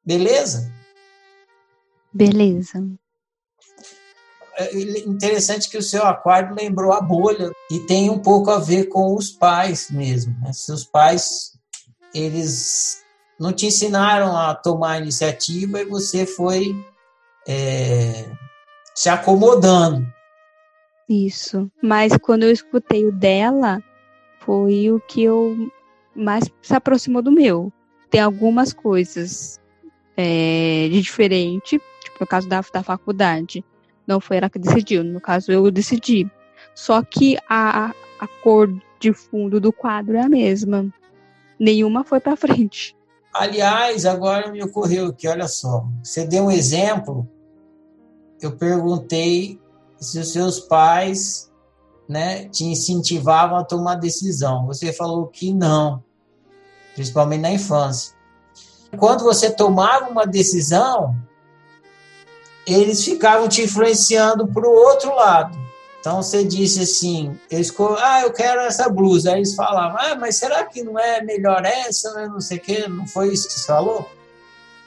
Beleza? 0.05 0.71
Beleza. 2.13 2.87
É 4.61 4.79
interessante 5.07 5.71
que 5.71 5.79
o 5.79 5.83
seu 5.83 6.05
aquário 6.05 6.55
lembrou 6.55 6.93
a 6.93 7.01
bolha 7.01 7.51
e 7.71 7.79
tem 7.81 8.11
um 8.11 8.19
pouco 8.19 8.51
a 8.51 8.59
ver 8.59 8.87
com 8.87 9.15
os 9.15 9.31
pais 9.31 9.91
mesmo. 9.91 10.37
Né? 10.41 10.53
Seus 10.53 10.85
pais, 10.85 11.59
eles 12.15 13.03
não 13.39 13.53
te 13.53 13.67
ensinaram 13.67 14.37
a 14.37 14.55
tomar 14.55 15.01
iniciativa 15.01 15.81
e 15.81 15.87
você 15.87 16.27
foi 16.27 16.77
é, 17.49 18.27
se 18.95 19.09
acomodando. 19.09 20.07
Isso. 21.09 21.71
Mas 21.83 22.17
quando 22.19 22.43
eu 22.43 22.53
escutei 22.53 23.07
o 23.07 23.13
dela, 23.13 23.83
foi 24.41 24.91
o 24.91 25.01
que 25.01 25.23
eu 25.23 25.71
mais 26.15 26.45
se 26.61 26.75
aproximou 26.75 27.23
do 27.23 27.33
meu. 27.33 27.73
Tem 28.11 28.21
algumas 28.21 28.73
coisas 28.75 29.59
é, 30.17 30.89
de 30.91 31.01
diferente, 31.01 31.81
tipo, 32.03 32.17
no 32.21 32.27
caso 32.27 32.47
da, 32.47 32.61
da 32.61 32.83
faculdade. 32.83 33.65
Não 34.11 34.21
foi 34.21 34.39
ela 34.39 34.51
que 34.51 34.59
decidiu, 34.59 35.05
no 35.05 35.21
caso 35.21 35.53
eu 35.53 35.71
decidi. 35.71 36.29
Só 36.75 37.01
que 37.01 37.39
a, 37.49 37.95
a 38.19 38.27
cor 38.43 38.69
de 38.99 39.13
fundo 39.13 39.61
do 39.61 39.73
quadro 39.73 40.17
é 40.17 40.23
a 40.23 40.29
mesma. 40.29 40.93
Nenhuma 41.57 42.03
foi 42.03 42.19
para 42.19 42.35
frente. 42.37 42.97
Aliás, 43.33 44.05
agora 44.05 44.51
me 44.51 44.61
ocorreu 44.65 45.13
que, 45.13 45.29
olha 45.29 45.47
só, 45.47 45.87
você 46.03 46.27
deu 46.27 46.47
um 46.47 46.51
exemplo. 46.51 47.25
Eu 48.43 48.57
perguntei 48.57 49.61
se 50.01 50.19
os 50.19 50.33
seus 50.33 50.59
pais 50.59 51.49
né, 52.09 52.49
te 52.49 52.65
incentivavam 52.65 53.59
a 53.59 53.65
tomar 53.65 53.95
decisão. 53.95 54.67
Você 54.67 54.93
falou 54.93 55.29
que 55.29 55.55
não, 55.55 56.03
principalmente 56.97 57.43
na 57.43 57.53
infância. 57.53 58.13
Quando 58.99 59.23
você 59.23 59.53
tomava 59.53 60.11
uma 60.11 60.27
decisão, 60.27 61.15
eles 62.67 63.05
ficavam 63.05 63.49
te 63.49 63.63
influenciando 63.63 64.47
para 64.47 64.69
o 64.69 64.73
outro 64.73 65.15
lado. 65.15 65.59
Então 66.01 66.23
você 66.23 66.43
disse 66.43 66.81
assim, 66.81 67.39
eu 67.51 67.61
escolho, 67.61 67.97
ah, 67.99 68.23
eu 68.23 68.33
quero 68.33 68.61
essa 68.63 68.89
blusa. 68.89 69.33
Aí 69.33 69.39
eles 69.39 69.55
falavam, 69.55 69.99
ah, 70.01 70.15
mas 70.15 70.37
será 70.37 70.65
que 70.65 70.83
não 70.83 70.99
é 70.99 71.23
melhor 71.23 71.63
essa, 71.65 72.13
né? 72.15 72.27
não 72.27 72.41
sei 72.41 72.57
o 72.57 72.61
quê? 72.61 72.89
Não 72.89 73.07
foi 73.07 73.33
isso 73.33 73.49
que 73.49 73.53
você 73.53 73.67
falou? 73.67 74.11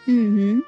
Uhum. 0.08 0.64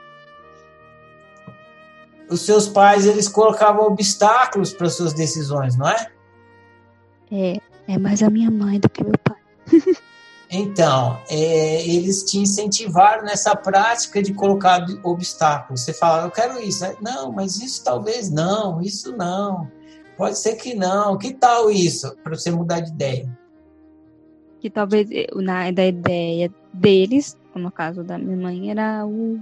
Os 2.30 2.42
seus 2.42 2.68
pais, 2.68 3.06
eles 3.06 3.28
colocavam 3.28 3.86
obstáculos 3.86 4.72
para 4.72 4.90
suas 4.90 5.14
decisões, 5.14 5.76
não 5.76 5.90
é? 5.90 6.12
É, 7.32 7.58
é 7.88 7.98
mais 7.98 8.22
a 8.22 8.30
minha 8.30 8.52
mãe 8.52 8.80
do 8.80 8.90
que 8.90 9.04
meu 9.04 9.18
pai. 9.24 9.38
Então, 10.50 11.20
é, 11.30 11.88
eles 11.88 12.24
te 12.24 12.38
incentivaram 12.38 13.24
nessa 13.24 13.56
prática 13.56 14.22
de 14.22 14.34
colocar 14.34 14.86
obstáculos. 15.04 15.82
Você 15.82 15.94
fala, 15.94 16.24
eu 16.24 16.32
quero 16.32 16.60
isso. 16.62 16.86
Não, 17.02 17.32
mas 17.32 17.62
isso 17.62 17.84
talvez 17.84 18.30
não, 18.30 18.82
isso 18.82 19.16
não. 19.16 19.70
Pode 20.18 20.38
ser 20.38 20.56
que 20.56 20.74
não. 20.74 21.18
Que 21.18 21.34
tal 21.34 21.70
isso? 21.70 22.16
Para 22.24 22.36
você 22.36 22.52
mudar 22.52 22.80
de 22.80 22.92
ideia. 22.92 23.28
Que 24.60 24.70
talvez 24.70 25.10
na 25.36 25.72
da 25.72 25.86
ideia 25.86 26.52
deles, 26.74 27.38
no 27.54 27.72
caso 27.72 28.04
da 28.04 28.18
minha 28.18 28.38
mãe, 28.38 28.72
era 28.72 29.06
o 29.06 29.40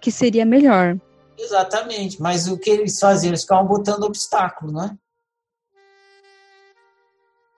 que 0.00 0.10
seria 0.10 0.44
melhor. 0.44 0.98
Exatamente. 1.36 2.20
Mas 2.22 2.48
o 2.48 2.58
que 2.58 2.70
eles 2.70 2.98
faziam? 2.98 3.30
Eles 3.30 3.42
ficavam 3.42 3.66
botando 3.66 4.04
obstáculo, 4.04 4.72
não 4.72 4.84
é? 4.84 4.96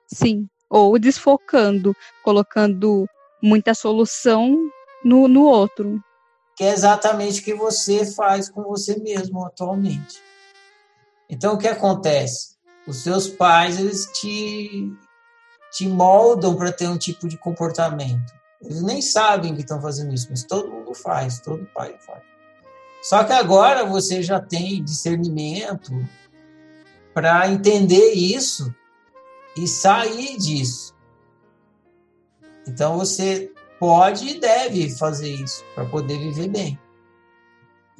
Sim. 0.06 0.48
Ou 0.76 0.98
desfocando, 0.98 1.96
colocando 2.22 3.08
muita 3.42 3.72
solução 3.72 4.54
no, 5.02 5.26
no 5.26 5.44
outro. 5.44 5.98
Que 6.54 6.64
é 6.64 6.70
exatamente 6.70 7.40
o 7.40 7.44
que 7.44 7.54
você 7.54 8.04
faz 8.04 8.50
com 8.50 8.62
você 8.62 8.98
mesmo 8.98 9.42
atualmente. 9.46 10.20
Então, 11.30 11.54
o 11.54 11.58
que 11.58 11.66
acontece? 11.66 12.56
Os 12.86 13.02
seus 13.02 13.26
pais, 13.26 13.80
eles 13.80 14.04
te, 14.20 14.92
te 15.72 15.88
moldam 15.88 16.54
para 16.54 16.70
ter 16.70 16.88
um 16.88 16.98
tipo 16.98 17.26
de 17.26 17.38
comportamento. 17.38 18.34
Eles 18.60 18.82
nem 18.82 19.00
sabem 19.00 19.54
que 19.54 19.62
estão 19.62 19.80
fazendo 19.80 20.12
isso, 20.12 20.26
mas 20.28 20.44
todo 20.44 20.70
mundo 20.70 20.92
faz, 20.92 21.40
todo 21.40 21.64
pai 21.74 21.96
faz. 22.04 22.22
Só 23.02 23.24
que 23.24 23.32
agora 23.32 23.86
você 23.86 24.22
já 24.22 24.40
tem 24.40 24.84
discernimento 24.84 25.90
para 27.14 27.48
entender 27.48 28.12
isso 28.12 28.74
e 29.56 29.66
sair 29.66 30.36
disso. 30.36 30.94
Então 32.66 32.98
você 32.98 33.52
pode 33.78 34.28
e 34.28 34.40
deve 34.40 34.90
fazer 34.90 35.30
isso 35.30 35.64
para 35.74 35.84
poder 35.86 36.18
viver 36.18 36.48
bem. 36.48 36.78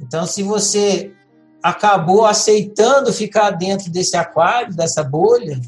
Então, 0.01 0.27
se 0.27 0.43
você 0.43 1.15
acabou 1.63 2.27
aceitando 2.27 3.13
ficar 3.13 3.51
dentro 3.51 3.91
desse 3.91 4.17
aquário, 4.17 4.75
dessa 4.75 5.03
bolha, 5.03 5.61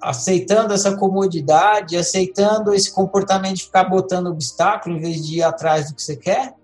aceitando 0.00 0.72
essa 0.72 0.96
comodidade, 0.96 1.96
aceitando 1.96 2.72
esse 2.74 2.92
comportamento 2.92 3.56
de 3.56 3.64
ficar 3.64 3.84
botando 3.84 4.28
obstáculo 4.28 4.96
em 4.96 5.00
vez 5.00 5.26
de 5.26 5.38
ir 5.38 5.42
atrás 5.42 5.88
do 5.88 5.96
que 5.96 6.02
você 6.02 6.16
quer, 6.16 6.54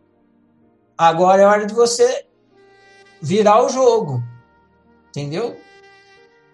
agora 0.97 1.43
é 1.43 1.47
hora 1.47 1.67
de 1.67 1.75
você 1.75 2.25
virar 3.21 3.63
o 3.65 3.69
jogo, 3.69 4.23
entendeu? 5.09 5.57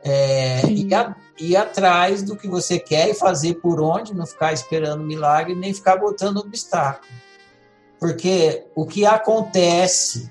É, 0.08 0.66
ir, 0.66 0.94
a, 0.94 1.14
ir 1.38 1.56
atrás 1.56 2.22
do 2.22 2.36
que 2.36 2.48
você 2.48 2.78
quer 2.78 3.10
e 3.10 3.14
fazer 3.14 3.54
por 3.56 3.80
onde, 3.80 4.14
não 4.14 4.26
ficar 4.26 4.52
esperando 4.52 5.04
milagre, 5.04 5.54
nem 5.54 5.74
ficar 5.74 5.96
botando 5.96 6.38
obstáculo. 6.38 7.12
Porque 7.98 8.64
o 8.74 8.86
que 8.86 9.04
acontece 9.04 10.30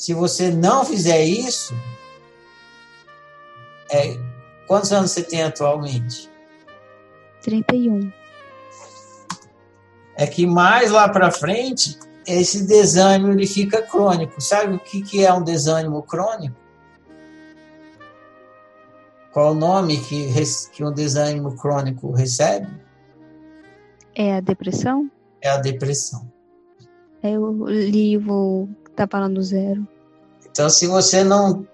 se 0.00 0.14
você 0.14 0.50
não 0.50 0.82
fizer 0.82 1.22
isso, 1.24 1.74
é, 3.92 4.16
quantos 4.66 4.90
anos 4.92 5.10
você 5.10 5.22
tem 5.22 5.42
atualmente? 5.42 6.30
31. 7.42 8.10
É 10.16 10.26
que 10.26 10.46
mais 10.46 10.90
lá 10.90 11.06
para 11.06 11.30
frente, 11.30 11.98
esse 12.26 12.66
desânimo 12.66 13.32
ele 13.32 13.46
fica 13.46 13.82
crônico. 13.82 14.40
Sabe 14.40 14.76
o 14.76 14.78
que, 14.78 15.02
que 15.02 15.22
é 15.22 15.30
um 15.34 15.44
desânimo 15.44 16.02
crônico? 16.02 16.56
Qual 19.32 19.52
o 19.52 19.54
nome 19.54 20.00
que, 20.00 20.28
que 20.72 20.84
um 20.84 20.92
desânimo 20.92 21.56
crônico 21.56 22.10
recebe? 22.12 22.68
É 24.14 24.36
a 24.36 24.40
depressão? 24.40 25.10
É 25.40 25.50
a 25.50 25.58
depressão. 25.58 26.30
É 27.22 27.38
o 27.38 27.68
livro 27.68 28.68
tá 28.96 29.06
falando 29.10 29.40
zero. 29.42 29.86
Então, 30.50 30.68
se 30.68 30.86
você 30.86 31.22
não 31.24 31.66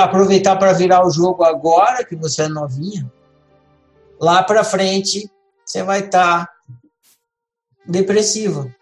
aproveitar 0.00 0.56
para 0.56 0.72
virar 0.72 1.06
o 1.06 1.10
jogo 1.10 1.44
agora, 1.44 2.04
que 2.04 2.16
você 2.16 2.42
é 2.42 2.48
novinha, 2.48 3.10
lá 4.20 4.42
para 4.42 4.64
frente 4.64 5.30
você 5.64 5.82
vai 5.82 6.00
estar 6.00 6.46
tá 6.46 6.52
depressiva, 7.86 8.74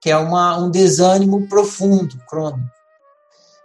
que 0.00 0.10
é 0.10 0.16
uma, 0.16 0.58
um 0.58 0.70
desânimo 0.70 1.46
profundo, 1.46 2.16
crônico. 2.28 2.68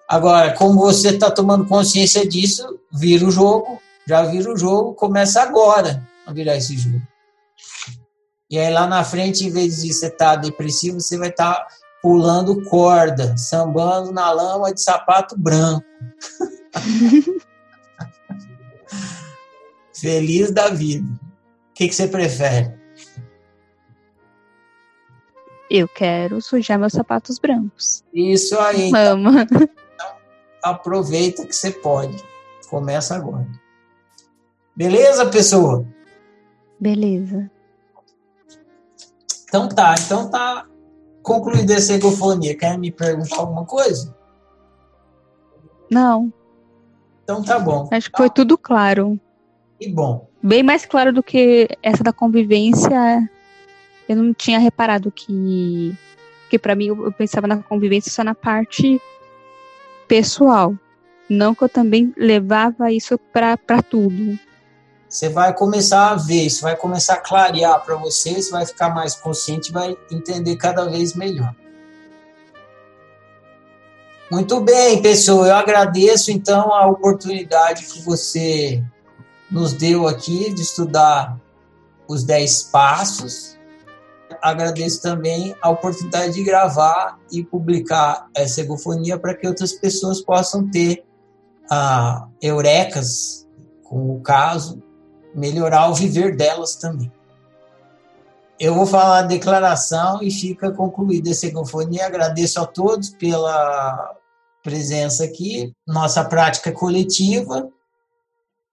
Agora, 0.08 0.54
como 0.54 0.80
você 0.80 1.10
está 1.10 1.32
tomando 1.32 1.66
consciência 1.66 2.28
disso, 2.28 2.80
vira 2.94 3.26
o 3.26 3.32
jogo, 3.32 3.82
já 4.08 4.24
vira 4.24 4.54
o 4.54 4.58
jogo, 4.58 4.94
começa 4.94 5.42
agora 5.42 6.08
a 6.26 6.32
virar 6.32 6.56
esse 6.56 6.78
jogo. 6.78 7.02
E 8.50 8.60
aí 8.60 8.72
lá 8.72 8.86
na 8.86 9.04
frente, 9.04 9.46
em 9.46 9.50
vez 9.50 9.82
de 9.82 9.92
você 9.92 10.08
estar 10.08 10.36
tá 10.36 10.42
depressivo, 10.42 11.02
você 11.02 11.18
vai 11.18 11.30
estar 11.30 11.56
tá 11.56 11.68
pulando 12.02 12.64
corda, 12.66 13.36
sambando 13.38 14.12
na 14.12 14.30
lama 14.32 14.74
de 14.74 14.82
sapato 14.82 15.36
branco. 15.38 15.84
Feliz 19.96 20.52
da 20.52 20.70
vida. 20.70 21.08
O 21.08 21.74
que, 21.74 21.88
que 21.88 21.96
você 21.96 22.08
prefere? 22.08 22.74
Eu 25.70 25.88
quero 25.88 26.42
sujar 26.42 26.78
meus 26.78 26.94
sapatos 26.94 27.40
brancos. 27.40 28.04
Isso 28.14 28.60
aí. 28.60 28.92
Mama. 28.92 29.48
Então, 29.50 29.68
aproveita 30.62 31.48
que 31.48 31.56
você 31.56 31.72
pode. 31.72 32.24
Começa 32.70 33.16
agora. 33.16 33.48
Beleza, 34.76 35.26
pessoa? 35.28 35.86
Beleza. 36.80 37.50
Então 39.48 39.70
tá, 39.70 39.94
então 40.04 40.30
tá 40.30 40.66
concluída 41.22 41.76
essa 41.76 41.94
egofonia, 41.94 42.58
quer 42.58 42.78
me 42.78 42.92
perguntar 42.92 43.38
alguma 43.38 43.66
coisa? 43.66 44.16
Não. 45.90 46.34
Então 47.24 47.44
tá 47.44 47.60
bom. 47.60 47.88
Acho 47.92 48.12
que 48.12 48.18
foi 48.18 48.30
tudo 48.30 48.58
claro. 48.58 49.20
Que 49.80 49.90
bom. 49.90 50.28
Bem 50.42 50.64
mais 50.64 50.86
claro 50.86 51.14
do 51.14 51.24
que 51.24 51.70
essa 51.82 52.04
da 52.04 52.12
convivência. 52.12 53.30
Eu 54.10 54.16
não 54.18 54.34
tinha 54.34 54.60
reparado 54.60 55.12
que. 55.12 55.96
que 56.50 56.60
para 56.60 56.76
mim 56.76 56.88
eu 56.88 57.12
pensava 57.12 57.48
na 57.48 57.62
convivência 57.64 58.12
só 58.12 58.24
na 58.24 58.36
parte 58.36 59.02
pessoal. 60.08 60.76
Não 61.34 61.54
que 61.56 61.64
eu 61.64 61.70
também 61.70 62.14
levava 62.18 62.92
isso 62.92 63.18
para 63.32 63.58
tudo 63.82 64.38
você 65.14 65.30
vai 65.30 65.54
começar 65.54 66.10
a 66.10 66.16
ver, 66.16 66.42
isso 66.48 66.64
vai 66.64 66.76
começar 66.76 67.14
a 67.14 67.22
clarear 67.22 67.80
para 67.86 67.96
você, 67.96 68.34
você 68.34 68.50
vai 68.50 68.66
ficar 68.66 68.90
mais 68.90 69.14
consciente, 69.14 69.72
vai 69.72 69.96
entender 70.12 70.56
cada 70.56 70.86
vez 70.86 71.14
melhor. 71.14 71.54
Muito 74.32 74.60
bem, 74.62 75.00
pessoal, 75.04 75.46
eu 75.46 75.56
agradeço 75.56 76.32
então 76.32 76.74
a 76.74 76.88
oportunidade 76.88 77.86
que 77.86 78.02
você 78.02 78.84
nos 79.52 79.74
deu 79.74 80.08
aqui 80.08 80.52
de 80.52 80.64
estudar 80.64 81.40
os 82.08 82.24
10 82.24 82.64
passos. 82.64 83.56
Agradeço 84.42 85.00
também 85.00 85.56
a 85.62 85.70
oportunidade 85.70 86.34
de 86.34 86.44
gravar 86.44 87.20
e 87.32 87.44
publicar 87.44 88.28
essa 88.36 88.62
egofonia 88.62 89.20
para 89.20 89.36
que 89.36 89.48
outras 89.48 89.74
pessoas 89.74 90.22
possam 90.22 90.68
ter 90.68 91.06
ah, 91.74 92.28
eurecas 92.42 93.48
com 93.84 94.16
o 94.16 94.22
caso 94.22 94.82
melhorar 95.34 95.90
o 95.90 95.96
viver 95.96 96.36
delas 96.36 96.76
também. 96.76 97.12
eu 98.60 98.76
vou 98.76 98.86
falar 98.86 99.20
a 99.20 99.24
declaração 99.24 100.22
e 100.22 100.30
fica 100.30 100.72
concluída 100.72 101.32
a 101.32 101.34
cegofonia. 101.34 102.06
Agradeço 102.06 102.62
a 102.62 102.66
todos 102.68 103.10
pela 103.10 104.16
presença 104.64 105.24
aqui, 105.24 105.74
nossa 105.88 106.24
prática 106.24 106.72
coletiva. 106.72 107.68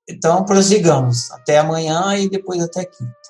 Então, 0.09 0.45
prossigamos. 0.45 1.31
Até 1.33 1.59
amanhã 1.59 2.15
e 2.17 2.29
depois 2.29 2.63
até 2.63 2.85
quinta. 2.85 3.30